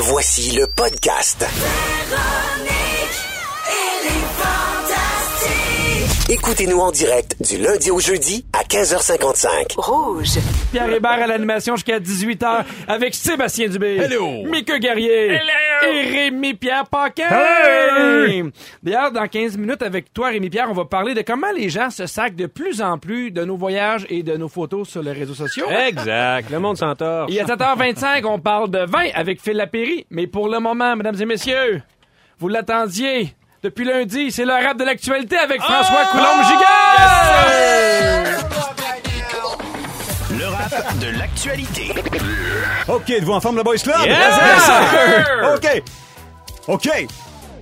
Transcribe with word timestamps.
Voici 0.00 0.52
le 0.52 0.68
podcast. 0.68 1.44
Écoutez-nous 6.30 6.78
en 6.78 6.90
direct 6.90 7.36
du 7.40 7.56
lundi 7.56 7.90
au 7.90 8.00
jeudi 8.00 8.44
à 8.52 8.62
15h55. 8.62 9.76
Rouge. 9.78 10.38
Pierre 10.70 10.92
Hébert 10.92 11.22
à 11.22 11.26
l'animation 11.26 11.74
jusqu'à 11.74 11.98
18h 11.98 12.66
avec 12.86 13.14
Sébastien 13.14 13.68
Dubé. 13.68 13.96
Hello. 13.96 14.44
Mika 14.44 14.78
Guerrier. 14.78 15.28
Hello. 15.28 15.90
Et 15.90 16.02
Rémi-Pierre 16.02 16.84
Paquin. 16.86 17.30
Hello. 17.30 18.50
D'ailleurs, 18.82 19.10
dans 19.10 19.26
15 19.26 19.56
minutes 19.56 19.80
avec 19.80 20.12
toi, 20.12 20.28
Rémi-Pierre, 20.28 20.66
on 20.68 20.74
va 20.74 20.84
parler 20.84 21.14
de 21.14 21.22
comment 21.22 21.50
les 21.56 21.70
gens 21.70 21.88
se 21.88 22.04
sacent 22.04 22.34
de 22.34 22.44
plus 22.44 22.82
en 22.82 22.98
plus 22.98 23.30
de 23.30 23.42
nos 23.46 23.56
voyages 23.56 24.04
et 24.10 24.22
de 24.22 24.36
nos 24.36 24.50
photos 24.50 24.86
sur 24.86 25.02
les 25.02 25.12
réseaux 25.12 25.32
sociaux. 25.32 25.64
Exact. 25.70 26.50
Le 26.50 26.58
monde 26.58 26.76
s'entorche. 26.76 27.32
Et 27.32 27.40
à 27.40 27.46
7h25, 27.46 28.26
on 28.26 28.38
parle 28.38 28.70
de 28.70 28.84
vin 28.84 29.08
avec 29.14 29.40
Phil 29.40 29.54
Lapéry. 29.54 30.04
Mais 30.10 30.26
pour 30.26 30.50
le 30.50 30.60
moment, 30.60 30.94
mesdames 30.94 31.16
et 31.18 31.24
messieurs, 31.24 31.80
vous 32.38 32.48
l'attendiez. 32.48 33.34
Depuis 33.62 33.84
lundi, 33.84 34.30
c'est 34.30 34.44
le 34.44 34.52
rap 34.52 34.76
de 34.76 34.84
l'actualité 34.84 35.36
avec 35.36 35.60
François 35.60 36.04
Coulombe-Gigard! 36.12 36.96
Le 40.30 40.46
rap 40.46 40.98
de 41.00 41.18
l'actualité. 41.18 41.92
OK, 42.86 43.10
êtes-vous 43.10 43.32
en 43.32 43.40
forme, 43.40 43.56
le 43.56 43.64
Boys 43.64 43.78
Club? 43.78 43.96
Yes, 44.04 44.34
sir! 44.64 45.54
OK. 45.56 45.82
OK. 46.68 46.88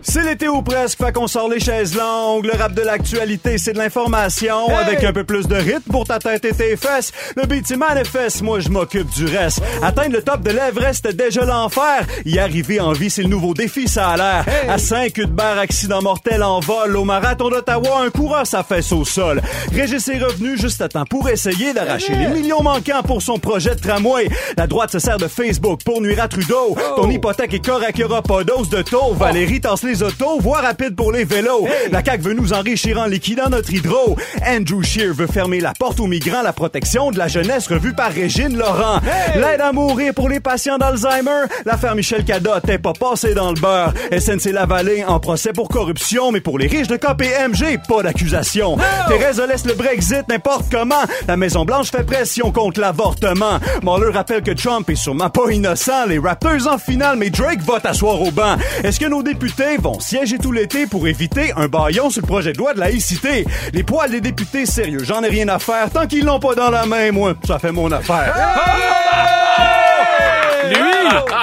C'est 0.09 0.23
l'été 0.23 0.49
ou 0.49 0.63
presque, 0.63 0.99
fait 0.99 1.13
qu'on 1.13 1.27
sort 1.27 1.49
les 1.49 1.59
chaises 1.59 1.97
longues. 1.97 2.47
Le 2.47 2.57
rap 2.57 2.73
de 2.75 2.83
l'actualité, 2.83 3.59
c'est 3.59 3.73
de 3.73 3.79
l'information 3.79 4.69
avec 4.69 5.03
un 5.03 5.13
peu 5.13 5.25
plus 5.25 5.49
de 5.49 5.57
rythme 5.57 5.91
pour 5.91 6.05
ta 6.05 6.21
tête 6.21 6.45
et 6.45 6.53
tes 6.53 6.77
fesses. 6.77 7.13
Le 7.37 7.45
beat, 7.45 7.77
manifeste, 7.77 8.41
moi 8.43 8.61
je 8.61 8.69
m'occupe 8.69 9.11
du 9.11 9.27
reste. 9.27 9.61
Atteindre 9.83 10.13
le 10.13 10.23
top 10.23 10.43
de 10.43 10.51
l'Everest, 10.51 11.05
c'était 11.05 11.25
déjà 11.25 11.45
l'enfer. 11.45 12.07
Y 12.25 12.39
arriver 12.39 12.79
en 12.79 12.93
vie, 12.93 13.11
c'est 13.11 13.25
le 13.25 13.29
nouveau 13.29 13.53
défi, 13.53 13.89
ça 13.89 14.11
a 14.11 14.17
l'air. 14.17 14.45
À 14.69 14.79
5 14.79 15.13
de 15.13 15.25
barre, 15.25 15.59
accident 15.59 16.01
mortel 16.01 16.45
en 16.45 16.61
vol. 16.61 16.97
Au 16.97 17.05
marathon 17.05 17.49
d'Ottawa, 17.49 18.03
un 18.07 18.11
coureur 18.11 18.47
sa 18.47 18.63
fesse 18.63 18.93
au 18.93 19.05
sol. 19.05 19.43
Régis 19.73 20.05
ses 20.05 20.19
revenus 20.19 20.61
juste 20.61 20.81
à 20.83 20.89
temps 20.89 21.05
pour 21.05 21.29
essayer 21.29 21.75
d'arracher 21.75 22.15
les 22.15 22.29
millions 22.29 22.63
manquants 22.63 23.03
pour 23.03 23.23
son 23.23 23.39
projet 23.39 23.75
de 23.75 23.81
tramway. 23.81 24.29
La 24.57 24.69
droite 24.69 24.93
se 24.93 25.01
sert 25.01 25.19
de 25.19 25.27
Facebook 25.27 25.81
pour 25.85 26.01
nuire 26.01 26.23
à 26.23 26.29
Trudeau. 26.29 26.77
Ton 26.95 27.11
hypothèque 27.11 27.55
est 27.55 27.65
correcte, 27.65 28.01
pas 28.07 28.45
d'ose 28.45 28.69
de 28.69 28.83
taux. 28.83 29.13
Valérie 29.15 29.61
tasse 29.61 29.83
les 29.83 29.96
autos, 30.03 30.39
voie 30.41 30.61
rapide 30.61 30.97
pour 30.97 31.13
les 31.13 31.25
vélos. 31.25 31.67
La 31.91 32.05
CAQ 32.05 32.23
veut 32.23 32.35
nous 32.35 32.53
enrichir 32.53 32.99
en 32.99 33.07
liquidant 33.07 33.49
notre 33.49 33.73
hydro. 33.73 34.17
Andrew 34.47 34.83
Scheer 34.83 35.13
veut 35.13 35.27
fermer 35.27 35.61
la 35.61 35.73
porte 35.73 36.01
aux 36.01 36.07
migrants, 36.07 36.43
la 36.43 36.53
protection 36.53 37.11
de 37.11 37.19
la 37.19 37.29
jeunesse 37.29 37.69
revue 37.69 37.95
par 37.95 38.11
Régine 38.11 38.57
Laurent. 38.57 39.01
L'aide 39.35 39.61
à 39.61 39.73
mourir 39.73 40.15
pour 40.15 40.29
les 40.29 40.41
patients 40.41 40.79
d'Alzheimer. 40.79 41.47
L'affaire 41.65 41.95
Michel 41.95 42.25
Cadotte 42.25 42.69
est 42.69 42.79
pas 42.79 42.93
passée 42.93 43.35
dans 43.35 43.53
le 43.53 43.61
beurre. 43.61 43.93
SNC 44.13 44.53
Lavalin 44.53 45.07
en 45.09 45.21
procès 45.21 45.53
pour 45.53 45.69
corruption, 45.69 46.33
mais 46.33 46.41
pour 46.41 46.59
les 46.59 46.67
riches 46.67 46.89
de 46.89 46.97
KPMG, 46.97 47.81
pas 47.89 48.03
d'accusation. 48.03 48.77
Thérèse 49.09 49.41
laisse 49.41 49.67
le 49.67 49.75
Brexit 49.75 50.29
n'importe 50.29 50.67
comment. 50.71 50.95
La 51.29 51.37
Maison-Blanche 51.37 51.91
fait 51.91 52.05
pression 52.05 52.53
contre 52.53 52.81
l'avortement. 52.81 53.59
Mueller 53.83 54.13
rappelle 54.13 54.43
que 54.43 54.53
Trump 54.53 54.89
est 54.91 54.97
sûrement 54.97 55.31
pas 55.31 55.51
innocent. 55.51 56.07
Les 56.07 56.19
Raptors 56.19 56.67
en 56.71 56.79
finale, 56.79 57.17
mais 57.17 57.31
Drake 57.31 57.61
va 57.63 57.81
t'asseoir 57.81 58.21
au 58.21 58.31
banc. 58.31 58.57
Est-ce 58.83 59.01
que 59.01 59.07
nos 59.07 59.23
députés 59.23 59.77
vont 59.87 60.01
siéger 60.01 60.39
tout 60.39 60.51
l'été 60.51 60.89
pour 60.89 61.07
éviter 61.07 61.53
un 61.57 61.69
baillon 61.69 62.11
sur 62.11 62.21
le 62.23 62.27
projet 62.27 62.53
de 62.53 62.59
loi 62.59 62.75
de 62.75 62.81
laïcité? 62.81 63.47
Les 63.73 63.85
poils 63.85 64.11
des 64.11 64.21
députés, 64.21 64.67
sérieux, 64.67 64.99
j'en 65.05 65.23
ai 65.23 65.29
rien 65.29 65.49
à 65.49 65.61
faire. 65.61 65.89
Tant 65.91 66.09
qu'ils 66.09 66.25
l'ont 66.25 66.41
pas 66.41 66.57
dans 66.57 66.71
la 66.71 66.87
main, 66.87 67.13
moi, 67.13 67.35
ça 67.47 67.61
fait 67.61 67.71
mon 67.71 67.91
affaire. 67.93 68.35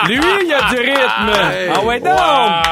Lui, 0.08 0.16
lui, 0.18 0.24
il 0.46 0.54
a 0.54 0.70
du 0.70 0.76
rythme. 0.76 1.32
Ah 1.74 1.86
ouais, 1.86 2.00
donc? 2.02 2.12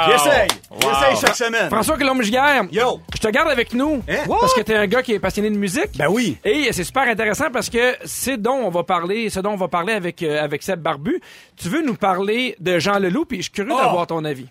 J'essaye. 0.10 0.48
J'essaye 0.82 1.16
chaque 1.22 1.36
semaine. 1.38 1.70
François 1.70 1.96
Coulombe-Giguère. 1.98 2.64
Yo. 2.72 3.00
Je 3.16 3.20
te 3.22 3.28
garde 3.30 3.50
avec 3.50 3.74
nous. 3.74 4.04
Hein? 4.10 4.18
Parce 4.28 4.54
que 4.54 4.62
t'es 4.62 4.76
un 4.76 4.88
gars 4.88 5.02
qui 5.02 5.14
est 5.14 5.20
passionné 5.20 5.50
de 5.50 5.56
musique. 5.58 5.92
Ben 5.96 6.08
oui. 6.10 6.38
Et 6.44 6.68
c'est 6.74 6.84
super 6.84 7.04
intéressant 7.04 7.46
parce 7.54 7.70
que 7.70 7.96
c'est 8.04 8.36
dont 8.36 8.60
on 8.66 8.70
va 8.70 8.84
parler, 8.84 9.30
ce 9.30 9.40
dont 9.40 9.52
on 9.52 9.56
va 9.58 9.70
parler 9.70 9.94
avec, 9.94 10.22
euh, 10.24 10.44
avec 10.44 10.64
Seb 10.64 10.82
Barbu. 10.82 11.22
Tu 11.56 11.70
veux 11.70 11.82
nous 11.86 11.96
parler 11.96 12.58
de 12.60 12.78
Jean 12.80 13.00
Leloup, 13.00 13.24
puis 13.26 13.38
je 13.38 13.44
suis 13.44 13.52
curieux 13.52 13.72
Oh. 13.74 13.82
d'avoir 13.82 14.08
ton 14.08 14.26
avis. 14.26 14.48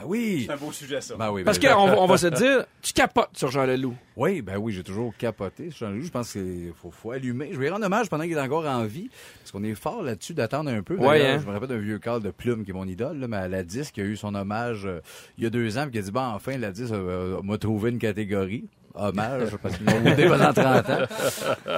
Ben 0.00 0.06
oui. 0.06 0.44
C'est 0.46 0.52
un 0.52 0.56
beau 0.56 0.72
sujet, 0.72 1.00
ça. 1.00 1.16
Ben 1.16 1.30
oui. 1.30 1.44
Parce 1.44 1.58
ben- 1.58 1.74
qu'on 1.74 1.86
va, 1.86 2.00
on 2.00 2.06
va 2.06 2.16
se 2.18 2.26
dire, 2.28 2.64
tu 2.82 2.92
capotes 2.92 3.30
sur 3.36 3.50
Jean 3.50 3.64
Leloup. 3.64 3.94
Oui, 4.16 4.42
ben 4.42 4.56
oui, 4.56 4.72
j'ai 4.72 4.82
toujours 4.82 5.16
capoté. 5.16 5.70
sur 5.70 5.86
Jean-Louis. 5.86 6.04
Je 6.06 6.10
pense 6.10 6.32
qu'il 6.32 6.72
faut, 6.80 6.90
faut 6.90 7.10
allumer. 7.12 7.48
Je 7.52 7.58
vais 7.58 7.66
lui 7.66 7.70
rendre 7.72 7.86
hommage 7.86 8.08
pendant 8.08 8.24
qu'il 8.24 8.32
est 8.32 8.40
encore 8.40 8.66
en 8.66 8.84
vie. 8.84 9.10
Parce 9.40 9.52
qu'on 9.52 9.64
est 9.64 9.74
fort 9.74 10.02
là-dessus 10.02 10.34
d'attendre 10.34 10.70
un 10.70 10.82
peu. 10.82 10.96
Ouais, 10.96 11.26
hein. 11.26 11.38
Je 11.40 11.46
me 11.46 11.52
rappelle 11.52 11.68
d'un 11.68 11.78
vieux 11.78 11.98
cadre 11.98 12.20
de 12.24 12.30
Plume 12.30 12.64
qui 12.64 12.70
est 12.70 12.74
mon 12.74 12.86
idole, 12.86 13.18
là, 13.18 13.28
mais 13.28 13.36
à 13.36 13.48
la 13.48 13.62
disque, 13.62 13.94
qui 13.94 14.00
a 14.00 14.04
eu 14.04 14.16
son 14.16 14.34
hommage 14.34 14.86
euh, 14.86 15.00
il 15.36 15.44
y 15.44 15.46
a 15.46 15.50
deux 15.50 15.78
ans, 15.78 15.82
puis 15.82 15.92
qui 15.92 15.98
a 15.98 16.02
dit, 16.02 16.10
bon, 16.10 16.20
enfin, 16.20 16.56
la 16.58 16.70
disque 16.72 16.92
euh, 16.92 17.40
m'a 17.42 17.58
trouvé 17.58 17.90
une 17.90 17.98
catégorie. 17.98 18.64
Hommage, 18.94 19.56
parce 19.62 19.76
qu'ils 19.76 19.86
m'ont 19.86 20.04
aidé 20.06 20.26
pendant 20.28 20.52
30 20.52 20.90
ans. 20.90 21.06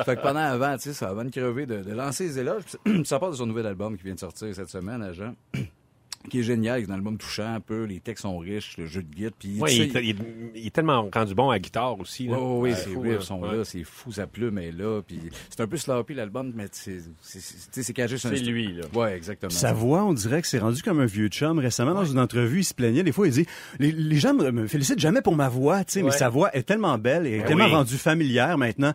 Fait 0.06 0.16
que 0.16 0.22
pendant 0.22 0.40
avant, 0.40 0.74
tu 0.76 0.84
sais, 0.84 0.92
ça 0.94 1.12
va 1.12 1.22
me 1.22 1.28
crever 1.30 1.66
de, 1.66 1.82
de 1.82 1.92
lancer 1.92 2.24
les 2.24 2.38
éloges. 2.38 2.62
Puis 2.82 3.02
Ça 3.04 3.18
part 3.18 3.30
de 3.30 3.36
son 3.36 3.44
nouvel 3.46 3.66
album 3.66 3.98
qui 3.98 4.04
vient 4.04 4.14
de 4.14 4.18
sortir 4.20 4.54
cette 4.54 4.70
semaine, 4.70 5.02
à 5.02 5.12
Jean. 5.12 5.34
qui 6.28 6.40
est 6.40 6.42
génial, 6.42 6.84
c'est 6.84 6.90
un 6.90 6.94
album 6.94 7.16
touchant 7.16 7.54
un 7.54 7.60
peu, 7.60 7.84
les 7.84 7.98
textes 7.98 8.22
sont 8.22 8.36
riches, 8.36 8.76
le 8.76 8.84
jeu 8.86 9.02
de 9.02 9.08
guitare, 9.14 9.32
puis 9.38 9.58
Ouais, 9.58 9.70
tu 9.70 9.76
il, 9.76 9.96
il 10.04 10.10
est- 10.10 10.16
il 10.54 10.66
est 10.66 10.70
tellement 10.70 11.08
rendu 11.12 11.34
bon 11.34 11.48
à 11.48 11.54
la 11.54 11.58
guitare 11.58 11.98
aussi. 11.98 12.26
Là. 12.28 12.36
oui, 12.38 12.70
oui, 12.70 12.76
ces 12.76 12.94
riffs 12.96 13.22
sont 13.22 13.40
Ouais. 13.40 13.56
là, 13.56 13.64
c'est 13.64 13.84
fou, 13.84 14.12
sa 14.12 14.26
plume 14.26 14.58
est 14.58 14.70
là, 14.70 15.00
puis 15.00 15.18
c'est 15.48 15.60
un 15.62 15.66
peu 15.66 15.78
sloppy 15.78 16.12
l'album, 16.12 16.52
mais 16.54 16.66
c'est 16.72 16.98
c'est- 17.22 17.40
c'est- 17.40 17.54
tu 17.56 17.62
sais, 17.72 17.82
c'est 17.82 17.92
caché 17.94 18.18
sur 18.18 18.28
un 18.30 18.36
C'est 18.36 18.42
lui, 18.42 18.72
là. 18.74 18.82
Ouais, 18.94 19.16
exactement. 19.16 19.48
Sa 19.50 19.72
voix, 19.72 20.04
on 20.04 20.12
dirait 20.12 20.42
que 20.42 20.46
c'est 20.48 20.58
rendu 20.58 20.82
comme 20.82 21.00
un 21.00 21.06
vieux 21.06 21.28
chum. 21.28 21.58
Récemment, 21.58 21.94
dans 21.94 22.04
une 22.04 22.18
entrevue, 22.18 22.60
il 22.60 22.64
se 22.64 22.74
plaignait. 22.74 23.02
Des 23.02 23.12
fois, 23.12 23.26
il 23.26 23.32
dit 23.32 23.46
Les, 23.78 23.90
les 23.90 24.16
gens 24.18 24.34
me, 24.34 24.50
me 24.50 24.66
félicitent 24.66 24.98
jamais 25.00 25.22
pour 25.22 25.34
ma 25.34 25.48
voix, 25.48 25.84
tu 25.84 25.92
sais, 25.94 26.02
mais 26.02 26.10
sa 26.10 26.28
voix 26.28 26.54
est 26.54 26.64
tellement 26.64 26.98
belle 26.98 27.26
et 27.26 27.38
est 27.38 27.44
tellement 27.44 27.64
oui. 27.64 27.70
rendue 27.72 27.96
familière 27.96 28.58
maintenant. 28.58 28.92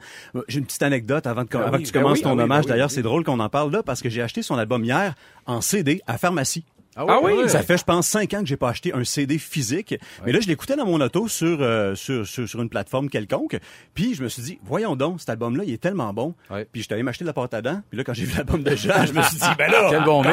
J'ai 0.47 0.59
une 0.59 0.65
petite 0.65 0.83
anecdote 0.83 1.25
avant, 1.25 1.43
de, 1.43 1.49
Ben 1.49 1.61
avant 1.61 1.77
oui, 1.77 1.81
que 1.83 1.87
tu 1.87 1.93
ben 1.93 2.01
commences 2.03 2.17
oui, 2.19 2.23
ton 2.23 2.29
ben 2.29 2.37
oui, 2.37 2.43
hommage. 2.43 2.65
ben 2.65 2.69
D'ailleurs, 2.69 2.87
ben 2.89 2.93
c'est 2.93 3.01
drôle 3.01 3.23
qu'on 3.23 3.39
en 3.39 3.49
parle 3.49 3.71
là 3.71 3.81
parce 3.81 4.01
que 4.03 4.09
j'ai 4.09 4.21
acheté 4.21 4.43
son 4.43 4.57
album 4.59 4.83
hier 4.85 5.15
en 5.47 5.61
CD 5.61 6.01
à 6.05 6.19
pharmacie. 6.19 6.63
Ah 6.95 7.19
oui? 7.21 7.49
Ça 7.49 7.61
fait, 7.61 7.77
je 7.77 7.83
pense, 7.83 8.07
cinq 8.07 8.33
ans 8.33 8.39
que 8.41 8.45
j'ai 8.47 8.57
pas 8.57 8.69
acheté 8.69 8.93
un 8.93 9.03
CD 9.03 9.37
physique. 9.37 9.95
Mais 10.25 10.31
là, 10.31 10.39
je 10.39 10.47
l'écoutais 10.47 10.75
dans 10.75 10.85
mon 10.85 10.99
auto 11.01 11.27
sur, 11.27 11.57
euh, 11.61 11.93
sur, 11.95 12.25
sur, 12.25 12.47
sur 12.47 12.61
une 12.61 12.69
plateforme 12.69 13.09
quelconque. 13.09 13.57
Puis 13.93 14.15
je 14.15 14.23
me 14.23 14.29
suis 14.29 14.41
dit, 14.43 14.59
voyons 14.63 14.95
donc, 14.95 15.19
cet 15.19 15.29
album-là, 15.29 15.63
il 15.65 15.73
est 15.73 15.81
tellement 15.81 16.13
bon. 16.13 16.33
Ouais. 16.49 16.65
Puis 16.71 16.81
j'étais 16.83 16.93
allé 16.93 17.03
m'acheter 17.03 17.23
de 17.23 17.27
la 17.29 17.33
pâte 17.33 17.53
à 17.53 17.61
dents. 17.61 17.81
Puis 17.89 17.97
là, 17.97 18.03
quand 18.03 18.13
j'ai 18.13 18.25
vu 18.25 18.35
l'album 18.37 18.63
de 18.63 18.75
Jean, 18.75 19.05
je 19.05 19.13
me 19.13 19.21
suis 19.23 19.37
dit, 19.37 19.45
ben 19.57 19.69
là, 19.71 19.87
Quel 19.89 20.03
bon 20.03 20.23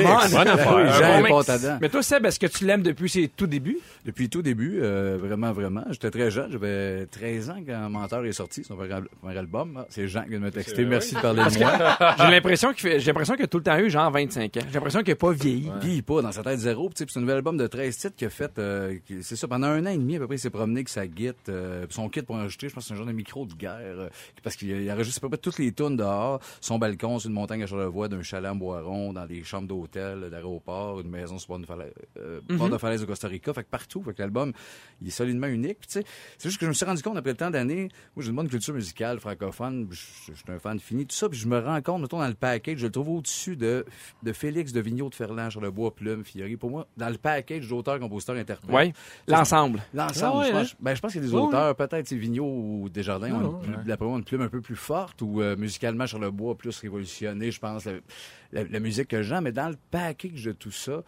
Jean 0.92 1.22
bon. 1.28 1.42
Mais 1.80 1.88
toi, 1.88 2.02
Seb, 2.02 2.26
est-ce 2.26 2.38
que 2.38 2.46
tu 2.46 2.64
l'aimes 2.64 2.82
depuis 2.82 3.08
ses 3.08 3.28
tout 3.28 3.46
débuts? 3.46 3.78
Depuis 4.04 4.28
tout 4.28 4.42
début, 4.42 4.78
euh, 4.82 5.18
vraiment, 5.20 5.52
vraiment. 5.52 5.84
J'étais 5.90 6.10
très 6.10 6.30
jeune, 6.30 6.50
j'avais 6.52 7.06
13 7.06 7.50
ans 7.50 7.56
quand 7.66 7.90
Menteur 7.90 8.24
est 8.24 8.32
sorti, 8.32 8.62
son 8.64 8.76
premier 8.76 8.92
al- 8.92 9.08
premier 9.20 9.36
album. 9.38 9.78
Ah, 9.80 9.86
C'est 9.88 10.06
Jean 10.08 10.22
qui 10.22 10.30
vient 10.30 10.38
de 10.40 10.44
me 10.44 10.50
texter. 10.50 10.84
Merci 10.84 11.14
de 11.14 11.20
parler 11.20 11.42
de 11.44 11.58
moi. 11.58 12.14
J'ai 12.18 12.30
l'impression 12.30 12.70
qu'il 12.72 12.80
fait, 12.80 13.00
j'ai 13.00 13.06
l'impression 13.06 13.34
qu'il 13.34 13.44
a 13.44 13.48
tout 13.48 13.58
le 13.58 13.64
temps 13.64 13.78
eu 13.78 13.90
genre 13.90 14.10
25 14.10 14.56
ans. 14.56 14.60
J'ai 14.68 14.74
l'impression 14.74 15.02
qu'il 15.02 15.12
a 15.12 15.16
pas 15.16 15.32
vieilli. 15.32 15.70
Vieillit 15.80 16.02
pas 16.02 16.22
dans 16.22 16.32
sa 16.32 16.42
tête 16.42 16.51
puis 16.56 17.06
c'est 17.12 17.18
un 17.18 17.20
nouvel 17.20 17.36
album 17.36 17.56
de 17.56 17.66
13 17.66 17.96
titres 17.96 18.16
qu'il 18.16 18.26
a 18.26 18.30
fait. 18.30 18.58
euh, 18.58 18.98
c'est 19.22 19.36
ça, 19.36 19.48
pendant 19.48 19.66
un 19.68 19.84
an 19.86 19.90
et 19.90 19.96
demi 19.98 20.16
à 20.16 20.18
peu 20.20 20.26
près, 20.26 20.36
il 20.36 20.38
s'est 20.38 20.50
promené 20.50 20.78
avec 20.78 20.88
sa 20.88 21.06
guide, 21.06 21.34
euh, 21.48 21.86
son 21.90 22.08
kit 22.08 22.22
pour 22.22 22.36
enregistrer. 22.36 22.68
Je 22.68 22.74
pense 22.74 22.84
que 22.84 22.88
c'est 22.88 22.94
un 22.94 22.96
genre 22.96 23.06
de 23.06 23.12
micro 23.12 23.46
de 23.46 23.54
guerre. 23.54 23.78
euh, 23.82 24.08
parce 24.42 24.56
qu'il 24.56 24.68
il 24.70 24.90
enregistre 24.90 25.18
à 25.18 25.22
peu 25.22 25.28
près 25.30 25.38
toutes 25.38 25.58
les 25.58 25.72
tunes 25.72 25.96
dehors. 25.96 26.40
Son 26.60 26.78
balcon, 26.78 27.18
c'est 27.18 27.28
une 27.28 27.34
montagne 27.34 27.62
à 27.62 27.66
Charlevoix, 27.66 28.08
d'un 28.08 28.22
chalet 28.22 28.50
en 28.50 28.56
Boiron, 28.56 29.12
dans 29.12 29.26
des 29.26 29.42
chambres 29.44 29.68
d'hôtel, 29.68 30.28
d'aéroport, 30.30 31.00
une 31.00 31.10
maison 31.10 31.38
sur 31.38 31.48
bord 31.48 31.58
de 31.60 31.66
falaise, 31.66 31.92
bord 32.48 32.68
de 32.68 32.78
falaise 32.78 33.02
au 33.02 33.06
Costa 33.06 33.28
Rica. 33.28 33.52
Fait 33.52 33.64
que 33.64 33.68
partout. 33.70 34.02
Fait 34.02 34.14
que 34.14 34.22
l'album, 34.22 34.52
il 35.00 35.08
est 35.08 35.10
solidement 35.10 35.46
unique. 35.46 35.78
Puis, 35.80 35.88
tu 35.88 35.92
sais, 36.00 36.04
c'est 36.38 36.48
juste 36.48 36.58
que 36.60 36.66
je 36.66 36.70
me 36.70 36.74
suis 36.74 36.84
rendu 36.86 37.02
compte 37.02 37.16
après 37.16 37.30
le 37.30 37.36
temps 37.36 37.50
d'années, 37.50 37.88
moi 38.16 38.22
j'ai 38.24 38.30
une 38.30 38.36
bonne 38.36 38.48
culture 38.48 38.74
musicale 38.74 39.18
francophone, 39.20 39.88
je 39.90 40.32
suis 40.34 40.44
un 40.48 40.58
fan 40.58 40.78
fini, 40.80 41.06
tout 41.06 41.14
ça, 41.14 41.28
puis 41.28 41.38
je 41.38 41.46
me 41.48 41.58
rends 41.58 41.80
compte, 41.82 42.02
mettons, 42.02 42.18
dans 42.18 42.28
le 42.28 42.34
package, 42.34 42.78
je 42.78 42.86
le 42.86 42.92
trouve 42.92 43.08
au-dessus 43.10 43.56
de, 43.56 43.84
de 44.22 44.32
Félix 44.32 44.72
de 44.72 44.80
Vigneault 44.80 45.10
de 45.10 45.14
Ferland, 45.14 45.50
Charlebois, 45.50 45.94
Plume, 45.94 46.24
Pour 46.58 46.70
moi, 46.70 46.86
dans 46.96 47.08
le 47.08 47.18
package 47.18 47.68
d'auteurs, 47.68 47.98
compositeurs, 47.98 48.36
interprètes. 48.36 48.70
Ouais. 48.74 48.92
L'ensemble. 49.28 49.80
L'ensemble, 49.94 50.32
Ah 50.34 50.38
ouais, 50.38 50.44
je, 50.46 50.50
hein? 50.50 50.58
pense, 50.60 50.76
ben, 50.80 50.94
je 50.94 51.00
pense 51.00 51.12
qu'il 51.12 51.22
y 51.22 51.24
a 51.24 51.28
des 51.28 51.34
Oui, 51.34 51.42
auteurs, 51.42 51.74
peut-être 51.76 52.12
Vigneault 52.12 52.44
ou 52.46 52.88
Desjardins, 52.88 53.32
ont 53.32 53.60
une, 53.64 54.16
une 54.16 54.24
plume 54.24 54.42
un 54.42 54.48
peu 54.48 54.60
plus 54.60 54.76
forte, 54.76 55.22
ou 55.22 55.40
euh, 55.40 55.56
musicalement 55.56 56.06
Charlebois 56.06 56.56
plus 56.56 56.78
révolutionné, 56.78 57.50
je 57.50 57.60
pense, 57.60 57.84
la, 57.84 57.92
la- 58.52 58.64
la 58.64 58.80
musique 58.80 59.08
que 59.08 59.22
j'aime, 59.22 59.44
mais 59.44 59.52
dans 59.52 59.68
le 59.68 59.76
package 59.90 60.44
de 60.44 60.52
tout 60.52 60.70
ça, 60.70 61.02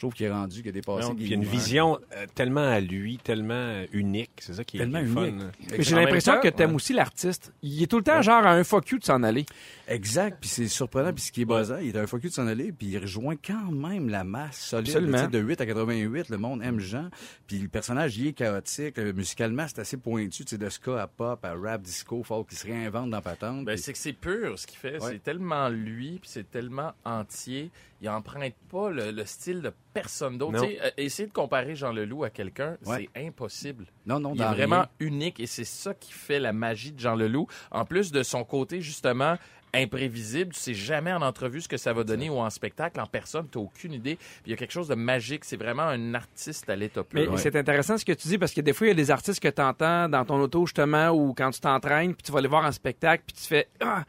je 0.00 0.06
trouve 0.06 0.14
qu'il 0.14 0.24
est 0.24 0.30
rendu, 0.30 0.62
qu'il 0.62 0.70
a 0.70 0.72
dépassé. 0.72 1.08
Non, 1.10 1.16
Il 1.18 1.28
y 1.28 1.32
a 1.32 1.36
une 1.36 1.44
vision 1.44 1.98
euh, 2.16 2.24
tellement 2.34 2.66
à 2.66 2.80
lui, 2.80 3.18
tellement 3.18 3.52
euh, 3.52 3.84
unique. 3.92 4.30
C'est 4.38 4.54
ça 4.54 4.64
qui 4.64 4.78
est, 4.78 4.80
Tellement 4.80 5.04
fun. 5.04 5.32
Mais 5.70 5.82
j'ai 5.82 5.94
l'impression 5.94 6.40
que 6.40 6.48
t'aimes 6.48 6.70
ouais. 6.70 6.76
aussi 6.76 6.94
l'artiste. 6.94 7.52
Il 7.60 7.82
est 7.82 7.86
tout 7.86 7.98
le 7.98 8.02
temps 8.02 8.22
genre 8.22 8.46
à 8.46 8.52
un 8.52 8.64
fuck 8.64 8.88
you 8.88 8.98
de 8.98 9.04
s'en 9.04 9.22
aller. 9.22 9.44
Exact, 9.88 10.38
puis 10.40 10.48
c'est 10.48 10.68
surprenant, 10.68 11.12
puis 11.12 11.24
ce 11.24 11.32
qui 11.32 11.42
est 11.42 11.44
basant, 11.44 11.76
il 11.78 11.88
est 11.88 11.98
un 11.98 12.06
focus 12.06 12.30
de 12.30 12.34
s'en 12.36 12.46
aller, 12.46 12.72
puis 12.72 12.86
il 12.86 12.98
rejoint 12.98 13.34
quand 13.36 13.72
même 13.72 14.08
la 14.08 14.24
masse 14.24 14.58
solide. 14.58 14.88
Absolument. 14.88 15.28
De 15.28 15.38
8 15.38 15.60
à 15.60 15.66
88, 15.66 16.28
le 16.30 16.38
monde 16.38 16.62
aime 16.62 16.78
Jean, 16.78 17.10
puis 17.46 17.58
le 17.58 17.68
personnage, 17.68 18.16
il 18.16 18.28
est 18.28 18.32
chaotique, 18.32 18.98
euh, 18.98 19.12
musicalement, 19.12 19.66
c'est 19.66 19.80
assez 19.80 19.96
pointu, 19.98 20.44
tu 20.44 20.50
sais, 20.50 20.58
de 20.58 20.68
ska 20.70 21.02
à 21.02 21.08
pop, 21.08 21.44
à 21.44 21.54
rap, 21.54 21.82
disco, 21.82 22.22
folk, 22.22 22.48
qui 22.48 22.54
se 22.54 22.66
réinvente 22.68 23.10
dans 23.10 23.20
Patente. 23.20 23.64
Ben, 23.66 23.76
c'est 23.76 23.92
que 23.92 23.98
c'est 23.98 24.12
pur 24.12 24.58
ce 24.58 24.66
qu'il 24.66 24.78
fait. 24.78 25.02
Ouais. 25.02 25.10
C'est 25.10 25.22
tellement 25.22 25.68
lui, 25.68 26.20
puis 26.20 26.30
c'est 26.32 26.48
tellement 26.48 26.92
entier. 27.04 27.72
Il 28.00 28.08
emprunte 28.08 28.54
pas 28.70 28.90
le, 28.90 29.10
le 29.10 29.24
style 29.24 29.60
de 29.62 29.72
personne 29.92 30.38
d'autre. 30.38 30.62
Euh, 30.64 30.90
essayer 30.96 31.28
de 31.28 31.32
comparer 31.32 31.74
Jean 31.74 31.92
Leloup 31.92 32.24
à 32.24 32.30
quelqu'un, 32.30 32.76
Ouais. 32.86 33.08
c'est 33.14 33.26
impossible. 33.26 33.86
Non, 34.06 34.18
non, 34.20 34.32
Il 34.34 34.40
est 34.40 34.44
vraiment 34.46 34.76
rien. 34.76 34.88
unique 35.00 35.40
et 35.40 35.46
c'est 35.46 35.64
ça 35.64 35.92
qui 35.94 36.12
fait 36.12 36.38
la 36.40 36.52
magie 36.52 36.92
de 36.92 36.98
Jean 37.00 37.14
Leloup. 37.14 37.46
En 37.70 37.84
plus 37.84 38.10
de 38.12 38.22
son 38.22 38.44
côté, 38.44 38.80
justement, 38.80 39.36
imprévisible, 39.72 40.52
tu 40.52 40.58
sais 40.60 40.74
jamais 40.74 41.12
en 41.12 41.22
entrevue 41.22 41.60
ce 41.60 41.68
que 41.68 41.76
ça 41.76 41.92
va 41.92 42.02
donner 42.04 42.28
ou 42.28 42.38
en 42.38 42.50
spectacle, 42.50 43.00
en 43.00 43.06
personne, 43.06 43.46
tu 43.50 43.58
aucune 43.58 43.92
idée. 43.92 44.16
Puis 44.16 44.26
il 44.46 44.50
y 44.50 44.52
a 44.52 44.56
quelque 44.56 44.72
chose 44.72 44.88
de 44.88 44.94
magique. 44.96 45.44
C'est 45.44 45.56
vraiment 45.56 45.82
un 45.84 46.14
artiste 46.14 46.68
à 46.68 46.76
l'état 46.76 47.04
pur. 47.04 47.20
Mais 47.20 47.28
Ouais. 47.28 47.36
c'est 47.38 47.54
intéressant 47.54 47.96
ce 47.96 48.04
que 48.04 48.12
tu 48.12 48.28
dis 48.28 48.38
parce 48.38 48.52
que 48.52 48.60
des 48.60 48.72
fois, 48.72 48.86
il 48.88 48.90
y 48.90 48.92
a 48.92 48.96
des 48.96 49.10
artistes 49.10 49.40
que 49.40 49.48
tu 49.48 49.62
entends 49.62 50.08
dans 50.08 50.24
ton 50.24 50.40
auto, 50.40 50.66
justement, 50.66 51.10
ou 51.10 51.34
quand 51.34 51.50
tu 51.50 51.60
t'entraînes, 51.60 52.14
puis 52.14 52.22
tu 52.24 52.32
vas 52.32 52.40
les 52.40 52.48
voir 52.48 52.64
en 52.64 52.72
spectacle, 52.72 53.22
puis 53.26 53.36
tu 53.36 53.46
fais 53.46 53.68
Ah, 53.80 54.04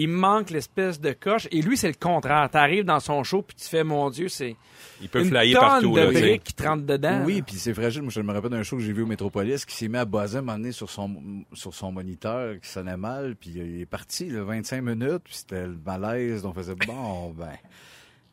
il 0.00 0.08
me 0.08 0.16
manque 0.16 0.50
l'espèce 0.50 0.98
de 0.98 1.12
coche. 1.12 1.46
Et 1.50 1.60
lui, 1.60 1.76
c'est 1.76 1.88
le 1.88 1.94
contraire. 1.94 2.48
Tu 2.50 2.56
arrives 2.56 2.84
dans 2.84 3.00
son 3.00 3.22
show, 3.22 3.42
puis 3.42 3.54
tu 3.54 3.68
fais 3.68 3.84
Mon 3.84 4.08
Dieu, 4.08 4.28
c'est 4.28 4.56
Il 5.02 5.08
peut 5.08 5.20
une 5.20 5.28
flyer 5.28 5.58
tonne 5.58 5.68
partout. 5.68 5.94
de 5.94 6.00
là, 6.00 6.10
briques 6.10 6.44
qui 6.44 6.54
te 6.54 6.62
rentrent 6.62 6.86
dedans. 6.86 7.22
Oui, 7.24 7.42
puis 7.42 7.56
c'est 7.56 7.74
fragile. 7.74 8.02
Moi, 8.02 8.10
je 8.10 8.20
me 8.22 8.32
rappelle 8.32 8.50
d'un 8.50 8.62
show 8.62 8.76
que 8.76 8.82
j'ai 8.82 8.94
vu 8.94 9.02
au 9.02 9.06
Métropolis 9.06 9.64
qui 9.66 9.76
s'est 9.76 9.88
mis 9.88 9.98
à 9.98 10.06
buzzer 10.06 10.38
un 10.38 10.40
moment 10.40 10.56
donné 10.56 10.72
sur 10.72 10.88
son, 10.88 11.44
sur 11.52 11.74
son 11.74 11.92
moniteur 11.92 12.58
qui 12.60 12.68
sonnait 12.68 12.96
mal, 12.96 13.36
puis 13.36 13.50
il 13.50 13.82
est 13.82 13.86
parti, 13.86 14.30
là, 14.30 14.42
25 14.42 14.80
minutes, 14.80 15.22
puis 15.24 15.34
c'était 15.34 15.66
le 15.66 15.78
malaise, 15.84 16.42
donc 16.42 16.52
on 16.56 16.60
faisait 16.60 16.74
bon, 16.86 17.30
ben. 17.30 17.52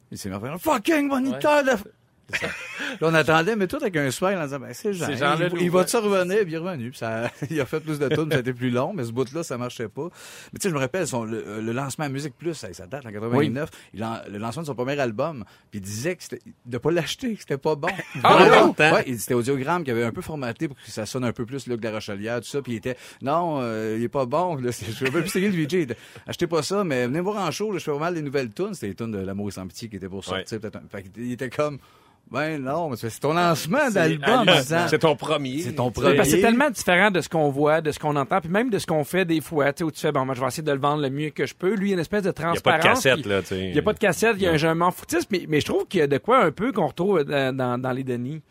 Il 0.09 0.17
s'est 0.17 0.29
mis 0.29 0.35
à 0.35 0.39
faire 0.39 0.53
un 0.53 0.57
fucking 0.57 1.07
moniteur 1.07 1.63
de. 1.65 1.71
Là, 3.00 3.07
on 3.09 3.13
attendait, 3.13 3.56
mais 3.56 3.68
tout 3.68 3.77
avec 3.77 3.95
un 3.95 4.09
smile 4.12 4.38
en 4.38 4.44
disant, 4.45 4.59
ben, 4.59 4.74
c'est 4.74 4.94
Jean. 4.94 5.13
Jean 5.15 5.35
il, 5.56 5.62
il 5.62 5.71
va 5.71 5.79
ouais. 5.79 5.85
te 5.85 5.97
revenir, 5.97 6.38
puis 6.39 6.51
il 6.51 6.56
est 6.56 6.57
revenu. 6.57 6.89
Puis 6.89 7.00
ça, 7.00 7.31
il 7.50 7.59
a 7.62 7.65
fait 7.65 7.79
plus 7.79 8.00
de 8.00 8.07
tunes, 8.09 8.29
ça 8.31 8.38
a 8.38 8.39
été 8.39 8.53
plus 8.53 8.69
long, 8.69 8.91
mais 8.94 9.03
ce 9.06 9.12
bout-là, 9.12 9.44
ça 9.44 9.57
marchait 9.57 9.88
pas. 9.88 10.09
Mais 10.51 10.59
tu 10.59 10.63
sais, 10.63 10.69
je 10.69 10.74
me 10.74 10.79
rappelle, 10.79 11.07
son, 11.07 11.24
le, 11.24 11.62
le 11.62 11.71
lancement 11.71 12.06
à 12.06 12.09
Musique 12.09 12.35
Plus, 12.38 12.53
ça, 12.53 12.68
date 12.88 13.06
en 13.06 13.12
89, 13.12 13.69
il 13.94 14.03
en- 14.03 14.18
le 14.29 14.38
lancement 14.38 14.62
de 14.63 14.68
son 14.68 14.75
premier 14.75 15.00
album, 15.00 15.44
puis 15.71 15.79
il 15.79 15.81
disait 15.81 16.15
que 16.15 16.24
c'était, 16.24 16.39
de 16.65 16.77
pas 16.77 16.91
l'acheter, 16.91 17.33
que 17.35 17.39
c'était 17.41 17.57
pas 17.57 17.75
bon. 17.75 17.88
Ah, 18.24 18.33
Vraiment. 18.35 18.68
longtemps? 18.68 18.94
Ouais, 18.94 19.03
il- 19.07 19.19
c'était 19.19 19.33
audiogramme 19.35 19.83
qui 19.83 19.91
avait 19.91 20.03
un 20.03 20.12
peu 20.12 20.21
formaté 20.21 20.68
pour 20.68 20.75
que 20.77 20.89
ça 20.89 21.06
sonne 21.06 21.23
un 21.23 21.31
peu 21.33 21.45
plus 21.45 21.68
Luc 21.68 21.80
de 21.80 21.88
la 21.88 21.94
Rochelière, 21.95 22.41
tout 22.41 22.47
ça, 22.47 22.62
puis 22.62 22.73
il 22.73 22.75
était, 22.77 22.97
non, 23.21 23.59
euh, 23.62 23.95
il 23.97 24.03
est 24.03 24.09
pas 24.09 24.25
bon, 24.25 24.56
là, 24.56 24.71
c'est- 24.73 24.91
je 24.91 25.03
même 25.06 25.21
plus 25.21 25.30
c'est 25.30 25.39
le 25.39 25.50
VJ. 25.50 25.73
Il 25.73 25.95
Achetez 26.25 26.47
pas 26.47 26.63
ça, 26.63 26.83
mais 26.83 27.06
venez 27.07 27.19
me 27.19 27.23
voir 27.23 27.38
en 27.45 27.51
show, 27.51 27.71
là, 27.71 27.77
je 27.80 27.83
fais 27.83 27.91
pas 27.91 28.00
mal 28.00 28.13
des 28.15 28.21
nouvelles 28.21 28.51
tunes, 28.53 28.73
c'était 28.73 28.88
les 28.88 28.95
tunes 28.95 29.12
de 29.12 29.19
L'amour 29.19 29.50
et 29.50 29.51
sans 29.51 29.68
pitié 29.68 29.88
qui 29.89 29.95
étaient 29.97 30.09
pour 30.09 30.23
sortir, 30.23 30.59
peut-être 30.59 30.77
un- 30.77 30.83
fait 30.89 31.03
qu'il 31.03 31.31
était 31.31 31.50
comme, 31.50 31.77
ben 32.29 32.62
non, 32.62 32.89
mais 32.89 32.97
c'est 32.97 33.19
ton 33.19 33.33
lancement 33.33 33.89
d'album. 33.89 34.45
C'est 34.89 35.00
ton 35.00 35.15
premier. 35.15 35.59
C'est 35.59 35.74
ton 35.74 35.91
premier. 35.91 36.24
c'est 36.25 36.41
tellement 36.41 36.69
différent 36.69 37.09
de 37.12 37.21
ce 37.21 37.29
qu'on 37.29 37.50
voit, 37.50 37.81
de 37.81 37.91
ce 37.91 38.00
qu'on 38.00 38.15
entend, 38.15 38.41
puis 38.41 38.50
même 38.50 38.69
de 38.69 38.79
ce 38.79 38.85
qu'on 38.85 39.03
fait 39.03 39.25
des 39.25 39.41
fois, 39.41 39.71
tu 39.71 39.79
sais, 39.79 39.83
où 39.85 39.91
tu 39.91 40.00
fais, 40.01 40.12
bon, 40.12 40.25
moi, 40.25 40.35
je 40.35 40.41
vais 40.41 40.47
essayer 40.47 40.63
de 40.63 40.71
le 40.71 40.79
vendre 40.79 41.01
le 41.01 41.09
mieux 41.09 41.29
que 41.29 41.45
je 41.45 41.56
peux. 41.56 41.74
Lui, 41.75 41.88
il 41.88 41.89
y 41.89 41.94
a 41.94 41.95
une 41.95 42.00
espèce 42.01 42.24
de 42.24 42.33
Il 42.38 42.41
n'y 42.41 42.45
a 42.45 42.50
transparence. 42.51 42.62
pas 42.83 42.89
de 42.89 42.94
cassette, 42.95 43.21
puis 43.21 43.29
là, 43.29 43.41
tu 43.41 43.47
sais. 43.47 43.59
Il 43.68 43.74
n'y 43.74 43.79
a 43.79 43.81
pas 43.81 43.94
de 43.94 44.00
cassette, 44.00 44.35
il 44.38 44.44
y 44.44 44.47
a 44.47 44.51
un 44.51 44.57
je 44.57 44.68
m'en 44.68 44.91
foutiste, 44.91 45.29
mais, 45.31 45.45
mais 45.47 45.62
je 45.62 45.65
trouve 45.65 45.85
qu'il 45.88 46.00
y 46.01 46.03
a 46.03 46.07
de 46.07 46.18
quoi 46.18 46.44
un 46.44 46.51
peu 46.51 46.71
qu'on 46.71 46.88
retrouve 46.88 47.24
dans, 47.24 47.56
dans, 47.56 47.77
dans 47.81 47.91
les 47.91 48.03
Denis. 48.03 48.41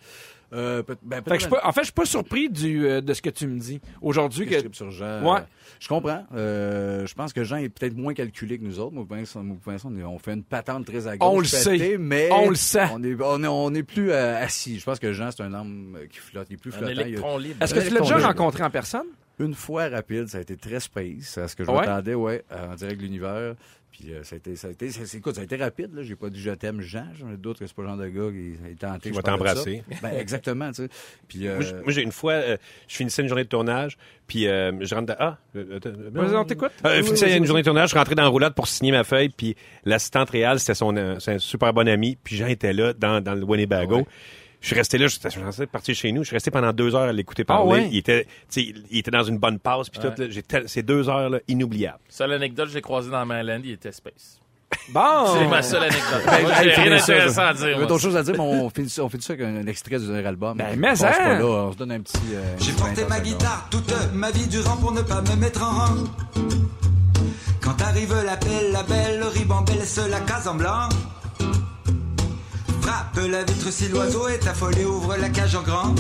Euh, 0.52 0.82
peut- 0.82 0.96
ben, 1.02 1.22
Fait 1.22 1.30
que 1.30 1.34
je 1.36 1.40
suis 1.40 1.50
pas- 1.50 1.60
en 1.64 1.72
fait, 1.72 1.80
je 1.80 1.86
suis 1.86 1.92
pas 1.92 2.04
surpris 2.04 2.48
du, 2.48 2.86
euh, 2.86 3.00
de 3.00 3.12
ce 3.14 3.20
que 3.20 3.30
tu 3.30 3.46
me 3.46 3.58
dis 3.58 3.80
aujourd'hui. 4.00 4.46
que 4.46 4.56
sur 4.72 4.90
Jean? 4.90 5.22
Ouais. 5.22 5.40
Euh, 5.40 5.44
Je 5.80 5.88
comprends. 5.88 6.24
Euh, 6.34 7.06
je 7.06 7.14
pense 7.14 7.32
que 7.32 7.42
Jean 7.44 7.56
est 7.56 7.68
peut-être 7.68 7.96
moins 7.96 8.14
calculé 8.14 8.58
que 8.58 8.64
nous 8.64 8.78
autres. 8.78 8.92
Moi, 8.94 9.04
Vincent, 9.08 9.44
on, 9.44 10.18
fait 10.18 10.32
une 10.32 10.44
patente 10.44 10.86
très 10.86 11.06
à 11.08 11.16
gauche. 11.16 11.28
On 11.30 11.38
le 11.40 11.44
sait. 11.44 11.96
Mais 11.98 12.28
On 12.32 12.48
le 12.48 12.54
sait. 12.54 12.86
On 12.92 13.02
est, 13.02 13.16
on 13.20 13.42
est, 13.42 13.46
on 13.48 13.74
est 13.74 13.82
plus 13.82 14.10
euh, 14.12 14.40
assis. 14.42 14.78
Je 14.78 14.84
pense 14.84 14.98
que 14.98 15.12
Jean, 15.12 15.30
c'est 15.30 15.42
un 15.42 15.52
homme 15.52 15.96
euh, 16.00 16.06
qui 16.06 16.18
flotte. 16.18 16.46
Il 16.50 16.54
est 16.54 16.56
plus 16.56 16.72
Un 16.74 16.78
flottant. 16.78 17.00
A-. 17.00 17.64
Est-ce 17.64 17.74
que 17.74 17.80
tu 17.80 17.90
l'as 17.92 18.00
déjà 18.00 18.18
rencontré 18.18 18.62
en 18.62 18.70
personne? 18.70 19.06
Une 19.38 19.52
fois 19.54 19.88
rapide, 19.88 20.28
ça 20.28 20.38
a 20.38 20.40
été 20.40 20.56
très 20.56 20.80
space. 20.80 21.36
À 21.36 21.46
ce 21.46 21.54
que 21.54 21.62
je 21.62 21.70
Ouais? 21.70 21.76
m'attendais, 21.80 22.14
ouais, 22.14 22.42
en 22.50 22.74
direct 22.74 22.96
de 22.98 23.02
l'univers. 23.02 23.54
Puis 23.98 24.12
euh, 24.12 24.22
ça 24.24 24.34
a 24.34 24.38
été, 24.38 24.56
ça 24.56 24.68
a 24.68 24.70
été, 24.72 24.90
ça- 24.90 25.06
c'est- 25.06 25.16
écoute, 25.18 25.36
ça 25.36 25.40
a 25.40 25.44
été 25.44 25.56
rapide. 25.56 25.94
Là. 25.94 26.02
J'ai 26.02 26.16
pas 26.16 26.28
dit 26.28 26.38
je 26.40 26.50
t'aime 26.50 26.82
Jean. 26.82 27.06
J'en 27.18 27.30
ai 27.32 27.36
d'autres 27.38 27.60
que 27.60 27.66
c'est 27.66 27.74
pas 27.74 27.82
le 27.82 27.88
genre 27.88 27.96
de 27.96 28.08
gars 28.08 28.30
qui 28.30 28.70
est 28.70 28.78
tenté. 28.78 29.10
Qui 29.10 29.16
va 29.16 29.22
t'embrasser. 29.22 29.82
Ben, 30.02 30.10
exactement, 30.18 30.68
tu 30.70 30.82
sais. 30.82 30.88
Puis, 31.28 31.46
euh, 31.48 31.58
Moi, 31.82 31.92
j'ai 31.92 32.02
une 32.02 32.12
fois, 32.12 32.32
euh, 32.34 32.56
je 32.88 32.96
finissais 32.96 33.22
une 33.22 33.28
journée 33.28 33.44
de 33.44 33.48
tournage, 33.48 33.96
puis 34.26 34.46
euh, 34.48 34.72
je 34.84 34.94
rentre 34.94 35.06
dans... 35.06 35.16
Ah! 35.18 35.38
euh, 35.56 35.80
euh, 35.86 36.34
on 36.36 36.44
t'écoute. 36.44 36.72
Euh, 36.84 36.96
je 36.98 37.02
finissais 37.04 37.36
une 37.38 37.46
journée 37.46 37.62
de 37.62 37.66
tournage, 37.66 37.84
je 37.84 37.90
suis 37.92 37.98
rentré 37.98 38.14
dans 38.14 38.22
la 38.24 38.28
roulotte 38.28 38.54
pour 38.54 38.68
signer 38.68 38.92
ma 38.92 39.02
feuille, 39.04 39.30
puis 39.30 39.56
l'assistante 39.86 40.28
réelle, 40.30 40.60
c'était 40.60 40.74
son 40.74 40.94
euh, 40.96 41.18
c'est 41.18 41.32
un 41.34 41.38
super 41.38 41.72
bon 41.72 41.88
ami, 41.88 42.18
puis 42.22 42.36
Jean 42.36 42.48
était 42.48 42.72
là, 42.74 42.92
dans, 42.92 43.22
dans 43.22 43.34
le 43.34 43.44
Winnebago. 43.44 43.96
Ouais. 43.98 44.04
Je 44.60 44.66
suis 44.68 44.74
resté 44.76 44.98
là, 44.98 45.06
je 45.06 45.16
suis 45.18 45.40
censé 45.40 45.66
partir 45.66 45.94
chez 45.94 46.10
nous. 46.12 46.22
Je 46.22 46.28
suis 46.28 46.36
resté 46.36 46.50
pendant 46.50 46.72
deux 46.72 46.94
heures 46.94 47.08
à 47.08 47.12
l'écouter 47.12 47.44
parler. 47.44 47.62
Ah 47.70 47.72
ouais? 47.84 47.88
Il 47.92 47.98
était, 47.98 48.24
tu 48.24 48.30
sais, 48.48 48.74
il 48.90 48.98
était 48.98 49.10
dans 49.10 49.22
une 49.22 49.38
bonne 49.38 49.58
passe, 49.58 49.88
puis 49.90 50.00
tout. 50.00 50.08
là, 50.20 50.26
j'ai 50.28 50.42
tel- 50.42 50.68
ces 50.68 50.82
deux 50.82 51.08
heures 51.08 51.30
là, 51.30 51.38
inoubliables. 51.46 51.98
Seule 52.08 52.32
anecdote, 52.32 52.68
je 52.70 52.74
l'ai 52.74 52.80
croisé 52.82 53.10
dans 53.10 53.24
Maryland, 53.24 53.60
il 53.62 53.72
était 53.72 53.92
space. 53.92 54.40
Bon! 54.88 55.00
C'est 55.34 55.46
ma 55.46 55.62
seule 55.62 55.84
anecdote. 55.84 56.22
Ben, 56.26 56.38
J'ai 56.62 56.70
rien 56.70 56.98
ça, 56.98 57.12
d'intéressant 57.12 57.34
ça. 57.34 57.48
à 57.48 57.54
dire. 57.54 57.78
D'autres 57.86 58.02
choses 58.02 58.16
à 58.16 58.22
dire, 58.24 58.34
mais 58.34 58.40
on 58.40 58.68
finit 58.74 58.88
ça, 58.90 59.04
on 59.04 59.08
finit 59.08 59.22
ça 59.22 59.34
avec 59.34 59.46
un, 59.46 59.56
un 59.56 59.66
extrait 59.68 59.98
du 60.00 60.06
dernier 60.06 60.26
album. 60.26 60.56
Ben, 60.58 60.76
mais 60.76 60.88
passe 60.88 61.02
hein. 61.04 61.12
pas 61.16 61.38
là, 61.38 61.44
on 61.44 61.72
se 61.72 61.76
donne 61.76 61.92
un 61.92 62.00
petit. 62.00 62.18
euh, 62.34 62.56
J'ai 62.58 62.72
porté 62.72 63.02
20 63.02 63.08
ma 63.08 63.20
guitare 63.20 63.68
toute 63.70 63.92
ma 64.14 64.30
vie 64.32 64.48
durant 64.48 64.76
pour 64.76 64.90
ne 64.92 65.02
pas 65.02 65.22
me 65.22 65.36
mettre 65.36 65.62
en 65.62 65.70
rang. 65.70 65.94
Quand 67.60 67.80
arrive 67.82 68.14
l'appel, 68.24 68.72
la 68.72 68.82
belle 68.82 69.22
ribambelle 69.24 69.84
se 69.84 70.08
la 70.10 70.20
case 70.20 70.48
en 70.48 70.54
blanc. 70.54 70.88
Frappe 72.86 73.18
la 73.28 73.42
vitre 73.42 73.72
si 73.72 73.88
l'oiseau 73.88 74.28
est 74.28 74.46
affolé, 74.46 74.84
ouvre 74.84 75.16
la 75.16 75.28
cage 75.28 75.56
en 75.56 75.62
grand. 75.62 75.92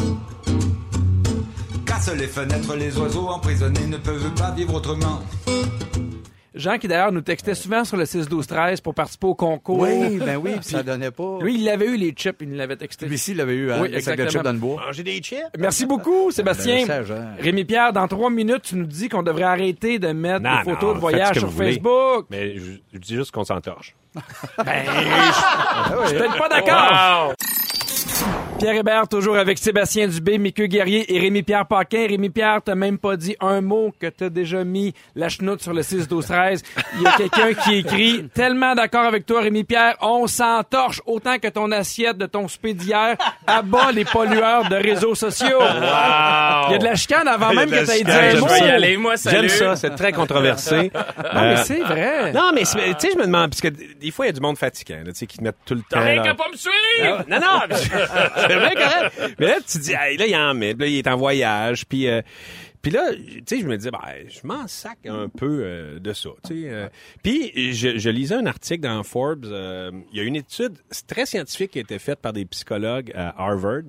Casse 1.84 2.12
les 2.16 2.28
fenêtres, 2.28 2.76
les 2.76 2.96
oiseaux 2.96 3.26
emprisonnés 3.26 3.88
ne 3.88 3.96
peuvent 3.96 4.32
pas 4.36 4.52
vivre 4.52 4.74
autrement. 4.74 5.20
Jean 6.56 6.78
qui 6.78 6.88
d'ailleurs 6.88 7.12
nous 7.12 7.20
textait 7.20 7.54
souvent 7.54 7.84
sur 7.84 7.96
le 7.96 8.04
6-12-13 8.04 8.80
pour 8.82 8.94
participer 8.94 9.26
au 9.26 9.34
concours. 9.34 9.80
Oui, 9.80 10.18
ben 10.18 10.36
oui, 10.36 10.52
puis 10.60 10.64
ça 10.64 10.82
donnait 10.82 11.10
pas. 11.10 11.38
Lui, 11.40 11.60
il 11.60 11.68
avait 11.68 11.86
eu 11.86 11.96
les 11.96 12.10
chips, 12.12 12.36
il 12.40 12.48
nous 12.48 12.56
l'avait 12.56 12.76
texté. 12.76 13.06
Lui, 13.06 13.14
ici, 13.16 13.32
il 13.32 13.36
l'avait 13.36 13.54
eu, 13.54 13.70
hein, 13.70 13.78
Oui, 13.82 13.88
le 13.90 14.00
sac 14.00 14.16
de 14.16 14.22
exactement. 14.22 14.30
chips 14.30 14.42
dans 14.44 14.52
le 14.52 14.58
bois. 14.58 14.82
Manger 14.86 15.02
des 15.02 15.18
chips? 15.20 15.38
Merci 15.58 15.86
beaucoup, 15.86 16.30
Sébastien. 16.30 16.86
Ben, 16.86 17.04
hein. 17.10 17.34
Rémi-Pierre, 17.38 17.92
dans 17.92 18.08
trois 18.08 18.30
minutes, 18.30 18.62
tu 18.62 18.76
nous 18.76 18.86
dis 18.86 19.08
qu'on 19.08 19.22
devrait 19.22 19.42
arrêter 19.44 19.98
de 19.98 20.08
mettre 20.08 20.40
Non, 20.40 20.58
des 20.58 20.64
photos 20.64 20.88
non, 20.90 20.94
de 20.94 20.98
voyage 21.00 21.38
sur 21.38 21.48
voulez. 21.48 21.72
Facebook. 21.74 22.26
Mais 22.30 22.56
je, 22.56 22.72
je 22.92 22.98
dis 22.98 23.14
juste 23.14 23.30
qu'on 23.32 23.44
s'entorche. 23.44 23.94
Je 24.16 26.08
suis 26.08 26.16
peut-être 26.18 26.38
pas 26.38 26.48
d'accord. 26.48 27.34
Pierre 28.58 28.76
Hébert, 28.76 29.06
toujours 29.06 29.36
avec 29.36 29.58
Sébastien 29.58 30.08
Dubé, 30.08 30.38
Mickey 30.38 30.66
Guerrier 30.66 31.14
et 31.14 31.20
Rémi-Pierre 31.20 31.66
Paquin. 31.66 32.06
Rémi-Pierre, 32.08 32.60
t'as 32.64 32.74
même 32.74 32.96
pas 32.96 33.16
dit 33.16 33.36
un 33.38 33.60
mot 33.60 33.92
que 34.00 34.06
t'as 34.06 34.30
déjà 34.30 34.64
mis 34.64 34.94
la 35.14 35.28
chenoute 35.28 35.62
sur 35.62 35.74
le 35.74 35.82
6-12-13. 35.82 36.62
Il 36.96 37.02
y 37.02 37.06
a 37.06 37.12
quelqu'un 37.12 37.52
qui 37.52 37.76
écrit 37.76 38.28
«Tellement 38.34 38.74
d'accord 38.74 39.04
avec 39.04 39.26
toi, 39.26 39.42
Rémi-Pierre, 39.42 39.96
on 40.00 40.26
s'entorche 40.26 41.02
autant 41.04 41.38
que 41.38 41.48
ton 41.48 41.70
assiette 41.70 42.16
de 42.16 42.24
ton 42.24 42.48
souper 42.48 42.72
d'hier 42.72 43.16
abat 43.46 43.92
les 43.92 44.06
pollueurs 44.06 44.68
de 44.70 44.76
réseaux 44.76 45.14
sociaux. 45.14 45.60
Il 45.60 46.72
y 46.72 46.74
a 46.74 46.78
de 46.78 46.84
la 46.84 46.94
chicane 46.94 47.28
avant 47.28 47.52
même 47.52 47.70
que 47.70 47.84
t'aies 47.84 48.04
dit 48.04 48.10
un 48.10 48.30
j'aime 48.30 48.40
mot. 48.40 48.48
Y 48.48 48.70
aller, 48.70 48.96
moi, 48.96 49.18
salut. 49.18 49.50
J'aime 49.50 49.58
ça, 49.58 49.76
c'est 49.76 49.94
très 49.94 50.12
controversé. 50.12 50.90
Non, 51.36 51.42
mais 51.42 51.56
c'est 51.56 51.80
vrai. 51.80 52.32
Non, 52.32 52.50
mais 52.54 52.62
tu 52.62 52.68
sais, 52.68 53.10
je 53.12 53.18
me 53.18 53.24
demande, 53.26 53.50
parce 53.50 53.60
que 53.60 53.68
des 53.68 54.10
fois, 54.10 54.26
il 54.26 54.28
y 54.28 54.30
a 54.30 54.32
du 54.32 54.40
monde 54.40 54.56
fatigant, 54.56 54.98
là, 55.04 55.12
tu 55.12 55.18
sais, 55.18 55.26
qui 55.26 55.38
te 55.38 55.44
mettent 55.44 55.56
tout 55.66 55.74
le 55.74 55.80
temps. 55.80 55.86
T'as 55.90 56.00
rien 56.00 56.22
qu'à 56.22 56.34
pas 56.34 56.48
me 56.50 56.56
suivre! 56.56 57.24
Non, 57.28 57.38
non, 57.40 57.60
c'est 58.48 58.58
bien 58.58 58.70
correct. 58.70 59.34
Mais 59.38 59.46
là, 59.46 59.56
tu 59.66 59.78
dis, 59.78 59.92
hey, 59.92 60.16
là, 60.16 60.26
il 60.26 60.36
en 60.36 60.54
met, 60.54 60.74
là, 60.74 60.86
il 60.86 60.96
est 60.98 61.06
en 61.08 61.16
voyage, 61.16 61.86
puis... 61.86 62.08
euh, 62.08 62.22
puis 62.82 62.92
là, 62.94 63.10
tu 63.12 63.42
sais, 63.48 63.60
je 63.60 63.66
me 63.66 63.76
disais, 63.76 63.90
ben, 63.90 63.98
je 64.28 64.46
m'en 64.46 64.68
sac 64.68 64.98
un 65.08 65.28
peu 65.28 65.62
euh, 65.64 65.98
de 65.98 66.12
ça, 66.12 66.28
tu 66.46 66.62
sais. 66.62 66.68
euh. 66.70 66.88
Puis 67.20 67.74
je, 67.74 67.98
je 67.98 68.10
lisais 68.10 68.36
un 68.36 68.46
article 68.46 68.82
dans 68.82 69.02
Forbes. 69.02 69.44
euh, 69.46 69.90
Il 70.12 70.18
y 70.18 70.20
a 70.20 70.22
une 70.22 70.36
étude 70.36 70.74
très 71.08 71.26
scientifique 71.26 71.72
qui 71.72 71.78
a 71.78 71.80
été 71.80 71.98
faite 71.98 72.20
par 72.20 72.32
des 72.32 72.44
psychologues 72.44 73.10
à 73.16 73.34
Harvard. 73.42 73.82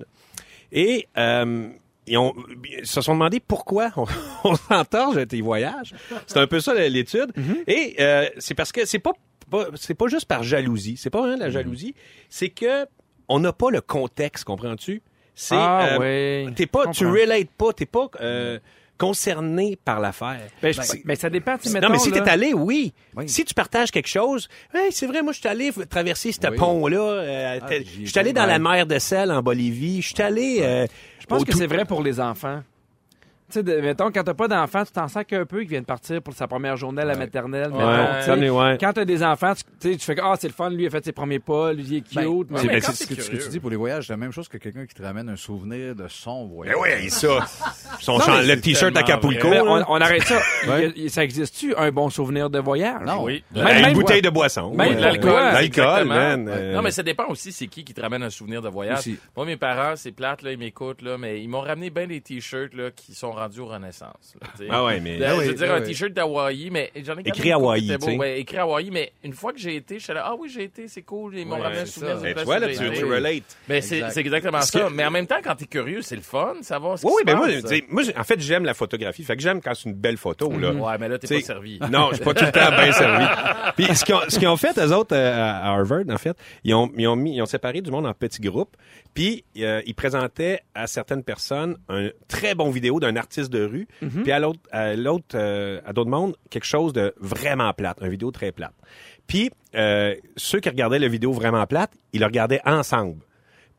Et 0.72 1.06
euh, 1.16 1.68
ils, 2.08 2.18
ont, 2.18 2.34
ils 2.68 2.84
se 2.86 3.00
sont 3.00 3.12
demandé 3.12 3.38
pourquoi 3.38 3.90
on, 3.96 4.06
on 4.44 4.56
s'entorche 4.56 5.16
à 5.16 5.26
tes 5.26 5.42
voyages. 5.42 5.94
C'est 6.26 6.38
un 6.38 6.48
peu 6.48 6.58
ça 6.58 6.74
l'étude. 6.74 7.30
Et 7.68 7.94
euh, 8.00 8.28
c'est 8.38 8.54
parce 8.54 8.72
que 8.72 8.84
c'est 8.84 8.98
pas, 8.98 9.12
pas 9.48 9.66
c'est 9.76 9.94
pas 9.94 10.08
juste 10.08 10.26
par 10.26 10.42
jalousie. 10.42 10.96
C'est 10.96 11.10
pas 11.10 11.20
vraiment 11.20 11.36
de 11.36 11.42
la 11.44 11.50
jalousie. 11.50 11.94
C'est 12.30 12.48
que 12.48 12.84
on 13.28 13.40
n'a 13.40 13.52
pas 13.52 13.70
le 13.70 13.80
contexte, 13.80 14.44
comprends-tu? 14.44 15.02
C'est 15.34 15.54
Ah, 15.56 15.98
euh, 16.00 16.44
oui. 16.46 16.54
t'es 16.54 16.66
pas, 16.66 16.86
tu 16.88 17.06
relates 17.06 17.50
pas, 17.50 17.72
t'es 17.72 17.86
pas 17.86 18.08
euh, 18.20 18.58
concerné 18.98 19.78
par 19.84 20.00
l'affaire. 20.00 20.40
Ben, 20.60 20.72
je- 20.72 20.80
mais 21.04 21.14
ça 21.14 21.30
dépend. 21.30 21.56
tu 21.56 21.68
sais, 21.68 21.74
non, 21.80 21.88
mais 21.88 21.92
mettons, 21.92 22.04
si 22.04 22.10
là. 22.10 22.20
t'es 22.20 22.30
allé, 22.30 22.52
oui. 22.54 22.92
Oui. 23.14 23.28
Si 23.28 23.44
tu 23.44 23.54
partages 23.54 23.90
quelque 23.92 24.08
chose, 24.08 24.48
hey, 24.74 24.90
c'est 24.90 25.06
vrai, 25.06 25.22
moi, 25.22 25.32
je 25.32 25.38
suis 25.38 25.48
allé 25.48 25.70
traverser 25.88 26.32
ce 26.32 26.40
Oui. 26.50 26.56
pont-là. 26.56 26.98
euh, 27.00 27.58
Ah, 27.62 27.68
je 28.02 28.04
suis 28.08 28.18
allé 28.18 28.32
dans 28.32 28.46
la 28.46 28.58
mer 28.58 28.84
de 28.86 28.98
sel 28.98 29.30
en 29.30 29.40
Bolivie. 29.42 30.02
Je 30.02 30.08
suis 30.14 30.22
allé... 30.22 30.58
euh, 30.62 30.86
Je 31.20 31.26
pense 31.26 31.44
que 31.44 31.52
tout- 31.52 31.58
c'est 31.58 31.66
vrai 31.68 31.84
pour 31.84 32.02
les 32.02 32.18
enfants. 32.20 32.62
Tu 33.50 33.62
sais, 33.64 33.80
mettons, 33.80 34.10
quand 34.10 34.22
t'as 34.24 34.34
pas 34.34 34.46
d'enfants, 34.48 34.84
tu 34.84 34.92
t'en 34.92 35.08
sacs 35.08 35.32
un 35.32 35.46
peu 35.46 35.60
qui 35.62 35.68
vient 35.68 35.80
de 35.80 35.86
partir 35.86 36.20
pour 36.20 36.34
sa 36.34 36.46
première 36.46 36.76
journée 36.76 37.00
à 37.00 37.06
la 37.06 37.16
maternelle. 37.16 37.70
Ouais. 37.72 37.78
mettons, 38.20 38.36
mais 38.36 38.50
ouais. 38.50 38.76
Quand 38.78 38.92
t'as 38.92 39.04
des 39.06 39.22
enfants, 39.22 39.54
tu, 39.54 39.62
tu 39.80 39.92
sais, 39.92 39.96
tu 39.98 40.04
fais 40.04 40.14
que, 40.16 40.20
ah, 40.22 40.34
c'est 40.38 40.48
le 40.48 40.52
fun, 40.52 40.68
lui, 40.68 40.82
il 40.82 40.86
a 40.86 40.90
fait 40.90 41.02
ses 41.04 41.12
premiers 41.12 41.38
pas, 41.38 41.72
lui, 41.72 41.82
il 41.84 41.96
est 41.96 42.00
cute. 42.02 42.14
Ben, 42.14 42.24
mais- 42.50 42.58
c'est- 42.58 42.66
mais 42.66 42.72
ben, 42.74 42.80
ce 42.82 43.06
que, 43.06 43.22
ce 43.22 43.30
que 43.30 43.36
tu 43.36 43.48
dis 43.48 43.60
pour 43.60 43.70
les 43.70 43.76
voyages, 43.76 44.06
c'est 44.06 44.12
la 44.12 44.18
même 44.18 44.32
chose 44.32 44.48
que 44.48 44.58
quelqu'un 44.58 44.84
qui 44.84 44.94
te 44.94 45.02
ramène 45.02 45.30
un 45.30 45.36
souvenir 45.36 45.94
de 45.94 46.06
son 46.08 46.46
voyage. 46.46 46.74
Ben 46.76 46.82
oui, 47.02 47.10
ça. 47.10 47.46
Son 48.00 48.18
Non, 48.18 48.20
chan- 48.20 48.36
mais 48.36 48.54
le 48.54 48.60
t-shirt 48.60 48.96
à 48.96 49.02
Capulco. 49.02 49.48
Mais 49.48 49.60
on, 49.60 49.82
on 49.88 50.00
arrête 50.00 50.22
ça. 50.22 50.38
Ouais. 50.68 50.92
Il 50.94 51.10
ça 51.10 51.24
existe-tu, 51.24 51.74
un 51.76 51.90
bon 51.90 52.10
souvenir 52.10 52.48
de 52.50 52.58
voyage? 52.58 53.00
Non. 53.06 53.24
Oui. 53.24 53.42
Même- 53.54 53.64
Ben, 53.64 53.74
même 53.74 53.88
une 53.88 53.94
bouteille 53.94 54.22
de 54.22 54.30
boisson. 54.30 54.72
Même 54.74 54.94
de 54.96 55.00
l'alcool. 55.00 56.04
man. 56.06 56.48
euh, 56.48 56.74
Non, 56.74 56.82
mais 56.82 56.90
ça 56.90 57.02
dépend 57.02 57.26
aussi 57.28 57.50
c'est 57.52 57.66
qui 57.66 57.82
qui 57.84 57.94
te 57.94 58.00
ramène 58.00 58.22
un 58.22 58.30
souvenir 58.30 58.60
de 58.62 58.68
voyage. 58.68 59.08
Moi, 59.36 59.46
mes 59.46 59.56
parents, 59.56 59.94
c'est 59.96 60.12
plate, 60.12 60.42
là, 60.42 60.52
ils 60.52 60.58
m'écoutent, 60.58 61.02
là, 61.02 61.16
mais 61.18 61.42
ils 61.42 61.48
m'ont 61.48 61.60
ramené 61.60 61.90
bien 61.90 62.06
des 62.06 62.20
t-shirts 62.20 62.74
là, 62.74 62.90
qui 62.90 63.14
sont 63.14 63.32
rendus 63.38 63.60
aux 63.60 63.66
Renaissance. 63.66 64.34
là. 64.40 64.66
Ah 64.70 64.84
ouais, 64.84 65.00
mais- 65.00 65.18
Là, 65.18 65.28
Ah 65.30 65.34
je 65.34 65.40
oui, 65.40 65.46
veux 65.48 65.54
dire, 65.54 65.68
ah 65.70 65.76
un 65.76 65.80
t-shirt 65.82 66.12
d'Hawaï, 66.12 66.70
mais 66.70 66.90
j'en 67.04 67.16
ai 67.16 67.20
Écrit 67.20 67.48
était 67.50 67.96
beau. 67.98 68.06
tu 68.06 68.12
sais. 68.12 68.16
Ouais, 68.18 68.40
écrit 68.40 68.56
Hawaï, 68.58 68.90
mais 68.90 69.12
une 69.24 69.32
fois 69.32 69.52
que 69.52 69.58
j'ai 69.58 69.76
été, 69.76 69.98
je 69.98 70.04
suis 70.04 70.12
là, 70.12 70.22
ah 70.26 70.34
oui, 70.38 70.48
j'ai 70.48 70.64
été, 70.64 70.88
c'est 70.88 71.02
cool, 71.02 71.36
ils 71.36 71.46
m'ont 71.46 71.58
ramené 71.58 71.80
un 71.80 71.86
souvenir 71.86 72.16
vois, 72.44 72.56
où 72.56 72.60
là, 72.60 72.68
tu, 72.68 72.74
tu 72.98 73.04
relates. 73.04 73.56
Ben, 73.68 73.80
c'est 73.82 73.96
Exact. 73.96 74.10
c'est 74.12 74.20
exactement 74.20 74.52
Parce 74.52 74.70
ça. 74.70 74.80
que- 74.80 74.92
Mais 74.92 75.04
en 75.04 75.10
même 75.10 75.26
temps, 75.26 75.38
quand 75.42 75.54
t'es 75.56 75.66
curieux, 75.66 76.02
c'est 76.02 76.16
le 76.16 76.22
fun, 76.22 76.54
savoir 76.62 76.98
ce 76.98 77.06
Oui, 77.06 77.12
qui 77.12 77.16
oui, 77.16 77.20
se 77.22 77.24
ben 77.26 77.82
moi, 77.90 78.02
passe. 78.04 78.14
en 78.18 78.24
fait, 78.24 78.40
j'aime 78.40 78.64
la 78.64 78.74
photographie. 78.74 79.22
Fait 79.24 79.36
que 79.36 79.42
j'aime 79.42 79.60
quand 79.60 79.74
c'est 79.74 79.88
une 79.88 79.94
belle 79.94 80.16
photo, 80.16 80.50
là. 80.58 80.72
Ouais, 80.72 80.98
mais 80.98 81.08
là, 81.08 81.18
t'es 81.18 81.26
Tu 81.28 81.34
pas 81.34 81.40
servi. 81.40 81.78
Non, 81.90 82.08
je 82.10 82.16
suis 82.16 82.24
pas 82.24 82.34
tout 82.34 82.44
le 82.44 82.52
temps 82.52 82.70
bien 82.70 82.92
servi. 82.92 83.24
Puis 83.76 83.94
ce 83.96 84.04
qu'ils 84.04 84.14
ont, 84.14 84.20
ce 84.28 84.38
qu'ils 84.38 84.48
ont 84.48 84.56
fait, 84.56 84.76
eux 84.78 84.92
autres, 84.94 85.14
euh, 85.16 85.32
à 85.34 85.68
Harvard, 85.72 86.02
en 86.10 86.18
fait, 86.18 86.36
ils 86.64 86.74
ont, 86.74 86.90
ils 86.96 87.06
ont 87.08 87.16
mis, 87.16 87.36
ils 87.36 87.42
ont 87.42 87.46
séparé 87.46 87.80
du 87.80 87.90
monde 87.90 88.06
en 88.06 88.14
petits 88.14 88.40
groupes. 88.40 88.76
Puis 89.14 89.44
euh, 89.58 89.80
ils 89.86 89.94
présentaient 89.94 90.60
à 90.74 90.86
certaines 90.86 91.24
personnes 91.24 91.76
un 91.88 92.08
très 92.28 92.54
bon 92.54 92.70
vidéo 92.70 93.00
d'un 93.00 93.16
artiste 93.16 93.27
de 93.36 93.64
rue. 93.64 93.86
Puis 94.22 94.32
à 94.32 94.38
l'autre, 94.38 94.60
à 94.70 94.94
l'autre, 94.94 95.24
euh, 95.34 95.80
à 95.86 95.92
d'autres 95.92 96.10
mondes, 96.10 96.34
quelque 96.50 96.64
chose 96.66 96.92
de 96.92 97.14
vraiment 97.20 97.72
plate, 97.72 97.98
un 98.02 98.08
vidéo 98.08 98.30
très 98.30 98.52
plate. 98.52 98.74
Puis 99.26 99.50
euh, 99.74 100.14
ceux 100.36 100.60
qui 100.60 100.68
regardaient 100.68 100.98
la 100.98 101.08
vidéo 101.08 101.32
vraiment 101.32 101.66
plate, 101.66 101.92
ils 102.12 102.20
le 102.20 102.26
regardaient 102.26 102.60
ensemble. 102.64 103.20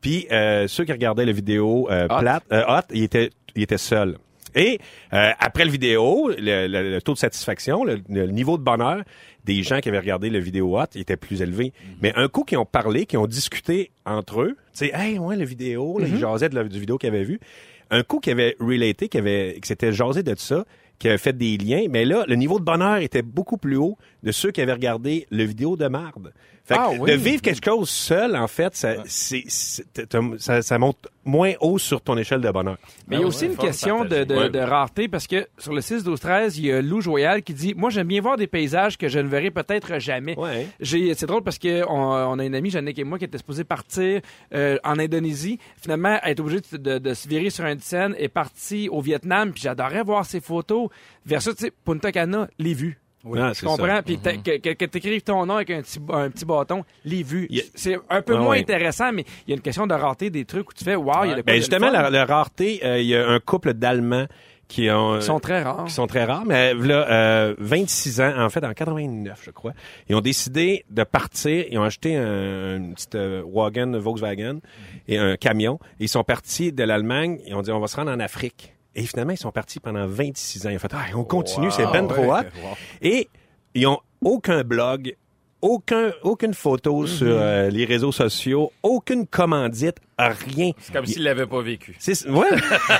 Puis 0.00 0.26
euh, 0.30 0.66
ceux 0.68 0.84
qui 0.84 0.92
regardaient 0.92 1.26
la 1.26 1.32
vidéo 1.32 1.88
Hot. 2.08 2.18
plate, 2.20 2.44
hot, 2.50 2.86
ils 2.94 3.02
étaient, 3.04 3.30
ils 3.54 3.62
étaient 3.62 3.78
seuls. 3.78 4.16
Et 4.54 4.80
euh, 5.12 5.30
après 5.38 5.64
le 5.64 5.70
vidéo, 5.70 6.28
le, 6.36 6.66
le- 6.66 6.90
le 6.90 7.02
taux 7.02 7.12
de 7.12 7.18
satisfaction, 7.18 7.84
le, 7.84 8.00
le 8.08 8.26
niveau 8.28 8.58
de 8.58 8.62
bonheur 8.64 9.02
des 9.44 9.62
gens 9.62 9.78
qui 9.80 9.88
avaient 9.88 10.00
regardé 10.00 10.28
le 10.28 10.38
vidéo 10.40 10.76
hot 10.78 10.86
était 10.96 11.16
plus 11.16 11.40
élevé. 11.40 11.72
Mais 12.02 12.12
un 12.16 12.26
coup 12.28 12.42
qui 12.44 12.56
ont 12.56 12.64
parlé, 12.64 13.06
qui 13.06 13.16
ont 13.16 13.26
discuté 13.28 13.90
entre 14.04 14.42
eux, 14.42 14.56
tu 14.72 14.86
sais, 14.86 14.90
hey, 14.92 15.18
ouais, 15.20 15.36
le 15.36 15.44
vidéo, 15.44 15.98
là, 16.00 16.06
ils 16.08 16.18
jasaient 16.18 16.48
de 16.48 16.56
la, 16.56 16.64
du 16.64 16.80
vidéo 16.80 16.98
qu'ils 16.98 17.10
avaient 17.10 17.22
vu. 17.24 17.38
Un 17.90 18.02
coup 18.02 18.20
qui 18.20 18.30
avait 18.30 18.56
relaté, 18.60 19.08
qui 19.08 19.18
avait, 19.18 19.58
qui 19.60 19.66
s'était 19.68 19.92
jasé 19.92 20.22
de 20.22 20.34
ça, 20.36 20.64
qui 20.98 21.08
avait 21.08 21.18
fait 21.18 21.32
des 21.36 21.56
liens, 21.56 21.86
mais 21.88 22.04
là, 22.04 22.24
le 22.28 22.34
niveau 22.36 22.58
de 22.58 22.64
bonheur 22.64 22.98
était 22.98 23.22
beaucoup 23.22 23.56
plus 23.56 23.76
haut 23.76 23.96
de 24.22 24.32
ceux 24.32 24.50
qui 24.50 24.60
avaient 24.60 24.74
regardé 24.74 25.26
le 25.30 25.44
vidéo 25.44 25.76
de 25.76 25.88
marde. 25.88 26.32
Fait 26.64 26.74
que 26.74 26.80
Ah 26.80 26.90
oui. 26.98 27.10
de 27.10 27.16
vivre 27.16 27.40
quelque 27.42 27.64
chose 27.64 27.88
seul, 27.88 28.36
en 28.36 28.46
fait, 28.46 28.76
ça, 28.76 28.96
c'est, 29.06 29.44
ça, 29.48 30.62
ça 30.62 30.78
monte 30.78 31.08
moins 31.24 31.52
haut 31.60 31.78
sur 31.78 32.00
ton 32.00 32.16
échelle 32.16 32.40
de 32.40 32.50
bonheur. 32.50 32.78
Mais 33.08 33.16
il 33.16 33.18
y 33.18 33.22
a 33.22 33.24
Ben 33.24 33.28
aussi 33.28 33.44
ouais, 33.44 33.50
une 33.52 33.56
question 33.58 34.04
de, 34.04 34.08
partagé. 34.08 34.24
de, 34.26 34.34
Ouais. 34.36 34.48
de 34.50 34.58
rareté 34.58 35.08
parce 35.08 35.26
que 35.26 35.46
sur 35.58 35.72
le 35.74 35.80
6, 35.80 36.02
12, 36.04 36.18
13, 36.18 36.58
il 36.58 36.66
y 36.66 36.72
a 36.72 36.80
Lou 36.80 37.00
Joyal 37.00 37.42
qui 37.42 37.52
dit 37.54 37.74
Moi, 37.76 37.90
j'aime 37.90 38.06
bien 38.06 38.20
voir 38.20 38.36
des 38.36 38.46
paysages 38.46 38.96
que 38.96 39.08
je 39.08 39.18
ne 39.18 39.28
verrai 39.28 39.50
peut-être 39.50 39.98
jamais. 39.98 40.38
Ouais. 40.38 40.66
C'est 40.82 41.26
drôle 41.26 41.42
parce 41.42 41.58
que 41.58 41.84
on, 41.88 41.94
on 42.32 42.38
a 42.38 42.44
une 42.44 42.54
amie, 42.54 42.70
Jannick 42.70 42.98
et 42.98 43.04
moi, 43.04 43.18
qui 43.18 43.24
était 43.26 43.38
supposée 43.38 43.64
partir 43.64 44.20
euh, 44.54 44.78
en 44.84 44.98
Indonésie. 44.98 45.58
Finalement, 45.76 46.18
elle 46.22 46.30
est 46.32 46.40
obligée 46.40 46.60
de, 46.72 46.76
de- 46.76 46.98
de 46.98 47.14
se 47.14 47.28
virer 47.28 47.50
sur 47.50 47.64
une 47.66 47.80
scène 47.80 48.14
et 48.18 48.28
partie 48.28 48.88
au 48.88 49.00
Vietnam. 49.00 49.52
Puis 49.52 49.62
j'adorais 49.62 50.02
voir 50.02 50.24
ses 50.24 50.40
photos. 50.40 50.88
Versus, 51.26 51.54
tu 51.54 51.64
sais, 51.66 51.72
Punta 51.84 52.12
Cana, 52.12 52.48
les 52.58 52.72
vues. 52.74 52.98
Ah, 53.36 53.50
Tu 53.52 53.60
c'est 53.60 53.66
comprends? 53.66 53.86
ça. 53.86 54.02
Puis 54.02 54.18
t'as- 54.18 54.36
que, 54.36 54.56
que, 54.58 54.70
que 54.70 54.84
t'écrives 54.86 55.22
ton 55.22 55.44
nom 55.46 55.56
avec 55.56 55.70
un 55.70 55.82
petit, 55.82 55.98
un 56.12 56.30
petit 56.30 56.44
bâton, 56.44 56.84
les 57.04 57.22
vues. 57.22 57.48
C'est 57.74 57.96
un 58.08 58.22
peu 58.22 58.36
Ah 58.36 58.40
moins 58.40 58.56
intéressant, 58.56 59.12
mais 59.12 59.24
il 59.46 59.50
y 59.50 59.52
a 59.52 59.56
une 59.56 59.62
question 59.62 59.86
de 59.86 59.94
rareté 59.94 60.30
des 60.30 60.44
trucs 60.44 60.70
où 60.70 60.72
tu 60.72 60.84
fais 60.84 60.96
Wow, 60.96 61.24
il 61.24 61.28
y 61.28 61.32
a 61.32 61.36
de 61.36 61.42
quoi 61.42 61.52
Ben 61.52 61.56
justement, 61.56 61.88
le 61.88 61.92
la, 61.92 62.10
la 62.10 62.24
rareté, 62.24 62.80
euh, 62.84 62.98
il 63.00 63.06
y 63.06 63.14
a 63.16 63.28
un 63.28 63.38
couple 63.40 63.74
d'Allemands 63.74 64.26
qui 64.68 64.88
ont... 64.88 65.16
Ils 65.16 65.22
sont 65.22 65.40
très 65.40 65.62
rares. 65.64 65.84
qui 65.86 65.92
sont 65.92 66.06
très 66.06 66.22
rares, 66.24 66.44
mais 66.46 66.72
là, 66.74 67.10
euh, 67.10 67.54
26 67.58 68.20
ans, 68.20 68.32
en 68.38 68.48
fait, 68.50 68.64
en 68.64 68.72
89, 68.72 69.40
je 69.44 69.50
crois, 69.50 69.72
ils 70.08 70.14
ont 70.14 70.20
décidé 70.20 70.84
de 70.90 71.02
partir. 71.02 71.64
Ils 71.70 71.76
ont 71.78 71.82
acheté 71.82 72.14
un, 72.16 72.76
une 72.76 72.94
petite 72.94 73.16
euh, 73.16 73.42
wagon 73.52 73.98
Volkswagen 73.98 74.60
et 75.08 75.18
un 75.18 75.36
camion. 75.36 75.80
Ils 75.98 76.08
sont 76.08 76.22
partis 76.22 76.72
de 76.72 76.84
l'Allemagne. 76.84 77.40
Ils 77.46 77.54
ont 77.56 77.62
dit, 77.62 77.72
on 77.72 77.80
va 77.80 77.88
se 77.88 77.96
rendre 77.96 78.12
en 78.12 78.20
Afrique. 78.20 78.74
Et 78.94 79.04
finalement, 79.04 79.32
ils 79.32 79.38
sont 79.38 79.52
partis 79.52 79.80
pendant 79.80 80.06
26 80.06 80.66
ans. 80.66 80.70
Ils 80.70 80.76
ont 80.76 80.80
fait, 80.80 80.92
ah, 80.92 81.06
on 81.14 81.24
continue, 81.24 81.70
c'est 81.70 81.86
ben 81.86 82.06
trop 82.06 82.24
hot. 82.24 82.28
Ouais. 82.28 82.44
Wow. 82.62 82.76
Et 83.02 83.28
ils 83.74 83.86
ont 83.86 84.00
aucun 84.20 84.62
blog, 84.62 85.14
aucun, 85.62 86.10
aucune 86.22 86.54
photo 86.54 87.06
sur 87.06 87.28
euh, 87.28 87.70
les 87.70 87.84
réseaux 87.84 88.12
sociaux, 88.12 88.72
aucune 88.82 89.26
commandite, 89.26 89.98
rien. 90.28 90.72
C'est 90.80 90.92
comme 90.92 91.06
s'il 91.06 91.22
l'avait 91.22 91.46
pas 91.46 91.62
vécu. 91.62 91.96
C'est, 91.98 92.28
ouais. 92.28 92.46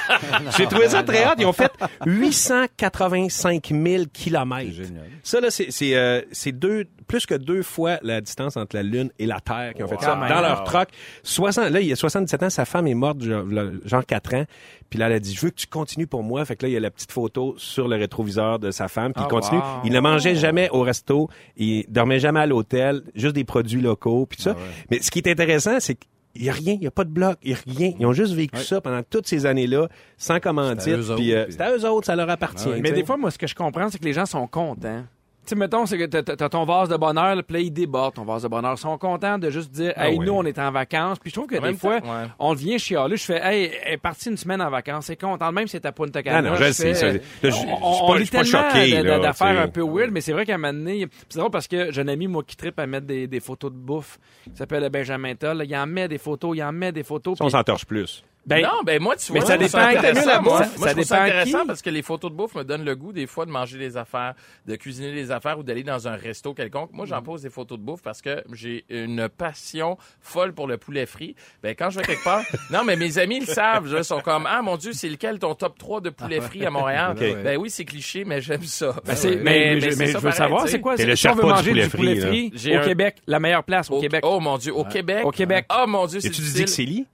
J'ai 0.56 0.66
trouvé 0.66 0.88
ça 0.88 1.02
très 1.02 1.24
hot. 1.26 1.34
Ils 1.38 1.46
ont 1.46 1.52
fait 1.52 1.70
885 2.06 3.68
000 3.72 4.04
kilomètres. 4.12 4.70
C'est 4.76 4.84
génial. 4.84 5.04
Ça, 5.22 5.40
là, 5.40 5.50
c'est, 5.50 5.70
c'est, 5.70 5.94
euh, 5.96 6.22
c'est 6.32 6.52
deux, 6.52 6.84
plus 7.06 7.26
que 7.26 7.34
deux 7.34 7.62
fois 7.62 7.98
la 8.02 8.20
distance 8.20 8.56
entre 8.56 8.76
la 8.76 8.82
Lune 8.82 9.10
et 9.18 9.26
la 9.26 9.40
Terre 9.40 9.72
qui 9.74 9.82
ont 9.82 9.88
fait 9.88 10.00
ça 10.00 10.14
Wow. 10.18 10.28
dans 10.28 10.40
leur 10.40 10.64
troc. 10.64 10.88
60, 11.22 11.70
là, 11.70 11.80
il 11.80 11.86
y 11.88 11.92
a 11.92 11.96
77 11.96 12.42
ans, 12.42 12.50
sa 12.50 12.64
femme 12.64 12.86
est 12.86 12.94
morte, 12.94 13.22
genre, 13.22 13.44
genre 13.84 14.04
4 14.06 14.34
ans. 14.34 14.44
Puis 14.88 14.98
là, 14.98 15.06
elle 15.06 15.12
a 15.14 15.18
dit, 15.20 15.34
je 15.34 15.40
veux 15.40 15.50
que 15.50 15.56
tu 15.56 15.66
continues 15.66 16.06
pour 16.06 16.22
moi. 16.22 16.44
Fait 16.44 16.56
que 16.56 16.64
là, 16.64 16.68
il 16.70 16.72
y 16.72 16.76
a 16.76 16.80
la 16.80 16.90
petite 16.90 17.12
photo 17.12 17.54
sur 17.58 17.86
le 17.86 17.96
rétroviseur 17.96 18.58
de 18.58 18.70
sa 18.70 18.88
femme. 18.88 19.12
Puis 19.12 19.22
Ah, 19.24 19.28
il 19.28 19.30
continue. 19.30 19.60
wow. 19.60 19.64
Il 19.84 19.92
ne 19.92 20.00
mangeait 20.00 20.34
jamais 20.34 20.68
au 20.70 20.80
resto. 20.82 21.28
Il 21.56 21.84
dormait 21.88 22.18
jamais 22.18 22.40
à 22.40 22.46
l'hôtel. 22.46 23.02
Juste 23.14 23.34
des 23.34 23.44
produits 23.44 23.80
locaux. 23.80 24.26
Puis 24.26 24.38
tout 24.38 24.42
ça. 24.44 24.56
Mais 24.90 25.00
ce 25.00 25.10
qui 25.10 25.20
est 25.20 25.28
intéressant, 25.30 25.78
c'est 25.78 25.96
qu'il 26.32 26.42
n'y 26.42 26.48
a 26.48 26.52
rien, 26.52 26.74
il 26.74 26.80
n'y 26.80 26.86
a 26.86 26.90
pas 26.90 27.04
de 27.04 27.10
bloc, 27.10 27.38
il 27.42 27.50
n'y 27.50 27.56
a 27.56 27.60
rien. 27.66 27.92
Ils 27.98 28.06
ont 28.06 28.12
juste 28.12 28.32
vécu 28.34 28.60
ça 28.60 28.80
pendant 28.80 29.02
toutes 29.02 29.26
ces 29.26 29.46
années-là, 29.46 29.88
sans 30.16 30.40
commandite. 30.40 30.80
C'était 30.80 31.34
à 31.34 31.36
euh, 31.38 31.46
c'est 31.50 31.60
à 31.60 31.76
eux 31.76 31.84
autres, 31.86 32.06
ça 32.06 32.16
leur 32.16 32.30
appartient. 32.30 32.64
Ah 32.66 32.70
ouais. 32.70 32.80
Mais 32.80 32.92
des 32.92 33.04
fois, 33.04 33.16
moi, 33.16 33.30
ce 33.30 33.38
que 33.38 33.46
je 33.46 33.54
comprends, 33.54 33.88
c'est 33.90 33.98
que 33.98 34.04
les 34.04 34.12
gens 34.12 34.26
sont 34.26 34.46
contents. 34.46 35.04
Tu 35.42 35.48
sais, 35.48 35.56
mettons, 35.56 35.84
c'est 35.86 35.96
que 35.98 36.04
t'as- 36.04 36.48
ton 36.50 36.64
vase 36.64 36.88
de 36.90 36.96
bonheur, 36.96 37.34
le 37.34 37.42
play, 37.42 37.64
il 37.64 37.70
déborde 37.72 38.14
ton 38.14 38.24
vase 38.24 38.42
de 38.42 38.48
bonheur. 38.48 38.74
Ils 38.76 38.78
sont 38.80 38.96
contents 38.98 39.38
de 39.38 39.48
juste 39.50 39.70
dire, 39.72 39.92
Ah 39.96 40.08
hey, 40.10 40.18
nous, 40.18 40.32
on 40.32 40.44
est 40.44 40.58
en 40.58 40.70
vacances. 40.70 41.18
Puis 41.18 41.30
je 41.30 41.34
trouve 41.34 41.46
que 41.48 41.56
En 41.58 41.62
des 41.62 41.74
fois, 41.74 41.94
ouais. 41.96 42.26
on 42.38 42.52
devient 42.54 42.78
chialeux. 42.78 43.16
Je 43.16 43.24
fais, 43.24 43.40
hey, 43.42 43.72
elle 43.84 43.94
est 43.94 43.96
partie 43.96 44.28
une 44.28 44.36
semaine 44.36 44.60
en 44.62 44.70
vacances. 44.70 45.06
C'est 45.06 45.16
content. 45.20 45.50
Même 45.50 45.66
si 45.66 45.72
c'est 45.72 45.86
à 45.86 45.92
Punta 45.92 46.22
Cana. 46.22 46.38
Ah 46.38 46.42
non, 46.42 46.54
je 46.56 46.64
fais, 46.64 46.72
sais, 46.72 46.94
je- 47.42 47.48
je 47.48 47.54
suis 47.54 47.66
on, 47.82 48.14
je 48.16 48.22
suis 48.22 48.30
pas 48.30 48.44
choqué, 48.44 49.02
d'affaires 49.02 49.60
un 49.60 49.68
peu 49.68 49.82
weird, 49.82 50.10
mais 50.12 50.20
c'est 50.20 50.32
vrai 50.32 50.44
qu'à 50.46 50.54
un 50.54 50.58
moment 50.58 50.72
donné, 50.74 51.08
c'est 51.28 51.38
drôle 51.38 51.50
parce 51.50 51.66
que 51.66 51.90
j'ai 51.90 52.02
un 52.02 52.08
ami, 52.08 52.28
moi, 52.28 52.42
qui 52.46 52.54
tripe 52.56 52.78
à 52.78 52.86
mettre 52.86 53.06
des, 53.06 53.26
des 53.26 53.40
photos 53.40 53.72
de 53.72 53.76
bouffe, 53.78 54.18
qui 54.44 54.56
s'appelle 54.56 54.88
Benjamin 54.90 55.34
Toll. 55.34 55.64
Il 55.66 55.74
en 55.74 55.86
met 55.86 56.06
des 56.06 56.18
photos, 56.18 56.56
il 56.56 56.62
en 56.62 56.70
met 56.72 56.92
des 56.92 57.02
photos. 57.02 57.38
Ça, 57.38 57.44
on 57.44 57.48
puis- 57.48 57.52
s'en 57.52 57.64
torche 57.64 57.86
plus. 57.86 58.22
Ben, 58.50 58.62
non, 58.62 58.82
ben 58.84 59.00
moi, 59.02 59.16
tu 59.16 59.32
mais 59.32 59.40
vois, 59.40 59.48
ça 59.48 59.54
je 59.54 59.58
trouve 59.66 59.80
dépend 59.80 59.88
mis 60.20 60.26
la 60.26 60.40
moi. 60.40 60.58
bouffe. 60.60 60.78
Moi, 60.78 60.86
Ça 60.86 60.88
je 60.88 60.92
trouve 60.94 61.04
ça 61.04 61.14
dépend 61.16 61.26
intéressant 61.26 61.60
qui. 61.62 61.66
parce 61.66 61.82
que 61.82 61.90
les 61.90 62.02
photos 62.02 62.30
de 62.30 62.36
bouffe 62.36 62.54
me 62.54 62.64
donnent 62.64 62.84
le 62.84 62.94
goût 62.96 63.12
des 63.12 63.26
fois 63.26 63.46
de 63.46 63.50
manger 63.50 63.78
des 63.78 63.96
affaires, 63.96 64.34
de 64.66 64.76
cuisiner 64.76 65.12
des 65.12 65.30
affaires 65.30 65.58
ou 65.58 65.62
d'aller 65.62 65.82
dans 65.82 66.06
un 66.08 66.16
resto 66.16 66.52
quelconque. 66.54 66.90
Moi, 66.92 67.06
Mm. 67.06 67.08
j'en 67.08 67.22
pose 67.22 67.42
des 67.42 67.50
photos 67.50 67.78
de 67.78 67.82
bouffe 67.84 68.02
parce 68.02 68.20
que 68.22 68.42
j'ai 68.52 68.84
une 68.90 69.28
passion 69.28 69.96
folle 70.20 70.52
pour 70.52 70.66
le 70.66 70.76
poulet 70.76 71.06
frit. 71.06 71.34
Ben 71.62 71.74
quand 71.74 71.90
je 71.90 71.98
vais 72.00 72.04
quelque 72.04 72.24
part, 72.24 72.42
non 72.70 72.84
mais 72.84 72.96
mes 72.96 73.18
amis 73.18 73.40
le 73.40 73.46
savent, 73.46 73.88
ils 73.96 74.04
sont 74.04 74.20
comme 74.20 74.46
ah 74.48 74.60
mon 74.62 74.76
dieu, 74.76 74.92
c'est 74.92 75.08
lequel 75.08 75.38
ton 75.38 75.54
top 75.54 75.78
3 75.78 76.00
de 76.00 76.10
poulet 76.10 76.40
frit 76.40 76.64
à 76.66 76.70
Montréal? 76.70 77.14
Ben 77.44 77.56
oui, 77.56 77.70
c'est 77.70 77.84
cliché 77.84 78.24
mais 78.24 78.40
j'aime 78.40 78.64
ça. 78.64 78.94
Ben, 79.04 79.14
c'est- 79.14 79.36
mais, 79.36 79.74
mais, 79.74 79.80
c'est 79.80 79.90
je- 79.92 79.98
mais 79.98 80.06
ça 80.06 80.12
je 80.12 80.16
veux 80.18 80.20
pareil, 80.22 80.36
savoir, 80.36 80.64
tu 80.64 80.70
c'est 80.70 80.80
quoi? 80.80 80.96
C'est- 80.96 81.06
le 81.06 81.16
si 81.16 81.28
on 81.28 81.34
veut 81.34 81.42
manger 81.42 81.72
du 81.72 81.88
poulet 81.88 82.16
frit, 82.16 82.52
au 82.76 82.84
Québec, 82.84 83.16
la 83.26 83.38
meilleure 83.40 83.64
place 83.64 83.90
au, 83.90 84.00
Québec? 84.00 84.20
Oh 84.26 84.40
mon 84.40 84.58
dieu, 84.58 84.74
au 84.74 84.84
Québec. 84.84 85.24
Au 85.24 85.30
Québec. 85.30 85.66
Oh 85.70 85.84
mon 85.86 86.06
dieu, 86.06 86.20
c'est 86.20 86.28
a-tu 86.28 86.40
du 86.40 86.52
difficile. 86.52 86.64
Dixili? 86.66 87.06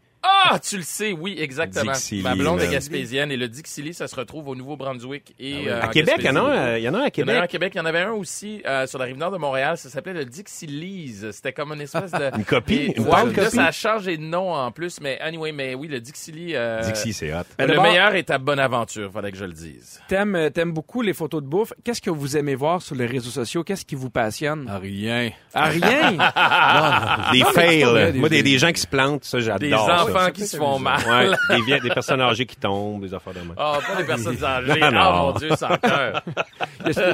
Ah, 0.48 0.58
tu 0.58 0.76
le 0.76 0.82
sais, 0.82 1.12
oui, 1.12 1.36
exactement. 1.38 1.92
Dixili, 1.92 2.22
Ma 2.22 2.34
blonde 2.34 2.60
est 2.60 2.68
gaspésienne 2.70 3.32
et 3.32 3.36
le 3.36 3.48
Dixili, 3.48 3.94
ça 3.94 4.06
se 4.08 4.14
retrouve 4.14 4.48
au 4.48 4.54
Nouveau-Brunswick 4.54 5.34
et 5.40 5.68
euh, 5.68 5.82
À 5.82 5.86
en 5.86 5.90
Québec, 5.90 6.16
il 6.18 6.24
y 6.26 6.28
en 6.30 6.36
a 6.36 6.78
il 6.78 6.84
y 6.84 6.88
en 6.88 6.94
a 6.94 6.98
un 6.98 7.02
à 7.02 7.08
Il 7.14 7.20
y 7.20 7.24
en 7.24 7.28
a 7.28 7.34
un 7.38 7.42
à 7.42 7.48
Québec. 7.48 7.72
Il 7.74 7.78
y 7.78 7.80
en 7.80 7.84
avait 7.86 8.00
un 8.00 8.12
aussi 8.12 8.62
euh, 8.66 8.86
sur 8.86 8.98
la 8.98 9.06
rive 9.06 9.16
nord 9.16 9.30
de 9.32 9.38
Montréal. 9.38 9.76
Ça 9.76 9.88
s'appelait 9.88 10.12
le 10.12 10.24
Dixilise. 10.24 11.30
C'était 11.32 11.52
comme 11.52 11.72
une 11.72 11.80
espèce 11.80 12.10
de... 12.12 12.30
Une 12.36 12.44
copie, 12.44 12.74
Et- 12.74 12.96
une 12.98 13.04
là, 13.06 13.22
copie. 13.34 13.50
ça 13.50 13.66
a 13.66 13.72
changé 13.72 14.16
de 14.16 14.22
nom 14.22 14.52
en 14.54 14.70
plus. 14.70 15.00
Mais 15.00 15.18
anyway, 15.20 15.52
mais 15.52 15.74
oui, 15.74 15.88
le 15.88 16.00
Dixili... 16.00 16.52
euh, 16.54 16.80
Dixie, 16.82 17.12
c'est 17.12 17.32
hot. 17.32 17.42
Ben, 17.58 17.66
le 17.68 17.80
meilleur 17.80 18.14
est 18.14 18.30
à 18.30 18.38
Bonaventure, 18.38 19.10
fallait 19.12 19.32
que 19.32 19.38
je 19.38 19.44
le 19.44 19.52
dise. 19.52 20.00
T'aimes, 20.08 20.34
euh, 20.36 20.50
t'aimes 20.50 20.72
beaucoup 20.72 21.02
les 21.02 21.12
photos 21.14 21.42
de 21.42 21.48
bouffe. 21.48 21.72
Qu'est-ce 21.84 22.00
que 22.02 22.10
vous 22.10 22.36
aimez 22.36 22.54
voir 22.54 22.82
sur 22.82 22.94
les 22.94 23.06
réseaux 23.06 23.30
sociaux? 23.30 23.64
Qu'est-ce 23.64 23.84
qui 23.84 23.94
vous 23.94 24.10
passionne? 24.10 24.66
Ah, 24.68 24.78
rien. 24.78 25.30
Ah, 25.54 25.68
rien! 25.70 26.12
Des 26.16 26.16
Non, 26.16 26.22
mais 27.32 27.38
c'est 27.38 27.44
pas 27.44 27.52
fails. 27.52 28.12
Moi, 28.18 28.28
des, 28.28 28.36
des- 28.42 28.42
des 28.52 28.58
gens 28.58 28.72
qui 28.72 28.80
se 28.80 28.86
plantent, 28.86 29.24
ça, 29.24 29.40
j'adore. 29.40 29.86
Enfants 30.16 30.30
qui 30.32 30.46
se 30.46 30.56
font 30.56 30.78
mal. 30.78 31.00
Ouais, 31.08 31.36
des, 31.56 31.62
vie- 31.62 31.80
des 31.80 31.88
personnes 31.90 32.20
âgées 32.20 32.46
qui 32.46 32.56
tombent, 32.56 33.02
des 33.02 33.14
affaires 33.14 33.34
de 33.34 33.38
même. 33.40 33.54
Ah, 33.56 33.78
pas 33.86 33.96
des 34.00 34.04
personnes 34.06 34.36
âgées. 34.44 34.80
Non, 34.80 34.90
non. 34.92 35.00
Ah, 35.00 35.22
mon 35.26 35.32
Dieu, 35.38 35.50
sans 35.56 35.76
cœur. 35.78 36.22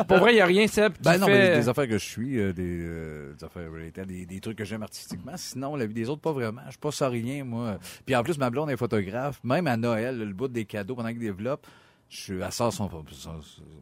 Pour 0.07 0.19
vrai, 0.19 0.33
il 0.33 0.37
n'y 0.37 0.41
a 0.41 0.47
rien, 0.47 0.67
Seb. 0.67 0.93
qui 0.95 1.03
Ben 1.03 1.19
non, 1.19 1.27
fait- 1.27 1.33
mais 1.33 1.49
des, 1.51 1.57
des 1.57 1.69
affaires 1.69 1.89
que 1.89 1.99
je 1.99 2.05
suis, 2.05 2.39
euh, 2.39 2.53
des, 2.53 2.63
euh, 2.83 3.35
des 3.39 3.45
affaires 3.45 3.71
related, 3.73 4.07
des, 4.07 4.27
des 4.27 4.41
trucs 4.41 4.59
que 4.59 4.65
j'aime 4.65 4.83
artistiquement. 4.83 5.33
Sinon, 5.37 5.77
la 5.77 5.87
vie 5.87 5.95
des 5.95 6.09
autres, 6.09 6.21
pas 6.23 6.33
vraiment. 6.33 6.63
Je 6.67 6.71
suis 6.73 6.79
pas 6.79 6.91
ça 6.93 7.09
rien, 7.09 7.45
moi. 7.45 7.79
Puis 8.07 8.15
en 8.17 8.23
plus, 8.23 8.39
ma 8.39 8.51
blonde 8.51 8.71
est 8.71 8.77
photographe. 8.77 9.41
Même 9.45 9.67
à 9.67 9.77
Noël, 9.77 10.19
le 10.19 10.33
bout 10.33 10.49
des 10.49 10.65
cadeaux 10.65 10.95
pendant 10.95 11.09
qu'il 11.11 11.19
développe, 11.21 11.67
Je 12.15 12.21
suis 12.21 12.43
à 12.43 12.51
son, 12.51 12.71
son, 12.71 12.91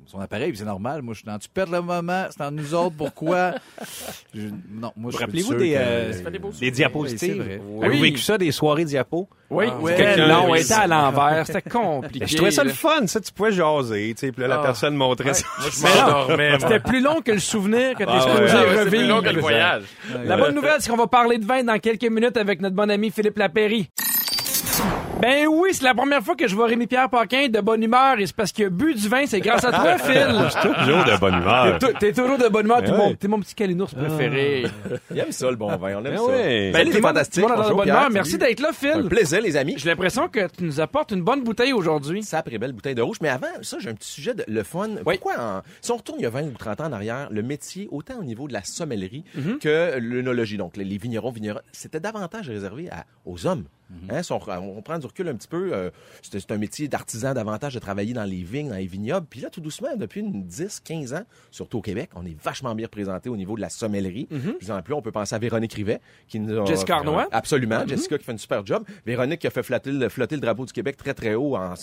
son, 0.06 0.20
appareil, 0.20 0.50
puis 0.50 0.58
c'est 0.58 0.64
normal. 0.64 1.02
Moi, 1.02 1.14
je 1.14 1.18
suis 1.18 1.26
dans, 1.26 1.36
tu 1.36 1.48
perds 1.48 1.66
le 1.68 1.80
moment, 1.82 2.26
c'est 2.30 2.40
en 2.44 2.52
nous 2.52 2.74
autres, 2.74 2.94
pourquoi? 2.96 3.54
Je- 4.32 4.42
non, 4.70 4.92
moi, 4.96 5.10
je 5.10 5.16
suis 5.16 5.24
Rappelez-vous 5.24 5.54
des, 5.56 5.70
que- 5.70 5.76
euh, 5.76 6.12
des 6.30 6.60
des 6.60 6.70
diapositives. 6.70 7.44
Oui. 7.44 7.84
Avez-vous 7.86 8.02
Oui. 8.02 8.10
vécu 8.12 8.22
ça, 8.22 8.38
des 8.38 8.52
soirées 8.52 8.84
diapos? 8.84 9.28
Oui, 9.50 9.64
Ah, 9.68 9.74
c'était 9.84 9.96
quelqu'un- 9.96 10.28
long, 10.28 10.44
oui, 10.52 10.58
elle 10.60 10.64
était 10.64 10.74
à 10.74 10.86
l'envers, 10.86 11.44
c'était 11.44 11.68
compliqué. 11.68 12.26
Je 12.28 12.36
trouvais 12.36 12.52
ça 12.52 12.62
le 12.62 12.70
fun, 12.70 13.04
ça, 13.08 13.20
tu 13.20 13.32
pouvais 13.32 13.50
jaser, 13.50 14.14
tu 14.14 14.20
sais, 14.26 14.30
puis 14.30 14.42
là, 14.42 14.46
la 14.48 14.60
Ah. 14.60 14.62
personne 14.62 14.94
montrait 14.94 15.34
ça. 15.34 15.44
Non, 16.06 16.36
moi. 16.36 16.58
C'était 16.60 16.78
plus 16.78 17.00
long 17.02 17.22
que 17.22 17.32
le 17.32 17.40
souvenir 17.40 17.94
que 17.94 18.04
t'es 18.04 18.10
Ah 18.10 18.14
ouais. 18.26 18.30
supposé 18.32 18.52
Ah 18.56 18.62
ouais, 18.62 18.76
c'est 18.84 18.90
plus 18.90 19.06
long 19.08 19.22
que 19.22 19.30
le 19.30 19.40
voyage. 19.40 19.82
La 20.24 20.36
bonne 20.36 20.54
nouvelle, 20.54 20.76
c'est 20.78 20.88
qu'on 20.88 20.96
va 20.96 21.08
parler 21.08 21.38
de 21.38 21.44
vin 21.44 21.64
dans 21.64 21.80
quelques 21.80 22.04
minutes 22.08 22.36
avec 22.36 22.60
notre 22.60 22.76
bon 22.76 22.88
ami 22.88 23.10
Philippe 23.10 23.38
Lapéry. 23.38 23.90
Ben 25.20 25.46
oui, 25.48 25.70
c'est 25.72 25.84
la 25.84 25.94
première 25.94 26.22
fois 26.22 26.34
que 26.34 26.48
je 26.48 26.54
vois 26.54 26.66
Rémi-Pierre 26.66 27.10
Paquin 27.10 27.48
de 27.48 27.60
bonne 27.60 27.82
humeur 27.82 28.18
et 28.18 28.26
c'est 28.26 28.34
parce 28.34 28.52
qu'il 28.52 28.64
a 28.66 28.70
bu 28.70 28.94
du 28.94 29.08
vin, 29.08 29.26
c'est 29.26 29.40
grâce 29.40 29.64
à 29.64 29.70
toi, 29.72 29.98
Phil. 29.98 30.26
Toujours 30.62 31.04
de 31.04 31.18
bonne 31.20 31.34
humeur. 31.34 31.78
T'es- 31.78 31.92
T'es 31.94 32.12
toujours 32.12 32.38
de 32.38 32.48
bonne 32.48 32.64
humeur, 32.66 32.82
t'es 32.82 32.90
Ben 32.90 32.96
mon, 32.96 33.08
ouais. 33.08 33.16
t'es 33.16 33.28
mon 33.28 33.38
petit 33.40 33.54
calinours 33.54 33.90
préféré. 33.94 34.64
Il 35.10 35.18
aime 35.18 35.32
ça, 35.32 35.50
le 35.50 35.56
bon 35.56 35.68
vin. 35.76 35.96
On 35.96 36.04
aime 36.04 36.04
Ben 36.04 36.16
ça. 36.16 36.22
Tout 36.24 36.30
le 36.30 36.34
monde- 36.34 36.84
tout 36.84 36.96
le 36.96 37.00
monde 37.02 37.16
a 37.18 37.24
de 37.24 37.40
Bonjour, 37.62 37.76
bonne 37.76 37.84
Pierre. 37.84 37.96
humeur. 37.98 38.10
Merci 38.10 38.38
d'être 38.38 38.60
là, 38.60 38.68
Un 38.70 38.72
Phil. 38.72 39.08
plaisir, 39.08 39.40
les 39.42 39.56
amis. 39.56 39.74
J'ai 39.76 39.88
l'impression 39.90 40.28
que 40.28 40.46
tu 40.48 40.64
nous 40.64 40.80
apportes 40.80 41.10
une 41.12 41.22
bonne 41.22 41.42
bouteille 41.44 41.72
aujourd'hui. 41.72 42.22
Sacré 42.22 42.58
belle 42.58 42.72
bouteille 42.72 42.94
de 42.94 43.02
rouge. 43.02 43.18
Mais 43.20 43.28
avant 43.28 43.46
ça, 43.62 43.76
j'ai 43.78 43.90
un 43.90 43.94
petit 43.94 44.08
sujet 44.10 44.34
de 44.34 44.44
le 44.48 44.62
fun. 44.62 44.88
Pourquoi, 45.04 45.34
en- 45.38 45.62
si 45.80 45.90
on 45.92 45.96
retourne 45.96 46.18
il 46.20 46.22
y 46.22 46.26
a 46.26 46.30
20 46.30 46.44
ou 46.44 46.52
30 46.58 46.80
ans 46.80 46.86
en 46.86 46.92
arrière, 46.92 47.28
le 47.30 47.42
métier, 47.42 47.88
autant 47.90 48.18
au 48.20 48.24
niveau 48.24 48.48
de 48.48 48.52
la 48.52 48.64
sommellerie 48.64 49.24
Mhm. 49.34 49.58
que 49.58 49.98
l'œnologie, 49.98 50.56
donc 50.56 50.76
les, 50.76 50.84
les 50.84 50.96
vignerons, 50.98 51.30
vignerons, 51.30 51.60
c'était 51.72 52.00
davantage 52.00 52.48
réservé 52.48 52.88
à- 52.90 53.04
aux 53.26 53.46
hommes. 53.46 53.64
Hein, 54.08 54.22
si 54.22 54.32
on, 54.32 54.40
on 54.48 54.82
prend 54.82 54.98
du 54.98 55.06
recul 55.06 55.28
un 55.28 55.34
petit 55.34 55.48
peu, 55.48 55.72
euh, 55.72 55.90
c'est 56.22 56.50
un 56.52 56.58
métier 56.58 56.88
d'artisan 56.88 57.34
davantage 57.34 57.74
de 57.74 57.78
travailler 57.78 58.12
dans 58.12 58.24
les 58.24 58.42
vignes, 58.42 58.68
dans 58.68 58.76
les 58.76 58.86
vignobles. 58.86 59.26
Puis 59.28 59.40
là, 59.40 59.50
tout 59.50 59.60
doucement, 59.60 59.96
depuis 59.96 60.20
une 60.20 60.44
10, 60.44 60.80
15 60.80 61.14
ans, 61.14 61.24
surtout 61.50 61.78
au 61.78 61.82
Québec, 61.82 62.10
on 62.14 62.24
est 62.24 62.40
vachement 62.40 62.74
bien 62.74 62.86
représenté 62.86 63.28
au 63.28 63.36
niveau 63.36 63.56
de 63.56 63.60
la 63.60 63.68
sommellerie. 63.70 64.26
Plus 64.58 64.70
en 64.70 64.82
plus, 64.82 64.94
on 64.94 65.02
peut 65.02 65.12
penser 65.12 65.34
à 65.34 65.38
Véronique 65.38 65.74
Rivet, 65.74 66.00
qui 66.28 66.40
nous 66.40 66.60
a-. 66.60 66.66
Jessica 66.66 66.96
Arnois. 66.96 67.28
Absolument. 67.32 67.86
Jessica 67.86 68.18
qui 68.18 68.24
fait 68.24 68.32
un 68.32 68.38
super 68.38 68.64
job. 68.64 68.84
Véronique 69.06 69.40
qui 69.40 69.46
a 69.46 69.50
fait 69.50 69.62
flotter 69.62 69.92
le, 69.92 70.08
flotter 70.08 70.36
le 70.36 70.40
drapeau 70.40 70.64
du 70.64 70.72
Québec 70.72 70.96
très, 70.96 71.14
très 71.14 71.34
haut 71.34 71.56
en 71.56 71.74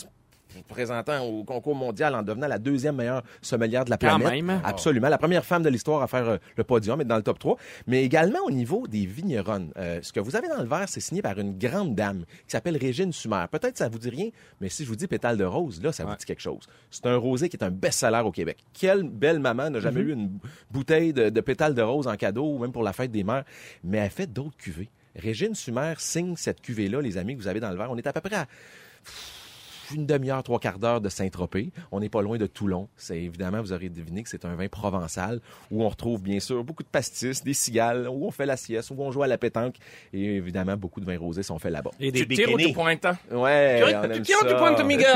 présentant 0.64 1.24
au 1.26 1.44
concours 1.44 1.76
mondial 1.76 2.16
en 2.16 2.24
devenant 2.24 2.48
la 2.48 2.60
deuxième 2.60 2.96
meilleure 2.96 3.24
sommelière 3.42 3.86
de 3.86 3.90
la 3.90 3.98
Quand 3.98 4.20
planète. 4.20 4.44
même. 4.44 4.62
Absolument. 4.64 5.10
La 5.10 5.18
première 5.18 5.46
femme 5.46 5.64
de 5.64 5.70
l'histoire 5.70 6.02
à 6.02 6.08
faire 6.08 6.28
euh, 6.28 6.38
le 6.56 6.64
podium, 6.64 7.00
être 7.02 7.08
dans 7.08 7.18
le 7.18 7.24
top 7.24 7.40
3. 7.40 7.58
Mais 7.88 8.04
également 8.04 8.40
au 8.46 8.52
niveau 8.52 8.88
des 8.88 9.06
vigneronnes. 9.06 9.72
Euh, 9.78 10.00
ce 10.02 10.12
que 10.14 10.20
vous 10.20 10.36
avez 10.36 10.48
dans 10.48 10.62
le 10.62 10.68
verre, 10.68 10.88
c'est 10.88 11.00
signé 11.00 11.22
par 11.22 11.38
une 11.40 11.58
grande 11.58 11.96
dame 11.96 12.26
qui 12.46 12.52
s'appelle 12.52 12.78
Régine 12.78 13.12
Sumer. 13.14 13.46
Peut-être 13.52 13.78
ça 13.78 13.90
vous 13.90 14.00
dit 14.00 14.10
rien, 14.10 14.30
mais 14.62 14.70
si 14.70 14.84
je 14.84 14.90
vous 14.90 14.96
dis 14.96 15.08
pétale 15.08 15.38
de 15.38 15.46
rose, 15.46 15.82
là, 15.82 15.92
ça 15.92 16.06
vous 16.06 16.16
dit 16.16 16.26
quelque 16.26 16.42
chose. 16.42 16.64
C'est 16.90 17.06
un 17.06 17.18
rosé 17.18 17.50
qui 17.50 17.58
est 17.58 17.64
un 17.64 17.72
best-seller 17.72 18.22
au 18.26 18.32
Québec. 18.32 18.58
Quelle 18.74 19.04
belle 19.04 19.40
maman 19.40 19.70
n'a 19.70 19.80
jamais 19.80 20.02
eu 20.02 20.12
une 20.14 20.40
bouteille 20.72 21.14
de, 21.14 21.30
de 21.30 21.42
pétale 21.42 21.74
de 21.74 21.82
rose 21.82 22.08
en 22.08 22.16
cadeau, 22.16 22.46
ou 22.54 22.60
même 22.60 22.72
pour 22.72 22.84
la 22.84 22.94
fête 22.94 23.12
des 23.12 23.24
mères, 23.24 23.44
mais 23.84 23.98
elle 23.98 24.10
fait 24.10 24.28
d'autres 24.28 24.58
cuvées. 24.58 24.90
Régine 25.16 25.56
Sumer 25.56 25.94
signe 25.98 26.36
cette 26.36 26.62
cuvée-là, 26.62 27.02
les 27.02 27.18
amis, 27.18 27.36
que 27.36 27.42
vous 27.42 27.48
avez 27.48 27.60
dans 27.60 27.72
le 27.72 27.78
verre. 27.78 27.90
On 27.90 27.98
est 27.98 28.06
à 28.06 28.14
peu 28.14 28.22
près 28.22 28.36
à 28.36 28.46
une 29.96 30.06
demi-heure, 30.06 30.44
trois 30.44 30.60
quarts 30.60 30.80
d'heure 30.80 31.02
de 31.02 31.10
Saint-Tropez. 31.10 31.72
On 31.92 32.00
n'est 32.00 32.10
pas 32.10 32.22
loin 32.22 32.38
de 32.38 32.46
Toulon. 32.48 32.88
C'est 32.98 33.18
évidemment, 33.22 33.62
vous 33.62 33.74
aurez 33.74 33.90
deviné 33.90 34.24
que 34.24 34.30
c'est 34.30 34.46
un 34.46 34.56
vin 34.56 34.68
provençal 34.68 35.40
où 35.72 35.84
on 35.84 35.90
retrouve 35.90 36.22
bien 36.22 36.40
sûr 36.40 36.64
beaucoup 36.64 36.84
de 36.84 36.88
pastis, 36.88 37.44
des 37.44 37.54
cigales, 37.54 38.08
où 38.10 38.26
on 38.26 38.32
fait 38.32 38.46
la 38.46 38.58
sieste, 38.58 38.92
où 38.92 38.96
on 39.00 39.12
joue 39.12 39.24
à 39.24 39.28
la 39.28 39.38
pétanque 39.38 39.76
et 40.14 40.36
évidemment 40.36 40.78
beaucoup 40.78 41.00
de 41.00 41.06
vins 41.06 41.18
rosés 41.18 41.44
sont 41.44 41.60
faits 41.60 41.72
là-bas. 41.72 41.92
Et 42.00 42.12
des 42.12 42.20
Tu 42.26 42.28
tires 42.36 42.54
au 42.54 42.58
bikinis. 42.58 42.76
Ouais, 43.32 43.80
Tu 43.80 43.96
on 43.96 44.04
aime 44.04 44.22
tires 44.22 44.40
ça. 44.40 44.48
du 44.48 44.56
point 44.56 44.74
de 44.74 44.84
Miguel. 44.84 45.08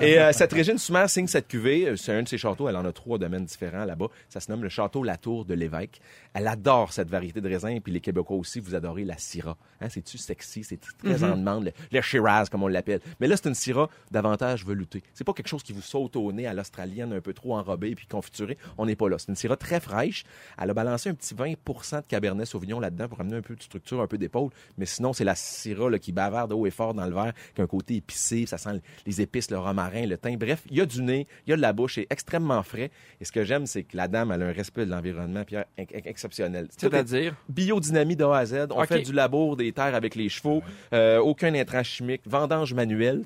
Et 0.00 0.18
euh, 0.18 0.32
cette 0.32 0.52
Régine 0.52 0.78
Sumer 0.78 1.04
signe 1.08 1.26
cette 1.26 1.48
cuvée. 1.48 1.88
Euh, 1.88 1.96
C'est 1.96 2.12
un 2.12 2.22
de 2.22 2.28
ses 2.28 2.38
châteaux. 2.38 2.68
Elle 2.68 2.76
en 2.76 2.84
a 2.84 2.92
trois 2.92 3.18
domaines 3.18 3.44
différents 3.44 3.84
là-bas. 3.84 4.06
Ça 4.28 4.40
se 4.40 4.50
nomme 4.50 4.62
le 4.62 4.68
château 4.68 5.02
La 5.02 5.16
Tour 5.16 5.44
de 5.44 5.54
l'Évêque. 5.54 6.00
Elle 6.34 6.46
adore 6.48 6.92
cette 6.92 7.08
variété 7.10 7.40
de 7.40 7.48
raisins. 7.48 7.80
Puis 7.82 7.92
les 7.92 8.00
Québécois 8.00 8.36
aussi, 8.36 8.60
vous 8.60 8.74
adorez 8.74 9.04
la 9.04 9.16
Syrah. 9.18 9.56
Hein, 9.80 9.88
C'est-tu 9.88 10.18
sexy? 10.18 10.64
C'est 10.64 10.80
très 11.02 11.24
en 11.24 11.36
demande. 11.36 11.64
Le, 11.64 11.72
le 11.92 12.00
Shiraz, 12.02 12.46
comme 12.50 12.62
on 12.62 12.68
l'appelle. 12.68 13.00
Mais 13.20 13.25
là, 13.26 13.36
c'est 13.36 13.48
une 13.48 13.54
Syrah 13.54 13.88
davantage 14.10 14.64
veloutée. 14.64 15.02
C'est 15.14 15.24
pas 15.24 15.32
quelque 15.32 15.48
chose 15.48 15.62
qui 15.62 15.72
vous 15.72 15.82
saute 15.82 16.16
au 16.16 16.32
nez 16.32 16.46
à 16.46 16.54
l'australienne, 16.54 17.12
un 17.12 17.20
peu 17.20 17.32
trop 17.32 17.56
enrobée 17.56 17.94
puis 17.94 18.06
confiturée. 18.06 18.58
On 18.78 18.86
n'est 18.86 18.96
pas 18.96 19.08
là. 19.08 19.16
C'est 19.18 19.28
une 19.28 19.36
Syrah 19.36 19.56
très 19.56 19.80
fraîche. 19.80 20.24
Elle 20.60 20.70
a 20.70 20.74
balancé 20.74 21.08
un 21.10 21.14
petit 21.14 21.34
20% 21.34 21.96
de 21.98 22.02
Cabernet 22.08 22.46
Sauvignon 22.46 22.80
là-dedans 22.80 23.08
pour 23.08 23.20
amener 23.20 23.36
un 23.36 23.42
peu 23.42 23.54
de 23.56 23.62
structure, 23.62 24.00
un 24.00 24.06
peu 24.06 24.18
d'épaule. 24.18 24.50
Mais 24.78 24.86
sinon, 24.86 25.12
c'est 25.12 25.24
la 25.24 25.34
Syrah 25.34 25.90
là, 25.90 25.98
qui 25.98 26.12
bavarde 26.12 26.52
haut 26.52 26.66
et 26.66 26.70
fort 26.70 26.94
dans 26.94 27.06
le 27.06 27.14
verre, 27.14 27.32
qui 27.54 27.60
a 27.60 27.64
un 27.64 27.66
côté 27.68 27.96
épicé. 27.96 28.46
Ça 28.46 28.58
sent 28.58 28.80
les 29.06 29.20
épices, 29.20 29.50
le 29.50 29.58
romarin, 29.58 30.06
le 30.06 30.18
thym. 30.18 30.36
Bref, 30.36 30.62
il 30.70 30.76
y 30.76 30.80
a 30.80 30.86
du 30.86 31.02
nez, 31.02 31.26
il 31.46 31.50
y 31.50 31.52
a 31.52 31.56
de 31.56 31.62
la 31.62 31.72
bouche, 31.72 31.94
c'est 31.96 32.06
extrêmement 32.10 32.62
frais. 32.62 32.90
Et 33.20 33.24
ce 33.24 33.32
que 33.32 33.44
j'aime, 33.44 33.66
c'est 33.66 33.84
que 33.84 33.96
la 33.96 34.08
dame, 34.08 34.30
elle 34.32 34.42
a 34.42 34.46
un 34.46 34.52
respect 34.52 34.86
de 34.86 34.90
l'environnement, 34.90 35.44
Pierre, 35.44 35.64
ex- 35.76 35.92
ex- 35.94 36.06
exceptionnel. 36.06 36.68
C'est-à-dire? 36.76 37.34
biodynamie 37.48 38.16
de 38.16 38.24
A 38.24 38.36
à 38.38 38.46
Z. 38.46 38.54
On 38.70 38.80
fait 38.84 39.02
du 39.02 39.12
labour 39.12 39.56
des 39.56 39.72
terres 39.72 39.94
avec 39.94 40.14
les 40.14 40.28
chevaux. 40.28 40.62
Euh, 40.92 41.18
aucun 41.18 41.54
intrant 41.54 41.82
chimique. 41.82 42.22
Vendange 42.26 42.74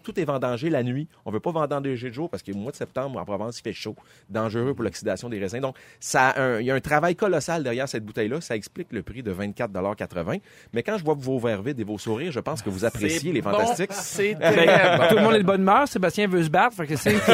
Tout 0.03 0.19
est 0.21 0.25
vendangé 0.25 0.71
la 0.71 0.83
nuit. 0.83 1.09
On 1.25 1.31
veut 1.31 1.41
pas 1.41 1.51
vendanger 1.53 2.09
de 2.09 2.15
jour 2.15 2.29
parce 2.31 2.43
que 2.43 2.51
le 2.53 2.59
mois 2.59 2.73
de 2.73 2.77
septembre, 2.77 3.19
en 3.21 3.25
Provence, 3.25 3.59
il 3.59 3.63
fait 3.63 3.73
chaud. 3.73 3.97
Dangereux 4.29 4.75
pour 4.75 4.85
l'oxydation 4.85 5.29
des 5.29 5.39
raisins. 5.39 5.61
Donc, 5.61 5.77
ça 5.99 6.29
a 6.29 6.41
un- 6.41 6.61
il 6.61 6.67
y 6.67 6.71
a 6.71 6.75
un 6.75 6.81
travail 6.81 7.17
colossal 7.17 7.63
derrière 7.63 7.89
cette 7.89 8.05
bouteille-là. 8.05 8.41
Ça 8.41 8.57
explique 8.57 8.89
le 8.93 9.03
prix 9.03 9.23
de 9.23 9.31
24,80 9.33 10.39
Mais 10.73 10.83
quand 10.83 10.99
je 10.99 11.05
vois 11.05 11.15
vos 11.19 11.39
verres 11.39 11.63
vides 11.63 11.81
et 11.81 11.85
vos 11.85 11.99
sourires, 11.99 12.33
je 12.33 12.41
pense 12.41 12.63
que 12.63 12.71
vous 12.71 12.85
appréciez 12.85 13.33
les 13.33 13.43
bon, 13.43 13.51
fantastiques. 13.51 13.93
C'est 13.93 14.35
Ben, 14.35 14.53
très 14.53 14.99
bon. 14.99 15.09
tout 15.09 15.15
le 15.17 15.23
monde 15.23 15.35
est 15.35 15.39
de 15.41 15.45
bonne 15.47 15.61
humeur. 15.63 15.89
Sébastien 15.89 16.27
veut 16.29 16.43
se 16.43 16.51
battre. 16.51 16.77
Fait 16.77 16.87
que 16.87 16.97
c'est 16.97 17.15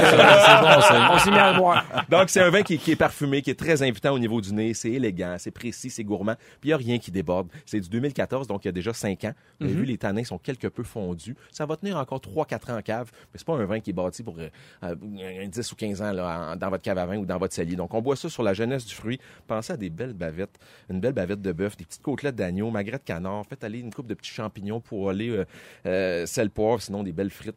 On 1.13 1.19
s'est 1.19 1.31
mis 1.31 1.39
à 1.39 1.53
le 1.53 1.59
boire. 1.59 1.85
Donc, 2.09 2.29
c'est 2.31 2.41
un 2.41 2.51
vin 2.51 2.63
qui, 2.63 2.79
qui 2.79 2.93
est 2.93 2.97
parfumé, 2.97 3.43
qui 3.43 3.51
est 3.51 3.59
très 3.59 3.83
invitant 3.83 4.13
au 4.13 4.19
niveau 4.19 4.41
du 4.41 4.53
nez. 4.53 4.75
C'est 4.75 4.91
élégant, 4.91 5.37
c'est 5.39 5.51
précis, 5.51 5.91
c'est 5.91 6.05
gourmand. 6.05 6.35
Puis, 6.61 6.65
il 6.65 6.69
n'y 6.69 6.73
a 6.75 6.77
rien 6.77 6.99
qui 6.99 7.11
déborde. 7.11 7.49
C'est 7.65 7.81
du 7.81 7.89
2014, 7.89 8.47
donc 8.47 8.65
il 8.65 8.69
y 8.69 8.71
a 8.71 8.73
déjà 8.73 8.93
5 8.93 9.25
ans. 9.25 9.33
Vous 9.61 9.67
avez 9.67 9.75
vu, 9.75 9.85
les 9.85 9.99
tanins 9.99 10.25
sont 10.25 10.39
quelque 10.39 10.69
peu 10.69 10.83
fondus. 10.83 11.37
Ça 11.51 11.67
va 11.67 11.77
tenir 11.77 11.97
encore 11.97 12.21
3-4 12.47 12.73
ans 12.73 12.79
en 12.79 12.83
cave. 12.83 13.11
Mais 13.33 13.39
c'est 13.39 13.47
pas 13.47 13.55
un 13.55 13.65
vin 13.65 13.81
qui 13.81 13.91
est 13.91 13.93
bâti 13.93 14.23
pour 14.23 14.39
euh, 14.39 14.49
euh, 14.83 15.45
un 15.45 15.49
10 15.49 15.73
ou 15.73 15.77
15 15.77 16.03
ans 16.03 16.57
dans 16.57 16.71
votre 16.71 16.83
cave 16.83 16.99
à 16.99 17.07
vin 17.07 17.17
ou 17.17 17.27
dans 17.27 17.39
votre 17.39 17.55
cellier. 17.55 17.77
Donc, 17.77 17.95
on 17.95 18.03
boit 18.03 18.17
ça 18.17 18.29
sur 18.29 18.43
la 18.43 18.55
jeunesse 18.55 18.87
du 18.87 18.95
fruit. 18.95 19.21
Pensez 19.47 19.73
à 19.73 19.77
des 19.77 19.91
belles 19.91 20.15
bavettes. 20.15 20.59
Une 20.91 21.01
belle 21.01 21.13
bavette 21.13 21.43
de 21.43 21.53
bœuf, 21.53 21.77
des 21.77 21.85
petites 21.85 22.03
côtelettes 22.03 22.37
d'agneau, 22.37 22.71
magret 22.71 22.99
de 22.99 23.05
canard. 23.05 23.45
Faites 23.47 23.65
aller 23.65 23.81
une 23.81 23.93
coupe 23.93 24.07
de 24.07 24.15
petits 24.15 24.31
champignons 24.31 24.81
pour 24.81 25.11
aller 25.11 25.31
euh, 25.31 25.45
euh, 25.87 26.27
sel 26.27 26.51
poivre, 26.51 26.81
sinon 26.81 27.03
des 27.03 27.13
belles 27.13 27.31
frites 27.31 27.57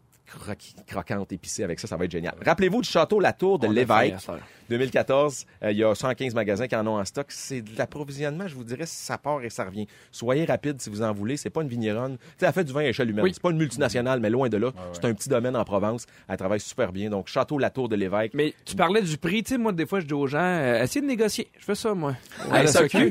croquantes, 0.87 1.31
épicées 1.31 1.63
avec 1.63 1.79
ça, 1.79 1.87
ça 1.87 1.97
va 1.97 2.05
être 2.05 2.11
génial. 2.11 2.35
Rappelez-vous 2.45 2.81
du 2.81 2.89
château 2.89 3.19
La 3.19 3.33
Tour 3.33 3.59
de 3.59 3.67
l'Évêque. 3.67 4.15
faim 4.19 4.33
à 4.33 4.37
ça. 4.37 4.39
2014, 4.69 5.45
euh, 5.63 5.71
il 5.71 5.77
y 5.79 5.83
a 5.83 5.95
115 5.95 6.35
magasins 6.35 6.67
qui 6.67 6.75
en 6.75 6.85
ont 6.85 6.99
en 6.99 7.05
stock. 7.05 7.25
C'est 7.29 7.61
de 7.61 7.71
l'approvisionnement, 7.77 8.47
je 8.47 8.53
vous 8.55 8.63
dirais, 8.63 8.85
ça 8.85 9.17
part 9.17 9.41
et 9.43 9.49
ça 9.49 9.63
revient. 9.65 9.87
Soyez 10.11 10.45
rapide 10.45 10.79
si 10.79 10.89
vous 10.91 11.01
en 11.01 11.11
voulez. 11.11 11.37
C'est 11.37 11.49
pas 11.49 11.63
une 11.63 11.67
vigneronne. 11.67 12.17
Tu 12.37 12.45
elle 12.45 12.53
fait 12.53 12.63
du 12.63 12.71
vin 12.71 12.81
à 12.81 12.85
échelle 12.85 13.09
humaine. 13.09 13.23
Oui. 13.23 13.31
C'est 13.33 13.41
pas 13.41 13.49
une 13.49 13.57
multinationale, 13.57 14.19
mais 14.19 14.29
loin 14.29 14.47
de 14.47 14.57
là. 14.57 14.71
C'est 14.93 15.05
un 15.05 15.13
petit 15.13 15.27
domaine 15.29 15.55
en 15.55 15.63
Provence. 15.65 16.05
Elle 16.27 16.37
travaille 16.37 16.59
super 16.59 16.91
bien. 16.91 17.09
Donc, 17.09 17.27
Château 17.27 17.57
La 17.57 17.71
Tour 17.71 17.89
de 17.89 17.95
l'Évêque. 17.95 18.33
Mais 18.35 18.53
tu 18.63 18.75
parlais 18.75 19.01
du 19.01 19.17
prix, 19.17 19.41
tu 19.43 19.53
sais, 19.53 19.57
moi, 19.57 19.71
des 19.71 19.87
fois, 19.87 19.99
je 20.01 20.05
dis 20.05 20.13
aux 20.13 20.27
gens, 20.27 20.37
euh, 20.39 20.83
essayez 20.83 21.01
de 21.01 21.07
négocier. 21.07 21.47
Je 21.59 21.65
fais 21.65 21.75
ça, 21.75 21.93
moi. 21.95 22.13
Ouais, 22.51 22.67
c'est 22.67 22.87
Je 22.87 22.91
comme- 22.91 23.01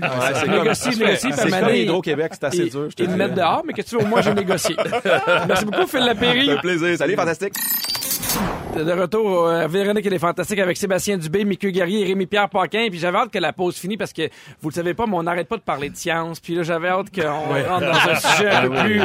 négocie, 0.52 0.92
je 0.92 0.98
négocie, 0.98 1.28
puis 1.30 1.40
à 1.40 1.56
un 1.56 1.68
C'est 1.68 1.82
Hydro-Québec, 1.82 2.32
c'est 2.34 2.44
assez 2.44 2.70
dur. 2.70 2.88
Ils 2.98 3.08
me 3.10 3.16
mettent 3.16 3.34
dehors, 3.34 3.62
mais 3.66 3.72
que 3.72 3.82
tu 3.82 3.96
veux, 3.98 4.04
moi, 4.04 4.20
j'ai 4.22 4.34
négocié. 4.34 4.76
Merci 5.48 5.64
beaucoup, 5.64 5.86
Phil 5.88 6.00
Lapéry. 6.00 6.50
Plaisir. 6.62 6.96
Salut, 7.08 7.16
fantastique. 7.16 7.54
De 8.76 8.92
retour 8.92 9.48
à 9.48 9.66
Véronique 9.66 10.04
et 10.04 10.10
les 10.10 10.18
Fantastiques 10.18 10.58
avec 10.58 10.76
Sébastien 10.76 11.16
Dubé, 11.16 11.42
Mickey 11.42 11.72
Guerrier 11.72 12.02
et 12.02 12.04
Rémi-Pierre 12.04 12.50
Paquin. 12.50 12.86
Puis 12.90 12.98
j'avais 12.98 13.16
hâte 13.16 13.30
que 13.30 13.38
la 13.38 13.54
pause 13.54 13.76
finisse 13.76 13.96
parce 13.96 14.12
que, 14.12 14.28
vous 14.60 14.68
le 14.68 14.74
savez 14.74 14.92
pas, 14.92 15.06
mais 15.06 15.16
on 15.16 15.22
n'arrête 15.22 15.48
pas 15.48 15.56
de 15.56 15.62
parler 15.62 15.88
de 15.88 15.96
science. 15.96 16.38
Puis 16.38 16.54
là, 16.54 16.64
j'avais 16.64 16.88
hâte 16.88 17.06
qu'on 17.10 17.22
rentre 17.22 17.86
dans 17.86 18.10
un 18.10 18.14
sujet 18.36 18.50
un 18.50 18.68
peu 18.68 18.74
plus 18.74 19.00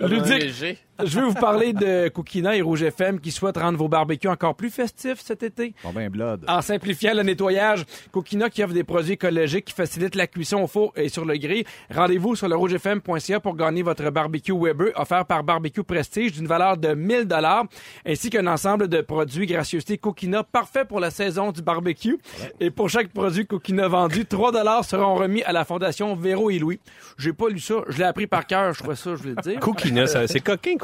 ludique. 0.06 0.78
Je 1.04 1.20
vais 1.20 1.26
vous 1.26 1.34
parler 1.34 1.72
de 1.72 2.08
Cookina 2.08 2.56
et 2.56 2.60
Rouge 2.60 2.82
FM 2.82 3.20
qui 3.20 3.30
souhaitent 3.30 3.58
rendre 3.58 3.78
vos 3.78 3.86
barbecues 3.86 4.26
encore 4.26 4.56
plus 4.56 4.68
festifs 4.68 5.20
cet 5.20 5.44
été. 5.44 5.72
Bon 5.84 5.92
ben, 5.92 6.10
blood. 6.10 6.44
En 6.48 6.60
simplifiant 6.60 7.14
le 7.14 7.22
nettoyage, 7.22 7.84
Cookina 8.10 8.50
qui 8.50 8.64
offre 8.64 8.74
des 8.74 8.82
produits 8.82 9.12
écologiques 9.12 9.66
qui 9.66 9.74
facilitent 9.74 10.16
la 10.16 10.26
cuisson 10.26 10.56
au 10.62 10.66
four 10.66 10.92
et 10.96 11.08
sur 11.08 11.24
le 11.24 11.36
grill. 11.36 11.64
Rendez-vous 11.94 12.34
sur 12.34 12.48
le 12.48 12.56
rougefm.ca 12.56 13.38
pour 13.38 13.54
gagner 13.54 13.82
votre 13.82 14.10
barbecue 14.10 14.52
Weber 14.52 14.88
offert 14.96 15.24
par 15.24 15.44
Barbecue 15.44 15.84
Prestige 15.84 16.32
d'une 16.32 16.48
valeur 16.48 16.76
de 16.76 16.94
1000 16.94 17.26
dollars 17.26 17.66
ainsi 18.04 18.28
qu'un 18.28 18.48
ensemble 18.48 18.88
de 18.88 19.00
produits 19.00 19.46
gracieuseté 19.46 19.98
Cookina 19.98 20.42
parfait 20.42 20.84
pour 20.84 20.98
la 20.98 21.12
saison 21.12 21.52
du 21.52 21.62
barbecue. 21.62 22.18
Et 22.58 22.72
pour 22.72 22.90
chaque 22.90 23.10
produit 23.10 23.46
Cookina 23.46 23.86
vendu, 23.86 24.26
3 24.26 24.50
dollars 24.50 24.84
seront 24.84 25.14
remis 25.14 25.44
à 25.44 25.52
la 25.52 25.64
fondation 25.64 26.16
Véro 26.16 26.50
et 26.50 26.58
Louis. 26.58 26.80
J'ai 27.18 27.32
pas 27.32 27.48
lu 27.48 27.60
ça, 27.60 27.82
je 27.88 27.98
l'ai 27.98 28.04
appris 28.04 28.26
par 28.26 28.48
cœur, 28.48 28.72
je 28.72 28.82
crois 28.82 28.96
ça, 28.96 29.10
je 29.10 29.22
voulais 29.22 29.34
le 29.36 29.42
dire. 29.42 29.60
Cookina, 29.60 30.08
c'est 30.26 30.40
coquin, 30.40 30.74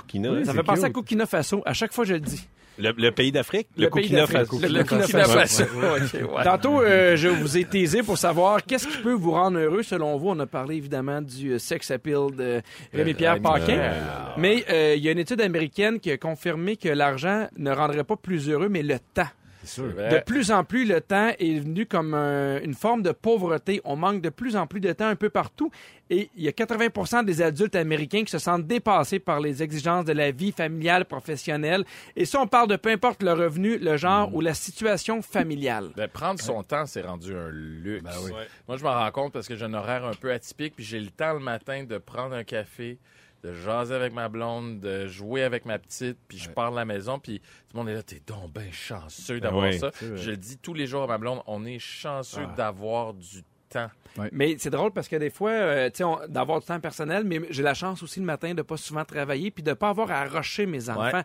Ça 0.44 0.52
fait 0.52 0.62
penser 0.62 0.84
à 0.84 0.88
Burkina 0.88 1.26
Faso. 1.26 1.62
À 1.66 1.72
chaque 1.72 1.92
fois, 1.92 2.04
je 2.04 2.14
le 2.14 2.20
dis. 2.20 2.46
Le, 2.76 2.90
le 2.96 3.12
pays 3.12 3.30
d'Afrique? 3.30 3.68
Le 3.76 3.88
pays 3.88 4.08
Burkina 4.08 4.20
d'Afrique. 4.22 4.38
Faso. 4.48 4.58
Le 4.60 4.68
Le 4.68 4.74
Burkina 4.82 5.06
Faso. 5.06 5.38
Faso. 5.38 5.64
Ok, 5.64 6.34
ouais. 6.36 6.42
Tantôt, 6.44 6.82
euh, 6.82 7.14
je 7.16 7.28
vous 7.28 7.56
ai 7.56 7.64
teasé 7.64 8.02
pour 8.02 8.18
savoir 8.18 8.64
qu'est-ce 8.64 8.88
qui 8.88 8.98
peut 8.98 9.12
vous 9.12 9.30
rendre 9.30 9.58
heureux 9.58 9.84
selon 9.84 10.16
vous. 10.16 10.30
On 10.30 10.38
a 10.40 10.46
parlé 10.46 10.76
évidemment 10.76 11.22
du 11.22 11.52
euh, 11.52 11.58
sex 11.60 11.90
appeal 11.92 12.34
de 12.36 12.62
Rémi-Pierre 12.92 13.34
Rémi 13.34 13.44
Paquin. 13.44 13.64
Pierre. 13.66 14.34
Mais 14.38 14.64
euh, 14.70 14.94
il 14.96 15.04
y 15.04 15.08
a 15.08 15.12
une 15.12 15.20
étude 15.20 15.40
américaine 15.40 16.00
qui 16.00 16.10
a 16.10 16.16
confirmé 16.16 16.76
que 16.76 16.88
l'argent 16.88 17.46
ne 17.56 17.70
rendrait 17.70 18.02
pas 18.02 18.16
plus 18.16 18.48
heureux, 18.50 18.68
mais 18.68 18.82
le 18.82 18.98
temps. 18.98 19.28
Sûr. 19.64 19.94
De 19.94 20.22
plus 20.24 20.50
en 20.50 20.64
plus, 20.64 20.84
le 20.84 21.00
temps 21.00 21.30
est 21.38 21.58
venu 21.58 21.86
comme 21.86 22.14
un- 22.14 22.60
une 22.62 22.74
forme 22.74 23.02
de 23.02 23.12
pauvreté. 23.12 23.80
On 23.84 23.96
manque 23.96 24.20
de 24.22 24.28
plus 24.30 24.56
en 24.56 24.66
plus 24.66 24.80
de 24.80 24.92
temps 24.92 25.06
un 25.08 25.16
peu 25.16 25.30
partout. 25.30 25.70
Et 26.10 26.28
il 26.36 26.42
y 26.44 26.48
a 26.48 26.52
80 26.52 27.22
des 27.22 27.40
adultes 27.40 27.74
américains 27.76 28.24
qui 28.24 28.30
se 28.30 28.38
sentent 28.38 28.66
dépassés 28.66 29.18
par 29.18 29.40
les 29.40 29.62
exigences 29.62 30.04
de 30.04 30.12
la 30.12 30.30
vie 30.32 30.52
familiale, 30.52 31.06
professionnelle. 31.06 31.84
Et 32.14 32.24
ça, 32.26 32.40
on 32.40 32.46
parle 32.46 32.68
de 32.68 32.76
peu 32.76 32.90
importe 32.90 33.22
le 33.22 33.32
revenu, 33.32 33.78
le 33.78 33.96
genre 33.96 34.34
ou 34.34 34.40
la 34.42 34.52
situation 34.54 35.22
familiale. 35.22 35.90
Ben, 35.96 36.08
prendre 36.08 36.40
son 36.40 36.62
temps, 36.62 36.84
c'est 36.86 37.02
rendu 37.02 37.34
un 37.34 37.48
luxe. 37.50 38.04
Ben 38.04 38.10
oui. 38.24 38.32
Moi, 38.68 38.76
je 38.76 38.84
m'en 38.84 38.92
rends 38.92 39.10
compte 39.12 39.32
parce 39.32 39.48
que 39.48 39.56
j'ai 39.56 39.64
un 39.64 39.74
horaire 39.74 40.04
un 40.04 40.12
peu 40.14 40.30
atypique, 40.32 40.74
puis 40.76 40.84
j'ai 40.84 41.00
le 41.00 41.08
temps 41.10 41.32
le 41.32 41.38
matin 41.40 41.84
de 41.84 41.96
prendre 41.98 42.34
un 42.34 42.44
café, 42.44 42.98
de 43.44 43.52
jaser 43.52 43.94
avec 43.94 44.14
ma 44.14 44.30
blonde, 44.30 44.80
de 44.80 45.06
jouer 45.06 45.42
avec 45.42 45.66
ma 45.66 45.78
petite, 45.78 46.16
puis 46.26 46.38
je 46.38 46.48
pars 46.48 46.70
de 46.70 46.76
la 46.76 46.86
maison, 46.86 47.18
puis 47.18 47.40
tout 47.40 47.74
le 47.74 47.78
monde 47.80 47.88
est 47.90 47.94
là, 47.94 48.02
t'es 48.02 48.22
donc 48.26 48.52
bien 48.54 48.72
chanceux 48.72 49.38
d'avoir 49.38 49.70
ça. 49.74 49.90
Je 50.00 50.30
le 50.30 50.36
dis 50.38 50.56
tous 50.56 50.72
les 50.72 50.86
jours 50.86 51.02
à 51.02 51.06
ma 51.06 51.18
blonde, 51.18 51.42
on 51.46 51.66
est 51.66 51.78
chanceux 51.78 52.46
d'avoir 52.56 53.12
du 53.12 53.42
temps. 53.74 53.90
Mais 54.32 54.56
c'est 54.58 54.70
drôle 54.70 54.92
parce 54.92 55.08
que 55.08 55.16
des 55.16 55.30
fois, 55.30 55.50
euh, 55.50 55.90
tu 55.90 56.04
sais, 56.04 56.10
d'avoir 56.28 56.60
du 56.60 56.66
temps 56.66 56.78
personnel, 56.78 57.24
mais 57.24 57.40
j'ai 57.50 57.62
la 57.62 57.74
chance 57.74 58.02
aussi 58.02 58.20
le 58.20 58.26
matin 58.26 58.54
de 58.54 58.62
pas 58.62 58.76
souvent 58.76 59.04
travailler 59.04 59.50
puis 59.50 59.62
de 59.62 59.72
pas 59.72 59.88
avoir 59.88 60.10
à 60.10 60.24
rusher 60.24 60.66
mes 60.66 60.88
enfants. 60.88 61.22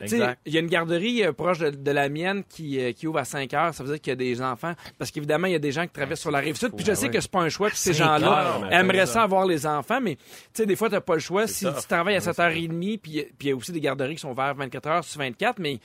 Tu 0.00 0.08
sais, 0.08 0.16
Exact. 0.16 0.40
Il 0.46 0.54
y 0.54 0.56
a 0.56 0.60
une 0.60 0.68
garderie 0.68 1.22
euh, 1.24 1.32
proche 1.32 1.58
de, 1.58 1.70
de 1.70 1.90
la 1.90 2.08
mienne 2.08 2.42
qui, 2.48 2.80
euh, 2.80 2.92
qui 2.92 3.06
ouvre 3.06 3.18
à 3.18 3.24
5 3.24 3.52
heures. 3.52 3.74
Ça 3.74 3.84
veut 3.84 3.90
dire 3.90 4.00
qu'il 4.00 4.10
y 4.10 4.12
a 4.12 4.16
des 4.16 4.40
enfants. 4.40 4.72
Parce 4.98 5.10
qu'évidemment, 5.10 5.48
il 5.48 5.52
y 5.52 5.56
a 5.56 5.60
des 5.60 5.72
gens 5.72 5.82
qui 5.82 5.92
traversent 5.92 6.20
sur 6.20 6.30
la 6.30 6.38
rive 6.38 6.56
sud. 6.56 6.72
Puis 6.74 6.84
je 6.86 6.94
sais 6.94 7.10
que 7.10 7.20
c'est 7.20 7.30
pas 7.30 7.40
un 7.40 7.50
choix. 7.50 7.68
Puis 7.68 7.78
ces 7.78 7.92
gens-là 7.92 8.60
aimeraient 8.70 9.06
ça. 9.06 9.22
avoir 9.22 9.44
les 9.44 9.66
enfants. 9.66 10.00
Mais 10.00 10.16
tu 10.16 10.22
sais, 10.54 10.66
des 10.66 10.76
fois, 10.76 10.88
t'as 10.88 11.00
pas 11.00 11.14
le 11.14 11.20
choix. 11.20 11.46
Si 11.46 11.66
tu 11.66 11.86
travailles 11.88 12.16
à 12.16 12.20
7h30, 12.20 12.98
puis 12.98 13.26
puis 13.38 13.48
il 13.48 13.48
y 13.48 13.52
a 13.52 13.56
aussi 13.56 13.72
des 13.72 13.80
garderies 13.80 14.14
qui 14.14 14.20
sont 14.20 14.30
ouvertes 14.30 14.56
24 14.56 14.86
heures 14.88 15.04
sur 15.04 15.18
24. 15.20 15.58
Mais 15.58 15.78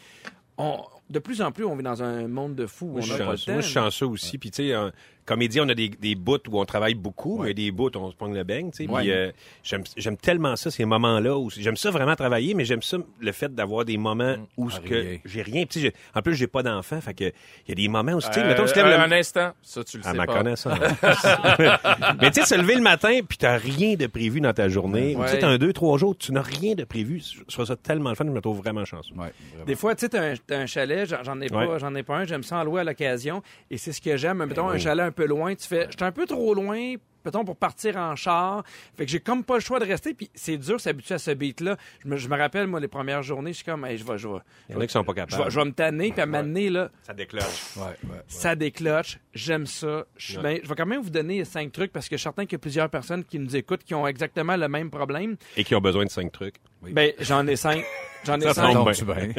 on, 0.57 0.77
de 1.09 1.19
plus 1.19 1.41
en 1.41 1.51
plus, 1.51 1.65
on 1.65 1.75
vit 1.75 1.83
dans 1.83 2.01
un 2.03 2.27
monde 2.27 2.55
de 2.55 2.65
fous. 2.67 2.85
où 2.85 2.89
Moi, 2.91 2.99
on 2.99 3.03
suis 3.03 3.11
pas 3.13 3.17
le 3.19 3.25
chanceux. 3.31 3.45
temps. 3.45 3.51
Moi, 3.53 3.61
je 3.61 3.65
suis 3.67 3.73
chanceux 3.73 4.05
aussi. 4.07 4.37
Puis, 4.37 4.51
tu 4.51 4.67
sais, 4.67 4.73
euh, 4.73 4.89
comédien, 5.25 5.65
on 5.65 5.69
a 5.69 5.73
des, 5.75 5.89
des 5.89 6.15
bouts 6.15 6.37
où 6.49 6.59
on 6.59 6.65
travaille 6.65 6.93
beaucoup, 6.95 7.39
mais 7.43 7.53
des 7.53 7.71
bouts 7.71 7.89
où 7.95 7.97
on 7.99 8.11
se 8.11 8.15
pogne 8.15 8.33
le 8.33 8.43
beigne, 8.43 8.71
tu 8.71 8.85
sais. 8.85 8.91
Puis, 8.91 9.11
euh, 9.11 9.31
j'aime, 9.63 10.17
tellement 10.17 10.55
ça, 10.55 10.69
ces 10.71 10.85
moments-là. 10.85 11.37
Où, 11.37 11.49
j'aime 11.49 11.77
ça 11.77 11.89
vraiment 11.91 12.15
travailler, 12.15 12.53
mais 12.53 12.65
j'aime 12.65 12.81
ça, 12.81 12.97
le 13.19 13.31
fait 13.31 13.53
d'avoir 13.53 13.85
des 13.85 13.97
moments 13.97 14.35
où 14.57 14.69
ce 14.69 14.77
Ah, 14.83 14.87
que 14.87 14.93
rien. 14.95 15.17
j'ai 15.25 15.41
rien. 15.41 15.65
Puis, 15.65 15.91
en 16.15 16.21
plus, 16.21 16.35
j'ai 16.35 16.47
pas 16.47 16.63
d'enfant. 16.63 16.99
Fait 17.01 17.13
que, 17.13 17.23
il 17.25 17.69
y 17.69 17.71
a 17.71 17.75
des 17.75 17.87
moments 17.87 18.13
où, 18.13 18.21
tu 18.21 18.27
sais, 18.31 18.39
Euh, 18.41 18.47
mettons, 18.47 18.65
tu 18.65 18.73
te 18.73 18.79
lèves 18.79 18.87
le- 18.87 18.93
un 18.99 19.11
instant, 19.11 19.51
ça, 19.61 19.83
tu 19.83 19.97
le 19.97 20.05
à 20.07 20.11
sais 20.11 20.17
ma 20.17 20.25
pas. 20.25 20.37
connaissance. 20.37 20.79
Mais 22.21 22.31
tu 22.31 22.41
sais, 22.41 22.45
se 22.47 22.55
lever 22.55 22.75
le 22.75 22.81
matin, 22.81 23.19
puis 23.27 23.37
t'as 23.37 23.57
rien 23.57 23.95
de 23.95 24.07
prévu 24.07 24.41
dans 24.41 24.53
ta 24.53 24.69
journée. 24.69 25.15
Ou 25.15 25.21
Tu 25.21 25.27
sais, 25.27 25.33
Ouais. 25.35 25.39
t'as 25.39 25.47
un, 25.49 25.57
deux, 25.57 25.73
trois 25.73 25.97
jours, 25.97 26.15
tu 26.17 26.31
n'as 26.31 26.41
rien 26.41 26.75
de 26.75 26.83
prévu. 26.83 27.21
Je 27.23 27.43
trouve 27.53 27.65
ça 27.65 27.75
tellement 27.75 28.09
le 28.09 28.15
fun, 28.15 28.25
je 28.25 28.31
me 28.31 28.41
trouve 28.41 28.57
vraiment 28.57 28.85
chanceux. 28.85 29.13
Ouais, 29.15 29.31
vraiment. 29.51 29.65
Des 29.65 29.75
fois, 29.75 29.95
tu 29.95 30.01
sais, 30.01 30.09
t'as 30.09 30.31
un, 30.31 30.33
t'as 30.45 30.59
un 30.59 30.65
chalet, 30.65 30.94
j'en- 31.03 31.23
j'en 31.23 31.41
ai 31.41 31.47
pas, 31.49 31.67
Ouais. 31.67 31.79
j'en 31.79 31.93
ai 31.95 32.03
pas 32.03 32.17
un, 32.17 32.23
j'aime 32.25 32.43
ça 32.43 32.57
en 32.57 32.63
louer 32.63 32.81
à 32.81 32.83
l'occasion, 32.85 33.41
et 33.69 33.77
c'est 33.77 33.91
ce 33.91 33.99
que 33.99 34.15
j'aime. 34.15 34.37
Mettons 34.45 34.67
Ben 34.67 34.75
un 34.75 34.77
chalet 34.77 35.05
un 35.05 35.11
peu 35.11 35.25
loin, 35.25 35.53
tu 35.55 35.67
fais, 35.67 35.87
j'étais 35.89 36.03
un 36.03 36.11
peu 36.13 36.25
trop 36.25 36.53
loin, 36.53 36.95
mettons 37.25 37.43
pour 37.43 37.57
partir 37.57 37.97
en 37.97 38.15
char, 38.15 38.63
fait 38.97 39.05
que 39.05 39.11
j'ai 39.11 39.19
comme 39.19 39.43
pas 39.43 39.55
le 39.55 39.59
choix 39.61 39.79
de 39.79 39.85
rester, 39.85 40.13
puis 40.13 40.29
c'est 40.33 40.57
dur 40.57 40.79
s'habituer 40.79 41.15
à 41.15 41.19
ce 41.19 41.31
beat-là. 41.31 41.75
Je 42.03 42.07
me, 42.07 42.17
je 42.17 42.27
me 42.29 42.37
rappelle 42.37 42.67
moi 42.67 42.79
les 42.79 42.87
premières 42.87 43.23
journées, 43.23 43.51
je 43.51 43.57
suis 43.57 43.65
comme, 43.65 43.83
hey, 43.85 43.97
je 43.97 44.03
vais, 44.05 44.17
je 44.17 44.27
vais, 44.27 44.37
Il 44.69 44.75
y 44.75 44.77
en 44.77 44.81
a 44.81 44.87
qui 44.87 44.93
sont 44.93 45.03
pas 45.03 45.13
je 45.15 45.21
vais, 45.21 45.27
capables. 45.27 45.51
je 45.51 45.59
vais 45.59 45.65
me 45.65 45.71
tanner, 45.71 46.11
puis 46.11 46.21
à 46.21 46.25
m'amener 46.25 46.69
là, 46.69 46.89
Ça. 47.03 47.13
Ouais, 47.13 47.83
ouais. 48.03 48.21
ça 48.27 48.55
décloche, 48.55 49.19
j'aime 49.33 49.65
ça. 49.65 50.05
Je, 50.17 50.39
bien- 50.39 50.59
je 50.63 50.69
vais 50.69 50.75
quand 50.75 50.85
même 50.85 51.01
vous 51.01 51.09
donner 51.09 51.43
cinq 51.45 51.71
trucs 51.71 51.91
parce 51.91 52.07
que 52.07 52.15
je 52.15 52.19
suis 52.21 52.23
certain 52.23 52.43
qu'il 52.45 52.53
y 52.53 52.55
a 52.55 52.59
plusieurs 52.59 52.89
personnes 52.89 53.23
qui 53.23 53.39
nous 53.39 53.55
écoutent 53.55 53.83
qui 53.83 53.93
ont 53.95 54.05
exactement 54.07 54.55
le 54.55 54.67
même 54.67 54.89
problème. 54.89 55.35
Et 55.57 55.63
qui 55.63 55.75
ont 55.75 55.81
besoin 55.81 56.05
de 56.05 56.09
cinq 56.09 56.31
trucs. 56.31 56.55
Ben 56.81 57.13
j'en 57.19 57.47
ai 57.47 57.55
cinq. 57.55 57.83
J'en 58.25 58.39
ai 58.39 58.53
Ça. 58.53 58.67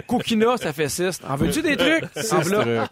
Cookina, 0.06 0.56
ça 0.56 0.72
fait 0.72 0.88
six. 0.88 1.20
En 1.28 1.36
veux-tu 1.36 1.62
des 1.62 1.76
trucs? 1.76 2.04
En 2.32 2.40
voilà. 2.40 2.88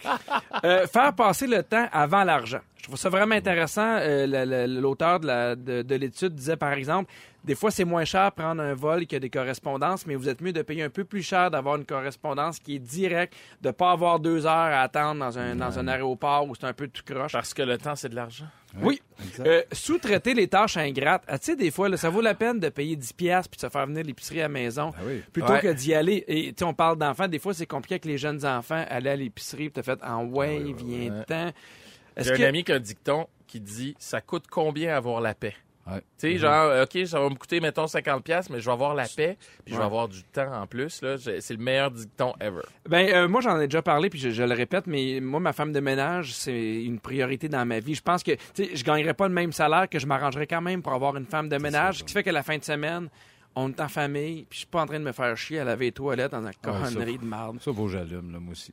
Euh, 0.65 0.87
faire 0.87 1.13
passer 1.15 1.47
le 1.47 1.63
temps 1.63 1.89
avant 1.93 2.25
l'argent. 2.25 2.61
Je 2.85 2.89
trouve 2.91 2.99
ça 3.01 3.09
vraiment 3.09 3.35
intéressant. 3.35 3.97
Euh, 3.99 4.67
L'auteur 4.67 5.19
de 5.19 5.27
la- 5.27 5.57
de, 5.57 5.81
de 5.81 5.95
l'étude 5.95 6.35
disait, 6.35 6.59
par 6.59 6.75
exemple, 6.75 7.11
des 7.43 7.55
fois, 7.55 7.71
c'est 7.71 7.85
moins 7.87 8.05
cher 8.05 8.31
prendre 8.33 8.61
un 8.63 8.75
vol 8.75 9.07
que 9.07 9.17
des 9.17 9.31
correspondances, 9.31 10.07
mais 10.07 10.17
vous 10.17 10.29
êtes 10.29 10.43
mieux 10.43 10.53
de 10.53 10.61
payer 10.61 10.83
un 10.83 10.91
peu 10.91 11.05
plus 11.05 11.23
cher 11.23 11.51
d'avoir 11.51 11.77
une 11.77 11.87
correspondance 11.87 12.59
qui 12.59 12.75
est 12.77 12.79
directe, 12.79 13.33
de 13.63 13.71
pas 13.71 13.91
avoir 13.93 14.21
deux 14.21 14.45
heures 14.45 14.53
à 14.53 14.83
attendre 14.83 15.21
dans 15.21 15.39
un, 15.39 15.57
dans 15.57 15.79
un 15.79 15.89
aéroport 15.89 16.47
où 16.47 16.55
c'est 16.55 16.67
un 16.67 16.75
peu 16.75 16.87
tout 16.89 17.01
croche. 17.07 17.33
Parce 17.33 17.55
que 17.55 17.63
le 17.63 17.79
temps, 17.79 17.97
c'est 17.97 18.11
de 18.11 18.17
l'argent. 18.17 18.45
Oui. 18.83 19.01
Euh, 19.41 19.63
Sous-traiter 19.73 20.35
les 20.35 20.49
tâches 20.49 20.77
ingrates. 20.77 21.23
Ah, 21.27 21.39
tu 21.39 21.47
sais, 21.47 21.57
des 21.57 21.71
fois, 21.71 21.89
là, 21.89 21.97
ça 21.97 22.11
vaut 22.11 22.21
la 22.21 22.35
peine 22.35 22.61
de 22.61 22.69
payer 22.69 22.97
10$ 22.97 23.15
piastres 23.15 23.49
puis 23.51 23.57
de 23.57 23.63
se 23.63 23.69
faire 23.71 23.87
venir 23.87 24.05
l'épicerie 24.05 24.41
à 24.41 24.45
la 24.45 24.49
maison 24.51 24.93
Ah 24.95 25.01
oui. 25.07 25.23
plutôt 25.33 25.53
Ouais. 25.55 25.61
que 25.61 25.73
d'y 25.73 25.95
aller. 25.95 26.23
Et 26.29 26.49
tu 26.53 26.57
sais, 26.59 26.65
on 26.65 26.75
parle 26.75 26.99
d'enfants. 26.99 27.29
Des 27.29 27.39
fois, 27.39 27.55
c'est 27.55 27.65
compliqué 27.67 27.95
avec 27.95 28.05
les 28.05 28.19
jeunes 28.19 28.45
enfants. 28.45 28.85
Aller 28.91 29.09
à 29.11 29.17
l'épicerie 29.17 29.71
puis 29.71 29.73
t'as 29.73 29.83
fait 29.83 30.03
en 30.05 30.25
ouais, 30.27 30.61
viens-t'en. 30.77 31.51
Est-ce 32.17 32.29
J'ai 32.29 32.35
un 32.35 32.39
que. 32.39 32.43
ami 32.45 32.65
qui 32.65 32.73
a 32.73 32.77
un 32.77 32.81
dicton 32.81 33.27
qui 33.47 33.61
dit 33.61 33.95
Ça 33.99 34.21
coûte 34.21 34.45
combien 34.51 34.97
avoir 34.97 35.21
la 35.21 35.35
paix? 35.35 35.55
Ouais. 35.87 35.99
Tu 36.19 36.33
sais, 36.33 36.39
genre, 36.39 36.71
euh, 36.71 36.85
OK, 36.85 37.07
ça 37.07 37.21
va 37.21 37.29
me 37.29 37.35
coûter, 37.35 37.61
mettons, 37.61 37.85
50$, 37.85 38.23
piastres, 38.23 38.51
mais 38.51 38.59
je 38.59 38.65
vais 38.65 38.73
avoir 38.73 38.95
la 38.95 39.07
paix, 39.07 39.37
puis 39.67 39.75
je 39.75 39.79
vais 39.79 39.85
avoir 39.85 40.09
du 40.09 40.23
temps 40.23 40.51
en 40.51 40.67
plus. 40.67 41.05
C'est 41.19 41.51
le 41.51 41.59
meilleur 41.59 41.91
dicton 41.91 42.33
ever. 42.41 42.63
Ben, 42.89 43.07
euh, 43.13 43.29
moi, 43.29 43.43
j'en 43.43 43.61
ai 43.61 43.67
déjà 43.67 43.83
parlé, 43.83 44.09
puis 44.09 44.19
je, 44.19 44.31
je 44.31 44.43
le 44.43 44.55
répète, 44.55 44.87
mais 44.87 45.21
moi, 45.21 45.41
ma 45.41 45.53
femme 45.53 45.73
de 45.73 45.81
ménage, 45.81 46.33
c'est 46.33 46.83
une 46.85 47.01
priorité 47.01 47.51
dans 47.51 47.67
ma 47.67 47.81
vie. 47.81 47.95
Je 47.95 48.01
pense 48.01 48.23
que, 48.23 48.33
tu 48.55 48.65
sais, 48.65 48.71
je 48.75 48.83
gagnerais 48.83 49.13
pas 49.13 49.29
le 49.29 49.35
même 49.35 49.53
salaire 49.53 49.87
que 49.91 49.99
je 49.99 50.07
m'arrangerais 50.07 50.47
quand 50.47 50.63
même 50.63 50.81
pour 50.81 50.95
avoir 50.95 51.17
une 51.19 51.27
femme 51.27 51.51
de 51.51 51.59
ménage, 51.59 51.99
ce 51.99 52.05
qui 52.05 52.15
fait 52.15 52.23
que 52.23 52.31
la 52.31 52.43
fin 52.43 52.57
de 52.57 52.65
semaine, 52.65 53.11
on 53.55 53.69
est 53.69 53.81
en 53.81 53.89
famille, 53.89 54.47
puis 54.49 54.57
je 54.57 54.59
suis 54.61 54.67
pas 54.67 54.81
en 54.81 54.87
train 54.87 54.99
de 54.99 55.05
me 55.05 55.13
faire 55.13 55.37
chier 55.37 55.59
à 55.61 55.65
laver 55.65 55.87
les 55.87 55.93
toilettes 55.93 56.33
dans 56.33 56.47
une 56.47 56.53
connerie 56.63 57.19
de 57.19 57.27
marde. 57.27 57.61
Ça 57.61 57.71
vaut 57.73 57.89
j'allume, 57.89 58.33
là, 58.33 58.41
moi 58.41 58.53
aussi. 58.53 58.73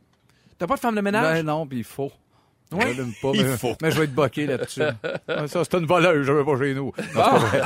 T'as 0.58 0.66
pas 0.66 0.76
de 0.76 0.80
femme 0.80 0.96
de 0.96 1.02
ménage? 1.02 1.40
Ben 1.40 1.46
non, 1.46 1.68
puis 1.68 1.80
il 1.80 1.84
faut. 1.84 2.12
Ouais. 2.72 2.96
Pas, 3.22 3.32
Il 3.34 3.46
mais, 3.46 3.58
faut. 3.58 3.76
mais 3.82 3.92
je 3.92 3.98
vais 3.98 4.06
être 4.06 4.14
boqué 4.16 4.46
là-dessus. 4.46 4.82
Ouais, 4.82 5.48
ça, 5.48 5.64
c'est 5.64 5.78
une 5.78 5.86
voleuse, 5.86 6.26
je 6.26 6.32
vais 6.32 6.44
pas 6.44 6.58
chez 6.58 6.74
nous. 6.74 6.86
Non, 6.86 6.94
c'est 6.98 7.14
pas 7.14 7.38
vrai. 7.38 7.62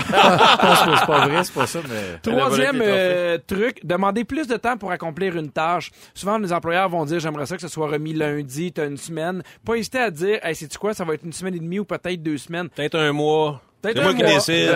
c'est 0.97 1.05
pas 1.05 1.27
vrai, 1.27 1.43
c'est 1.43 1.53
pas 1.53 1.67
ça, 1.67 1.79
mais... 1.87 2.19
Troisième 2.21 2.81
euh, 2.81 3.37
truc, 3.45 3.85
demander 3.85 4.23
plus 4.23 4.47
de 4.47 4.55
temps 4.57 4.77
pour 4.77 4.91
accomplir 4.91 5.37
une 5.37 5.51
tâche. 5.51 5.91
Souvent, 6.13 6.37
les 6.37 6.51
employeurs 6.51 6.89
vont 6.89 7.05
dire 7.05 7.19
j'aimerais 7.19 7.45
ça 7.45 7.55
que 7.55 7.61
ce 7.61 7.67
soit 7.67 7.87
remis 7.87 8.13
lundi, 8.13 8.71
t'as 8.71 8.87
une 8.87 8.97
semaine. 8.97 9.43
Pas 9.63 9.75
hésiter 9.75 9.99
à 9.99 10.11
dire 10.11 10.39
hey, 10.43 10.55
c'est 10.55 10.67
tu 10.67 10.77
quoi, 10.77 10.93
ça 10.93 11.05
va 11.05 11.13
être 11.13 11.23
une 11.23 11.33
semaine 11.33 11.55
et 11.55 11.59
demie 11.59 11.79
ou 11.79 11.85
peut-être 11.85 12.23
deux 12.23 12.37
semaines. 12.37 12.69
Peut-être 12.69 12.97
un 12.97 13.11
mois. 13.11 13.61
C'est 13.93 14.01
moi 14.01 14.13
qui 14.13 14.23
décide. 14.23 14.75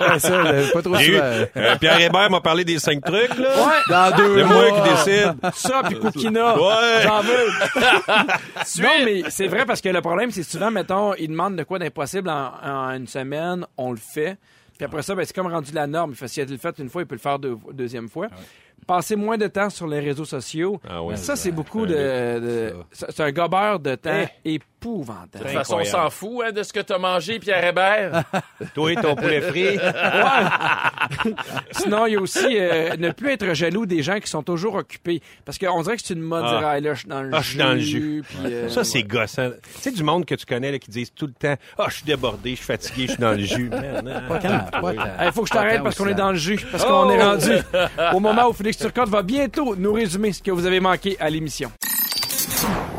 Ouais, 0.00 0.18
ça, 0.18 0.42
là, 0.42 0.52
pas 0.72 0.82
trop 0.82 0.96
J'ai 0.96 1.10
eu- 1.10 1.14
souvent. 1.14 1.24
euh, 1.56 1.76
Pierre 1.80 2.00
Hébert 2.00 2.30
m'a 2.30 2.40
parlé 2.40 2.64
des 2.64 2.78
cinq 2.78 3.02
trucs, 3.04 3.36
là. 3.38 3.48
Ouais, 3.66 3.74
Dans 3.88 4.16
deux 4.16 4.38
C'est 4.38 4.44
moi 4.44 4.64
qui 4.70 4.90
décide. 5.10 5.34
ça 5.54 5.82
puis 5.84 5.98
Cookina. 5.98 6.56
Ouais. 6.56 7.02
J'en 7.02 7.20
veux. 7.22 7.46
non, 8.82 8.88
mais 9.04 9.22
c'est 9.28 9.46
vrai 9.46 9.64
parce 9.66 9.80
que 9.80 9.88
le 9.88 10.00
problème, 10.00 10.30
c'est 10.30 10.42
souvent, 10.42 10.70
mettons, 10.70 11.14
ils 11.14 11.28
demandent 11.28 11.56
de 11.56 11.62
quoi 11.64 11.78
d'impossible 11.78 12.28
en, 12.28 12.52
en 12.62 12.90
une 12.92 13.06
semaine, 13.06 13.66
on 13.76 13.90
le 13.92 13.98
fait. 13.98 14.36
Puis 14.76 14.84
après 14.84 15.02
ça, 15.02 15.14
ben, 15.14 15.24
c'est 15.24 15.34
comme 15.34 15.46
rendu 15.50 15.72
la 15.72 15.86
norme. 15.86 16.14
Fait, 16.14 16.28
S'il 16.28 16.42
a 16.42 16.46
le 16.46 16.56
fait 16.58 16.74
une 16.78 16.88
fois, 16.90 17.02
il 17.02 17.06
peut 17.06 17.14
le 17.14 17.20
faire 17.20 17.38
deux, 17.38 17.56
deuxième 17.72 18.08
fois. 18.08 18.26
Passer 18.86 19.16
moins 19.16 19.38
de 19.38 19.46
temps 19.46 19.70
sur 19.70 19.86
les 19.88 20.00
réseaux 20.00 20.26
sociaux. 20.26 20.80
Ah 20.88 21.02
oui. 21.02 21.16
Ça, 21.16 21.34
c'est 21.34 21.50
beaucoup 21.50 21.86
de. 21.86 21.94
de- 21.94 22.74
c'est 22.92 23.20
un 23.20 23.32
gobeur 23.32 23.80
de 23.80 23.94
temps 23.94 24.10
Eh. 24.44 24.60
Épouvantable. 24.90 25.28
De 25.32 25.38
toute 25.38 25.48
façon, 25.48 25.78
on 25.80 25.84
s'en 25.84 26.10
fout 26.10 26.44
hein, 26.46 26.52
de 26.52 26.62
ce 26.62 26.72
que 26.72 26.80
t'as 26.80 26.98
mangé, 26.98 27.38
Pierre 27.38 27.64
Hébert. 27.64 28.22
Toi, 28.74 28.94
ton 28.96 29.14
poulet 29.16 29.40
frit. 29.40 29.78
Sinon, 31.72 32.06
il 32.06 32.12
y 32.14 32.16
a 32.16 32.20
aussi 32.20 32.46
euh, 32.58 32.96
ne 32.96 33.10
plus 33.10 33.30
être 33.32 33.52
jaloux 33.54 33.86
des 33.86 34.02
gens 34.02 34.18
qui 34.20 34.28
sont 34.30 34.42
toujours 34.42 34.76
occupés. 34.76 35.20
Parce 35.44 35.58
qu'on 35.58 35.82
dirait 35.82 35.96
que 35.96 36.02
c'est 36.04 36.14
une 36.14 36.20
mode 36.20 36.44
de 36.44 36.48
Ah. 36.48 36.58
dire, 36.58 36.68
Ah, 36.68 36.80
là, 36.80 36.94
je 36.94 36.98
suis 37.00 37.08
dans 37.08 37.22
le 37.22 37.30
Ah, 37.34 37.40
jus. 37.40 37.44
je 37.44 37.48
suis 37.50 37.58
dans 37.58 37.72
le 37.72 37.78
jus. 37.78 38.24
puis, 38.26 38.38
euh, 38.54 38.68
Ça, 38.68 38.84
c'est 38.84 39.02
gossant. 39.02 39.50
Tu 39.76 39.80
sais, 39.82 39.90
du 39.90 40.02
monde 40.02 40.24
que 40.24 40.34
tu 40.34 40.46
connais, 40.46 40.72
là, 40.72 40.78
qui 40.78 40.90
disent 40.90 41.12
tout 41.14 41.26
le 41.26 41.32
temps, 41.32 41.56
ah, 41.78 41.86
je 41.88 41.94
suis 41.96 42.04
débordé, 42.04 42.50
je 42.50 42.56
suis 42.56 42.64
fatigué, 42.64 43.06
je 43.06 43.12
suis 43.12 43.20
dans 43.20 43.32
le 43.32 43.40
jus. 43.40 43.68
Man, 43.70 44.08
hein. 44.08 44.22
Il 45.24 45.32
faut 45.32 45.42
que 45.42 45.48
je 45.48 45.52
t'arrête 45.52 45.82
parce 45.82 45.96
qu'on 45.96 46.06
est 46.08 46.14
dans 46.14 46.30
le 46.32 46.38
jus, 46.38 46.58
parce 46.70 46.84
Oh! 46.86 46.90
qu'on 47.04 47.10
est 47.10 47.22
rendu 47.22 47.50
au 48.14 48.20
moment 48.20 48.48
où 48.48 48.52
Félix 48.52 48.78
Turcotte 48.78 49.08
va 49.08 49.22
bientôt 49.22 49.74
nous 49.76 49.92
résumer 49.92 50.32
ce 50.32 50.42
que 50.42 50.50
vous 50.50 50.66
avez 50.66 50.80
manqué 50.80 51.16
à 51.20 51.28
l'émission. 51.30 51.70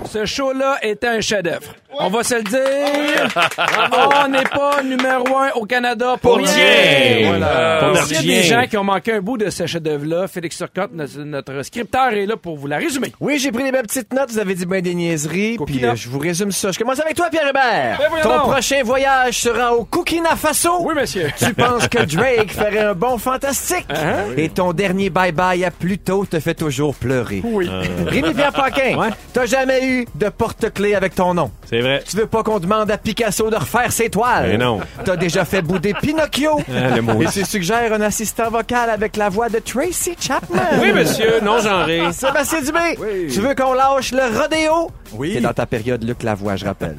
Ce 0.10 0.26
show-là 0.26 0.78
était 0.82 1.08
un 1.08 1.22
chef-d'œuvre. 1.22 1.74
On 2.00 2.10
va 2.10 2.24
se 2.24 2.36
le 2.36 2.43
dire. 2.43 3.28
On 4.24 4.28
n'est 4.30 4.43
pas 4.43 4.84
numéro 4.84 5.36
un 5.38 5.50
au 5.56 5.65
Canada 5.65 6.15
pour, 6.22 6.38
Pour 6.38 6.38
rien. 6.38 6.54
rien. 6.56 7.28
Voilà. 7.30 7.80
Pour 7.82 7.98
C'est 8.04 8.15
S'il 8.15 8.30
y 8.32 8.34
a 8.38 8.41
des 8.41 8.48
gens 8.48 8.63
qui 8.67 8.78
ont 8.78 8.84
manqué 8.84 9.13
un 9.13 9.22
bout 9.22 9.38
de 9.38 9.50
ce 9.50 9.65
chef-d'œuvre-là, 9.65 10.28
Félix 10.28 10.58
Turcotte, 10.58 10.91
notre, 10.93 11.17
notre 11.20 11.63
scripteur, 11.63 12.10
est 12.13 12.26
là 12.28 12.38
pour 12.38 12.56
vous 12.58 12.67
la 12.67 12.78
résumer. 12.78 13.12
Oui, 13.20 13.39
j'ai 13.39 13.52
pris 13.52 13.63
des 13.63 13.72
belles 13.72 13.88
petites 13.88 14.13
notes. 14.13 14.30
Vous 14.32 14.38
avez 14.39 14.54
dit 14.54 14.65
bien 14.65 14.82
des 14.82 14.93
niaiseries. 14.93 15.58
Puis 15.58 15.65
Coquina. 15.76 15.91
euh, 15.91 15.96
je 15.96 16.08
vous 16.10 16.20
résume 16.20 16.52
ça. 16.52 16.72
Je 16.72 16.78
commence 16.78 17.00
avec 17.00 17.15
toi, 17.15 17.30
Pierre 17.32 17.48
Hébert. 17.50 17.98
Ben 18.00 18.22
Ton 18.22 18.39
prochain 18.52 18.82
voyage 18.84 19.39
sera 19.39 19.74
au 19.76 19.84
Cookina 19.86 20.36
Faso. 20.36 20.78
Oui, 20.82 20.93
monsieur. 20.96 21.30
Tu 21.38 21.54
penses 21.56 21.88
que 21.88 22.04
Drake 22.04 22.52
ferait 22.52 22.80
un 22.80 22.93
bon 22.93 23.17
fantastique? 23.17 23.88
Uh-huh. 23.89 24.38
Et 24.38 24.50
ton 24.50 24.72
dernier 24.74 25.10
bye-bye 25.10 25.65
à 25.65 25.72
Pluto 25.72 26.26
te 26.30 26.39
fait 26.39 26.54
toujours 26.54 26.93
pleurer. 26.96 27.41
Oui. 27.43 27.70
Rémi-Pierre 28.06 28.54
Paquin, 28.54 28.98
Ouais. 28.98 29.10
t'as 29.34 29.46
jamais 29.48 29.84
eu 29.84 29.97
de 30.16 30.30
porte-clés 30.30 30.96
avec 30.96 31.16
ton 31.16 31.34
nom. 31.34 31.52
C'est 31.70 31.82
vrai. 31.82 32.04
Tu 32.08 32.16
veux 32.18 32.26
pas 32.28 32.44
qu'on 32.44 32.60
demande 32.60 32.90
à 32.92 32.98
Picasso 32.98 33.50
de 33.50 33.56
refaire 33.56 33.92
ses 33.92 34.10
toiles? 34.10 34.50
Ben 34.52 34.60
non. 34.60 34.80
T'as 35.04 35.16
déjà 35.16 35.46
fait 35.46 35.62
bouder 35.62 35.94
Pinocchio? 36.02 36.60
Ah, 36.70 36.96
le 36.96 37.02
mot. 37.02 37.22
Et 37.22 37.26
tu 37.28 37.44
suggères 37.46 37.92
un 37.94 38.02
assistant 38.02 38.50
vocal 38.50 38.90
avec 38.90 39.18
la 39.18 39.30
voix 39.30 39.50
de 39.50 39.60
Tracy 39.60 40.16
Chapman? 40.20 40.60
Oui, 40.82 40.92
monsieur, 40.94 41.40
non 41.42 41.60
genré. 41.60 42.02
Sébastien 42.12 42.62
Dubé, 42.62 42.98
tu 43.34 43.40
veux 43.42 43.56
qu'on 43.56 43.74
lâche 43.74 44.12
le 44.12 44.40
rodéo? 44.40 44.92
Oui. 45.14 45.34
T'es 45.34 45.42
dans 45.42 45.54
ta 45.54 45.66
période 45.66 46.04
Luc 46.04 46.22
Lavoie, 46.24 46.56
je 46.58 46.66
rappelle. 46.66 46.96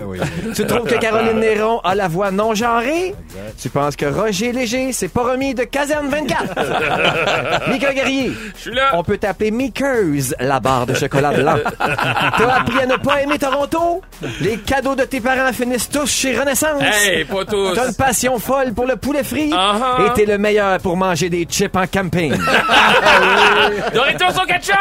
Tu 0.54 0.66
trouves 0.66 0.86
que 0.88 0.94
Caroline 0.96 1.38
Néron 1.40 1.80
a 1.80 1.94
la 1.94 2.08
voix 2.08 2.30
non 2.30 2.54
genrée? 2.54 3.14
Tu 3.60 3.68
penses 3.68 3.96
que 3.96 4.06
Roger 4.06 4.52
Léger, 4.52 4.92
c'est 4.92 5.08
pas 5.08 5.22
remis 5.22 5.54
de 5.54 5.64
caserne 5.64 6.08
24? 6.08 7.68
Mika 7.70 7.92
Guerrier, 7.94 8.32
Je 8.56 8.60
suis 8.60 8.74
là. 8.74 8.90
on 8.94 9.02
peut 9.02 9.18
t'appeler 9.18 9.50
Mickers, 9.50 10.34
la 10.40 10.58
barre 10.60 10.86
de 10.86 10.94
chocolat 10.94 11.32
blanc. 11.32 11.56
T'as 11.78 12.54
appris 12.60 12.80
à 12.80 12.86
ne 12.88 12.96
pas 12.96 13.22
aimer 13.22 13.38
Toronto? 13.38 14.02
Les 14.40 14.56
cadeaux 14.58 14.94
de 14.96 15.04
tes 15.04 15.20
parents 15.20 15.52
finissent 15.52 15.88
tous 15.88 16.10
chez 16.10 16.36
Renaissance. 16.38 16.82
Hey, 16.82 17.24
pas 17.24 17.44
tous. 17.44 17.74
T'as 17.74 17.88
une 17.88 17.94
passion 17.94 18.38
folle 18.38 18.72
pour 18.74 18.86
le 18.86 18.96
poulet 18.96 19.22
frit 19.24 19.50
Uh-huh. 19.52 20.06
et 20.06 20.12
t'es 20.14 20.24
le 20.26 20.38
meilleur 20.38 20.78
pour 20.80 20.96
manger 20.96 21.28
des 21.30 21.44
chips 21.44 21.74
en 21.76 21.86
camping. 21.86 22.32
Doritos 23.94 24.40
au 24.42 24.46
ketchup! 24.46 24.74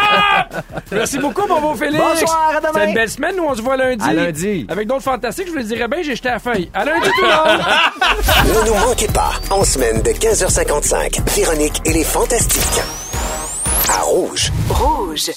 Merci 0.92 1.18
beaucoup, 1.20 1.48
mon 1.48 1.60
beau 1.62 1.76
Félix. 1.76 2.04
Bonsoir, 2.04 2.54
à 2.58 2.60
demain. 2.60 2.72
C'est 2.76 2.88
une 2.88 2.94
belle 2.94 3.10
semaine. 3.10 3.36
Nous, 3.38 3.44
on 3.44 3.56
se 3.56 3.62
voit 3.62 3.78
lundi. 3.78 4.04
À 4.08 4.14
lundi. 4.14 4.66
Avec 4.70 4.88
d'autres 4.88 5.04
fantastiques, 5.04 5.48
je 5.48 5.52
vous 5.52 5.58
le 5.58 5.64
dirais 5.64 5.88
bien, 5.88 6.02
j'ai 6.02 6.16
jeté 6.16 6.30
la 6.30 6.40
feuille. 6.40 6.70
À 6.74 6.86
lundi, 6.86 7.08
tout 7.10 7.22
le 7.22 7.28
monde. 7.28 7.62
Ne 8.48 8.68
nous 8.68 8.76
manquez 8.88 9.08
pas, 9.08 9.32
en 9.50 9.64
semaine 9.64 10.02
de 10.02 10.12
15h55, 10.12 11.22
Véronique 11.36 11.82
et 11.86 11.94
les 11.94 12.04
Fantastiques. 12.04 12.82
À 13.90 14.02
Rouge. 14.02 14.52
Rouge. 14.70 15.32